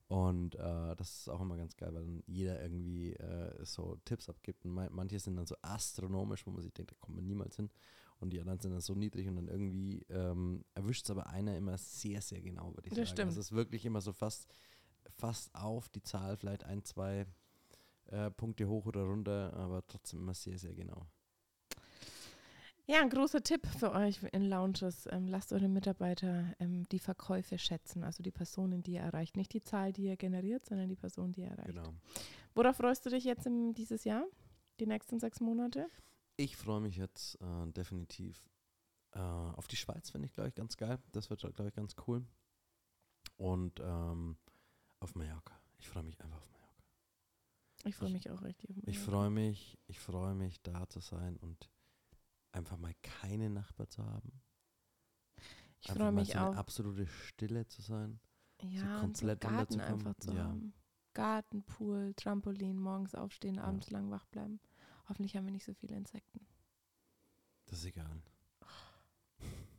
Und 0.09 0.55
äh, 0.57 0.95
das 0.97 1.21
ist 1.21 1.29
auch 1.29 1.41
immer 1.41 1.57
ganz 1.57 1.77
geil, 1.77 1.95
weil 1.95 2.05
dann 2.05 2.23
jeder 2.27 2.61
irgendwie 2.63 3.15
äh, 3.15 3.65
so 3.65 3.97
Tipps 4.05 4.29
abgibt. 4.29 4.65
Und 4.65 4.73
man, 4.73 4.89
manche 4.93 5.19
sind 5.19 5.37
dann 5.37 5.47
so 5.47 5.57
astronomisch, 5.63 6.47
wo 6.47 6.51
man 6.51 6.63
sich 6.63 6.73
denkt, 6.75 6.93
da 6.93 6.97
kommt 7.01 7.17
man 7.17 7.25
niemals 7.27 7.57
hin. 7.57 7.71
Und 8.21 8.31
die 8.31 8.41
anderen 8.41 8.61
sind 8.61 8.71
dann 8.73 8.81
so 8.81 8.95
niedrig 8.95 9.27
und 9.29 9.37
dann 9.37 9.49
irgendwie 9.49 10.03
ähm, 10.09 10.65
erwischt 10.75 11.05
es 11.05 11.11
aber 11.11 11.27
einer 11.29 11.57
immer 11.57 11.77
sehr, 11.79 12.21
sehr 12.21 12.41
genau, 12.43 12.75
würde 12.75 12.89
ich 12.89 12.95
Das 12.95 13.09
sagen. 13.09 13.09
stimmt. 13.09 13.29
Also 13.31 13.41
es 13.41 13.47
ist 13.47 13.53
wirklich 13.53 13.85
immer 13.85 14.01
so 14.01 14.13
fast, 14.13 14.47
fast 15.17 15.55
auf 15.55 15.89
die 15.89 16.03
Zahl, 16.03 16.37
vielleicht 16.37 16.65
ein, 16.65 16.85
zwei 16.85 17.27
äh, 18.07 18.31
Punkte 18.31 18.69
hoch 18.69 18.87
oder 18.87 19.03
runter, 19.03 19.53
aber 19.55 19.87
trotzdem 19.87 20.21
immer 20.21 20.35
sehr, 20.35 20.59
sehr 20.59 20.75
genau. 20.75 21.07
Ja, 22.87 23.01
ein 23.01 23.09
großer 23.09 23.43
Tipp 23.43 23.67
für 23.67 23.93
euch 23.93 24.23
in 24.33 24.43
Lounges. 24.49 25.09
Ähm, 25.11 25.27
lasst 25.27 25.53
eure 25.55 25.69
Mitarbeiter 25.69 26.55
ähm, 26.59 26.87
die 26.91 26.99
Verkäufe 26.99 27.57
schätzen, 27.59 28.05
also 28.05 28.23
die 28.23 28.31
Personen, 28.31 28.83
die 28.83 28.93
ihr 28.95 29.01
erreicht. 29.01 29.37
Nicht 29.37 29.55
die 29.55 29.63
Zahl, 29.63 29.93
die 29.93 30.05
ihr 30.05 30.17
generiert, 30.17 30.67
sondern 30.67 30.89
die 30.91 30.97
Person, 30.97 31.33
die 31.33 31.43
ihr 31.43 31.49
erreicht. 31.49 31.69
Genau. 31.69 31.95
Worauf 32.55 32.77
freust 32.77 33.07
du 33.07 33.11
dich 33.11 33.25
jetzt 33.25 33.47
im, 33.47 33.73
dieses 33.73 34.05
Jahr? 34.05 34.25
Die 34.81 34.87
nächsten 34.87 35.19
sechs 35.19 35.41
Monate? 35.41 35.87
Ich 36.37 36.57
freue 36.59 36.81
mich 36.83 36.97
jetzt 36.97 37.41
äh, 37.41 37.67
definitiv 37.73 38.39
äh, 39.13 39.19
auf 39.19 39.67
die 39.67 39.77
Schweiz, 39.77 40.11
finde 40.11 40.27
ich, 40.27 40.35
glaube 40.35 40.49
ich, 40.51 40.55
ganz 40.55 40.77
geil. 40.77 40.99
Das 41.13 41.31
wird, 41.31 41.41
glaube 41.41 41.69
ich, 41.69 41.75
ganz 41.75 41.95
cool. 42.07 42.27
Und 43.37 43.81
ähm, 43.81 44.37
auf 45.01 45.15
Mallorca. 45.15 45.59
Ich 45.79 45.89
freue 45.89 46.03
mich 46.03 46.21
einfach 46.21 46.37
auf 46.39 46.51
Mallorca. 46.51 46.83
Ich 47.87 47.97
freue 47.97 48.09
Ich- 48.09 48.15
mich 48.15 48.31
auch 48.31 48.43
richtig. 48.43 48.71
auf 48.71 48.77
Ich 48.89 48.97
Mallorca. 48.99 49.11
freue 49.11 49.31
mich, 49.31 49.79
ich 49.87 50.01
freue 50.01 50.35
mich, 50.35 50.61
da 50.63 50.87
zu 50.89 51.01
sein 51.01 51.37
und 51.39 51.71
einfach 52.55 52.79
mal 52.79 52.95
keine 53.03 53.51
Nachbar 53.51 53.89
zu 53.89 54.05
haben. 54.05 54.33
Ich 55.81 55.91
freue 55.93 56.13
mich 56.13 56.29
so 56.33 56.39
eine 56.39 56.49
auch. 56.51 56.57
absolute 56.57 57.07
Stille 57.07 57.67
zu 57.67 57.83
sein. 57.83 58.19
Ja, 58.63 59.01
komplett 59.01 59.43
so 59.43 59.49
Garten 59.49 59.81
einfach 59.81 60.15
zu 60.19 60.33
ja. 60.33 60.45
haben. 60.45 60.73
Garten, 61.13 61.63
Pool, 61.65 62.15
Trampolin, 62.15 62.79
morgens 62.81 63.15
aufstehen, 63.15 63.57
Ja. 63.57 63.65
abends 63.65 63.91
lang 63.91 64.11
wach 64.11 64.27
bleiben. 64.27 64.61
Hoffentlich 65.09 65.37
haben 65.37 65.45
wir 65.45 65.53
nicht 65.53 65.65
so 65.65 65.75
viele 65.75 65.95
Insekten. 65.97 66.47
Das 67.67 67.81
ist 67.81 67.85
egal. 67.87 68.23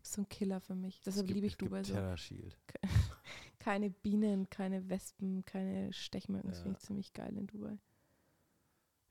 Ist 0.03 0.13
so 0.13 0.21
ein 0.21 0.29
Killer 0.29 0.61
für 0.61 0.75
mich. 0.75 0.97
Es 0.99 1.03
Deshalb 1.05 1.27
liebe 1.29 1.47
ich 1.47 1.57
Dubai 1.57 1.83
so. 1.83 1.93
Terra 1.93 2.15
Shield. 2.15 2.57
Keine 3.59 3.89
Bienen, 3.89 4.47
keine 4.51 4.87
Wespen, 4.89 5.43
keine 5.45 5.91
Stechmücken. 5.91 6.49
Das 6.49 6.59
Ja. 6.59 6.63
finde 6.65 6.77
ich 6.79 6.85
ziemlich 6.85 7.13
geil 7.13 7.35
in 7.35 7.47
Dubai. 7.47 7.79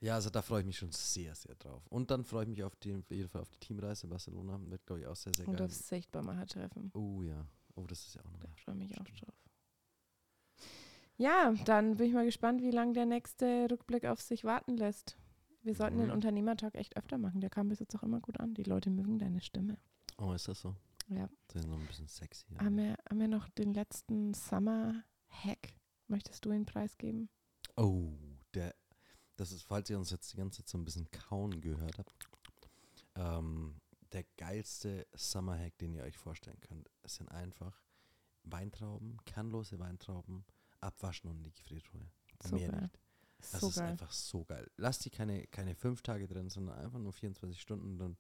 Ja, 0.04 0.16
also 0.16 0.28
da 0.28 0.42
freue 0.42 0.60
ich 0.60 0.66
mich 0.66 0.76
schon 0.76 0.92
sehr, 0.92 1.34
sehr 1.34 1.54
drauf. 1.54 1.86
Und 1.88 2.10
dann 2.10 2.24
freue 2.24 2.42
ich 2.42 2.48
mich 2.50 2.62
auf, 2.62 2.76
die, 2.76 2.92
auf 2.94 3.10
jeden 3.10 3.28
Fall 3.28 3.40
auf 3.40 3.48
die 3.50 3.58
Teamreise 3.58 4.04
in 4.04 4.10
Barcelona. 4.10 4.60
Wird, 4.66 4.84
glaube 4.84 5.00
ich, 5.00 5.06
auch 5.06 5.16
sehr, 5.16 5.32
sehr 5.34 5.48
Und 5.48 5.56
geil. 5.56 5.64
aufs 5.66 5.88
Sichtbarmacher-Treffen. 5.88 6.90
Oh 6.94 7.22
ja. 7.22 7.46
Oh, 7.74 7.86
das 7.86 8.06
ist 8.06 8.14
ja 8.14 8.20
auch 8.22 8.30
noch 8.30 8.40
Da 8.40 8.48
freue 8.54 8.74
ich 8.76 8.88
mich 8.88 9.00
auch 9.00 9.04
drauf. 9.04 9.34
Ja, 11.16 11.54
dann 11.64 11.96
bin 11.96 12.08
ich 12.08 12.12
mal 12.12 12.24
gespannt, 12.26 12.60
wie 12.60 12.70
lange 12.70 12.92
der 12.92 13.06
nächste 13.06 13.66
Rückblick 13.70 14.04
auf 14.04 14.20
sich 14.20 14.44
warten 14.44 14.76
lässt. 14.76 15.16
Wir 15.62 15.74
sollten 15.74 15.96
den 15.96 16.08
Mhm. 16.08 16.12
Unternehmertalk 16.12 16.74
echt 16.74 16.96
öfter 16.98 17.16
machen. 17.16 17.40
Der 17.40 17.48
kam 17.50 17.68
bis 17.68 17.78
jetzt 17.78 17.94
auch 17.96 18.02
immer 18.02 18.20
gut 18.20 18.38
an. 18.40 18.52
Die 18.52 18.64
Leute 18.64 18.90
mögen 18.90 19.18
deine 19.18 19.40
Stimme. 19.40 19.78
Oh, 20.18 20.32
ist 20.34 20.48
das 20.48 20.60
so? 20.60 20.76
Ja. 21.08 21.28
Das 21.48 21.62
ist 21.62 21.68
noch 21.68 21.78
ein 21.78 21.86
bisschen 21.86 22.08
sexy. 22.08 22.44
Haben 22.58 22.76
wir, 22.76 22.96
haben 23.08 23.20
wir 23.20 23.28
noch 23.28 23.48
den 23.48 23.72
letzten 23.72 24.34
Summer-Hack? 24.34 25.74
Möchtest 26.08 26.44
du 26.44 26.52
ihn 26.52 26.66
preisgeben? 26.66 27.30
Oh, 27.76 28.12
das 29.36 29.52
ist, 29.52 29.62
falls 29.62 29.90
ihr 29.90 29.98
uns 29.98 30.10
jetzt 30.10 30.32
die 30.32 30.36
ganze 30.36 30.58
Zeit 30.58 30.68
so 30.68 30.78
ein 30.78 30.84
bisschen 30.84 31.10
kauen 31.10 31.60
gehört 31.60 31.98
habt, 31.98 32.14
ähm, 33.16 33.80
der 34.12 34.24
geilste 34.36 35.06
Summer-Hack, 35.14 35.76
den 35.78 35.94
ihr 35.94 36.04
euch 36.04 36.16
vorstellen 36.16 36.60
könnt, 36.60 36.88
es 37.02 37.16
sind 37.16 37.28
einfach 37.28 37.82
Weintrauben, 38.44 39.18
kernlose 39.24 39.78
Weintrauben, 39.78 40.44
abwaschen 40.80 41.30
und 41.30 41.38
in 41.38 41.44
die 41.44 41.52
Gefriertruhe. 41.52 42.06
So 42.42 42.56
Mehr 42.56 42.70
geil. 42.70 42.80
nicht. 42.82 42.98
Das 43.52 43.60
so 43.60 43.68
ist 43.68 43.76
geil. 43.76 43.90
einfach 43.90 44.12
so 44.12 44.44
geil. 44.44 44.70
Lasst 44.76 45.04
die 45.04 45.10
keine, 45.10 45.46
keine 45.48 45.74
fünf 45.74 46.02
Tage 46.02 46.26
drin, 46.26 46.48
sondern 46.48 46.76
einfach 46.78 46.98
nur 46.98 47.12
24 47.12 47.60
Stunden 47.60 47.98
drin 47.98 48.16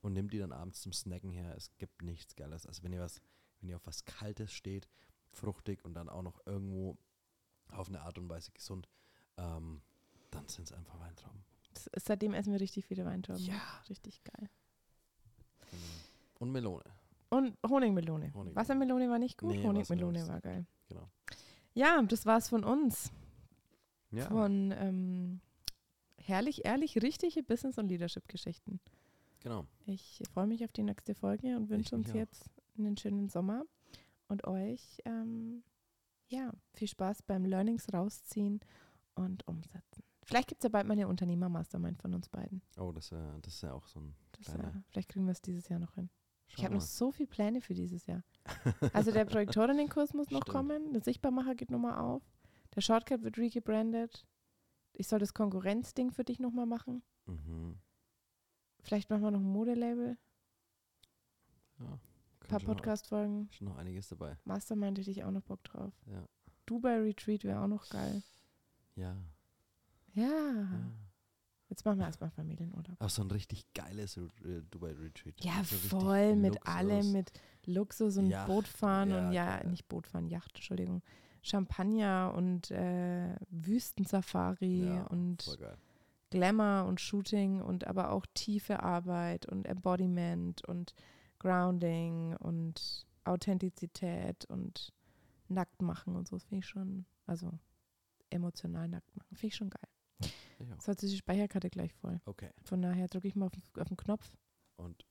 und 0.00 0.12
nehmt 0.12 0.32
die 0.32 0.38
dann 0.38 0.52
abends 0.52 0.82
zum 0.82 0.92
Snacken 0.92 1.30
her. 1.32 1.54
Es 1.56 1.76
gibt 1.78 2.02
nichts 2.02 2.36
Geiles. 2.36 2.66
Also 2.66 2.82
wenn 2.82 2.92
ihr 2.92 3.00
was, 3.00 3.20
wenn 3.60 3.70
ihr 3.70 3.76
auf 3.76 3.86
was 3.86 4.04
Kaltes 4.04 4.52
steht, 4.52 4.88
fruchtig 5.30 5.84
und 5.84 5.94
dann 5.94 6.08
auch 6.08 6.22
noch 6.22 6.40
irgendwo 6.46 6.96
auf 7.70 7.88
eine 7.88 8.02
Art 8.02 8.18
und 8.18 8.28
Weise 8.28 8.52
gesund, 8.52 8.88
ähm, 9.36 9.82
dann 10.30 10.46
sind 10.48 10.64
es 10.64 10.72
einfach 10.72 10.98
Weintrauben. 11.00 11.42
Seitdem 11.96 12.34
essen 12.34 12.52
wir 12.52 12.60
richtig 12.60 12.86
viele 12.86 13.04
Weintrauben. 13.04 13.42
Ja. 13.44 13.60
Richtig 13.88 14.22
geil. 14.24 14.50
Genau. 15.70 15.82
Und 16.40 16.52
Melone. 16.52 16.84
Und 17.30 17.56
Honigmelone. 17.68 18.32
Honigmelone. 18.32 18.56
Wassermelone 18.56 19.10
war 19.10 19.18
nicht 19.18 19.38
gut, 19.38 19.54
Nee, 19.54 19.62
Honigmelone 19.64 20.26
war 20.28 20.40
geil. 20.40 20.66
Genau. 20.88 21.08
Ja, 21.74 22.02
das 22.02 22.26
war's 22.26 22.48
von 22.48 22.64
uns. 22.64 23.12
Ja. 24.10 24.26
Von 24.26 24.72
ähm, 24.76 25.40
herrlich, 26.16 26.64
ehrlich, 26.64 27.00
richtige 27.02 27.42
Business- 27.42 27.78
und 27.78 27.88
Leadership-Geschichten. 27.88 28.80
genau. 29.40 29.66
Ich 29.84 30.22
freue 30.32 30.46
mich 30.46 30.64
auf 30.64 30.72
die 30.72 30.82
nächste 30.82 31.14
Folge 31.14 31.56
und 31.56 31.68
wünsche 31.68 31.94
uns 31.94 32.10
auch. 32.10 32.14
jetzt 32.14 32.50
einen 32.78 32.96
schönen 32.96 33.28
Sommer 33.28 33.64
und 34.28 34.46
euch 34.46 35.02
ähm, 35.04 35.62
ja, 36.28 36.52
viel 36.72 36.88
Spaß 36.88 37.22
beim 37.22 37.44
Learnings 37.44 37.92
rausziehen 37.92 38.60
und 39.14 39.46
umsetzen. 39.46 40.02
Vielleicht 40.28 40.48
gibt 40.48 40.60
es 40.60 40.64
ja 40.64 40.68
bald 40.68 40.86
mal 40.86 40.92
eine 40.92 41.08
Unternehmer-Mastermind 41.08 41.98
von 42.02 42.12
uns 42.14 42.28
beiden. 42.28 42.60
Oh, 42.76 42.92
das 42.92 43.06
ist 43.06 43.10
ja, 43.12 43.38
das 43.40 43.54
ist 43.54 43.62
ja 43.62 43.72
auch 43.72 43.86
so 43.86 44.00
ein 44.00 44.14
Das, 44.32 44.44
kleiner. 44.44 44.68
äh, 44.68 44.82
vielleicht 44.90 45.08
kriegen 45.08 45.24
wir 45.24 45.32
es 45.32 45.40
dieses 45.40 45.68
Jahr 45.70 45.78
noch 45.78 45.94
hin. 45.94 46.10
Ich 46.48 46.54
Schauen 46.56 46.64
habe 46.66 46.74
noch 46.74 46.80
so 46.82 47.10
viele 47.10 47.28
Pläne 47.28 47.60
für 47.62 47.72
dieses 47.74 48.04
Jahr. 48.06 48.22
Also 48.92 49.10
der 49.10 49.24
Projektorinnenkurs 49.24 50.12
muss 50.12 50.30
noch 50.30 50.42
Stimmt. 50.42 50.54
kommen, 50.54 50.92
der 50.92 51.02
Sichtbarmacher 51.02 51.54
geht 51.54 51.70
nochmal 51.70 51.98
auf, 51.98 52.22
der 52.74 52.82
Shortcut 52.82 53.22
wird 53.22 53.38
regebrandet. 53.38 54.26
Ich 54.92 55.08
soll 55.08 55.18
das 55.18 55.32
Konkurrenzding 55.32 56.10
für 56.10 56.24
dich 56.24 56.38
nochmal 56.40 56.66
machen. 56.66 57.02
Mhm. 57.26 57.78
Vielleicht 58.82 59.08
machen 59.08 59.22
wir 59.22 59.30
noch 59.30 59.40
ein 59.40 59.50
Modelabel, 59.50 60.18
Ja. 61.78 61.86
ein 62.40 62.48
paar 62.48 62.60
Podcast-Folgen. 62.60 63.48
Schon 63.52 63.68
noch 63.68 63.76
einiges 63.76 64.08
dabei. 64.08 64.36
Mastermind 64.44 64.98
hätte 64.98 65.10
ich 65.10 65.24
auch 65.24 65.30
noch 65.30 65.42
Bock 65.42 65.62
drauf. 65.64 65.94
Ja. 66.06 66.26
Dubai 66.66 66.98
Retreat 67.00 67.44
wäre 67.44 67.60
auch 67.62 67.66
noch 67.68 67.88
geil. 67.88 68.22
Ja. 68.94 69.16
Ja. 70.18 70.28
ja. 70.28 70.90
Jetzt 71.70 71.84
machen 71.84 71.98
wir 71.98 72.06
erstmal 72.06 72.30
Familienurlaub. 72.30 72.96
Auch 72.98 73.10
so 73.10 73.22
ein 73.22 73.30
richtig 73.30 73.66
geiles 73.74 74.16
äh, 74.16 74.62
Dubai-Retreat. 74.70 75.44
Ja, 75.44 75.62
So 75.64 75.76
voll 76.00 76.34
mit 76.34 76.54
Luxus. 76.54 76.74
allem, 76.74 77.12
mit 77.12 77.32
Luxus 77.66 78.16
und 78.16 78.30
Yacht, 78.30 78.46
Bootfahren 78.46 79.12
und 79.12 79.32
ja, 79.32 79.58
ja, 79.60 79.64
nicht 79.64 79.86
Bootfahren, 79.88 80.28
Yacht, 80.28 80.52
Entschuldigung. 80.54 81.02
Champagner 81.42 82.32
und 82.34 82.70
äh, 82.70 83.36
Wüstensafari 83.50 84.86
Ja, 84.94 85.04
und. 85.08 85.58
Glamour 86.30 86.84
und 86.86 87.00
Shooting 87.00 87.62
und 87.62 87.86
aber 87.86 88.10
auch 88.12 88.26
tiefe 88.34 88.82
Arbeit 88.82 89.46
und 89.46 89.66
Embodiment 89.66 90.62
und 90.68 90.92
Grounding 91.38 92.36
und 92.36 93.06
Authentizität 93.24 94.44
und 94.46 94.92
nackt 95.48 95.80
machen 95.80 96.16
und 96.16 96.28
so. 96.28 96.36
Das 96.36 96.44
finde 96.44 96.60
ich 96.64 96.66
schon, 96.68 97.06
also 97.26 97.50
emotional 98.28 98.88
nackt 98.88 99.16
machen, 99.16 99.36
finde 99.36 99.46
ich 99.46 99.56
schon 99.56 99.70
geil. 99.70 99.88
Auch. 100.22 100.80
So 100.80 100.92
hat 100.92 101.00
sich 101.00 101.10
die 101.12 101.16
Speicherkarte 101.18 101.70
gleich 101.70 101.92
voll. 101.94 102.20
Okay. 102.26 102.50
Von 102.64 102.82
daher 102.82 103.06
drücke 103.08 103.28
ich 103.28 103.36
mal 103.36 103.46
auf, 103.46 103.52
den- 103.52 103.62
auf 103.80 103.88
den 103.88 103.96
Knopf. 103.96 104.30
Und 104.76 105.04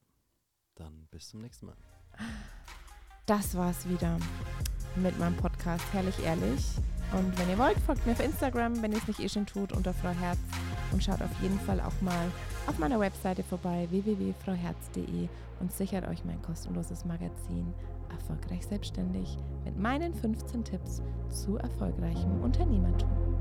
dann 0.75 1.07
bis 1.11 1.29
zum 1.29 1.41
nächsten 1.41 1.67
Mal. 1.67 1.75
Das 3.25 3.55
war's 3.55 3.87
wieder 3.89 4.17
mit 4.95 5.17
meinem 5.19 5.35
Podcast 5.37 5.83
Herrlich 5.93 6.17
Ehrlich. 6.23 6.65
Und 7.13 7.37
wenn 7.39 7.49
ihr 7.49 7.57
wollt, 7.57 7.77
folgt 7.79 8.05
mir 8.05 8.13
auf 8.13 8.19
Instagram, 8.23 8.81
wenn 8.81 8.91
ihr 8.91 8.97
es 8.97 9.07
nicht 9.07 9.19
eh 9.19 9.29
schon 9.29 9.45
tut, 9.45 9.71
unter 9.71 9.93
Frau 9.93 10.09
Herz. 10.09 10.39
Und 10.91 11.03
schaut 11.03 11.21
auf 11.21 11.41
jeden 11.41 11.59
Fall 11.61 11.79
auch 11.81 11.99
mal 12.01 12.31
auf 12.67 12.77
meiner 12.79 12.99
Webseite 12.99 13.43
vorbei, 13.43 13.87
www.frauherz.de 13.91 15.27
und 15.59 15.71
sichert 15.71 16.07
euch 16.07 16.23
mein 16.25 16.41
kostenloses 16.41 17.03
Magazin 17.05 17.73
Erfolgreich 18.09 18.65
Selbstständig 18.65 19.37
mit 19.65 19.77
meinen 19.77 20.13
15 20.13 20.63
Tipps 20.63 21.01
zu 21.29 21.57
erfolgreichem 21.57 22.41
Unternehmertum. 22.41 23.36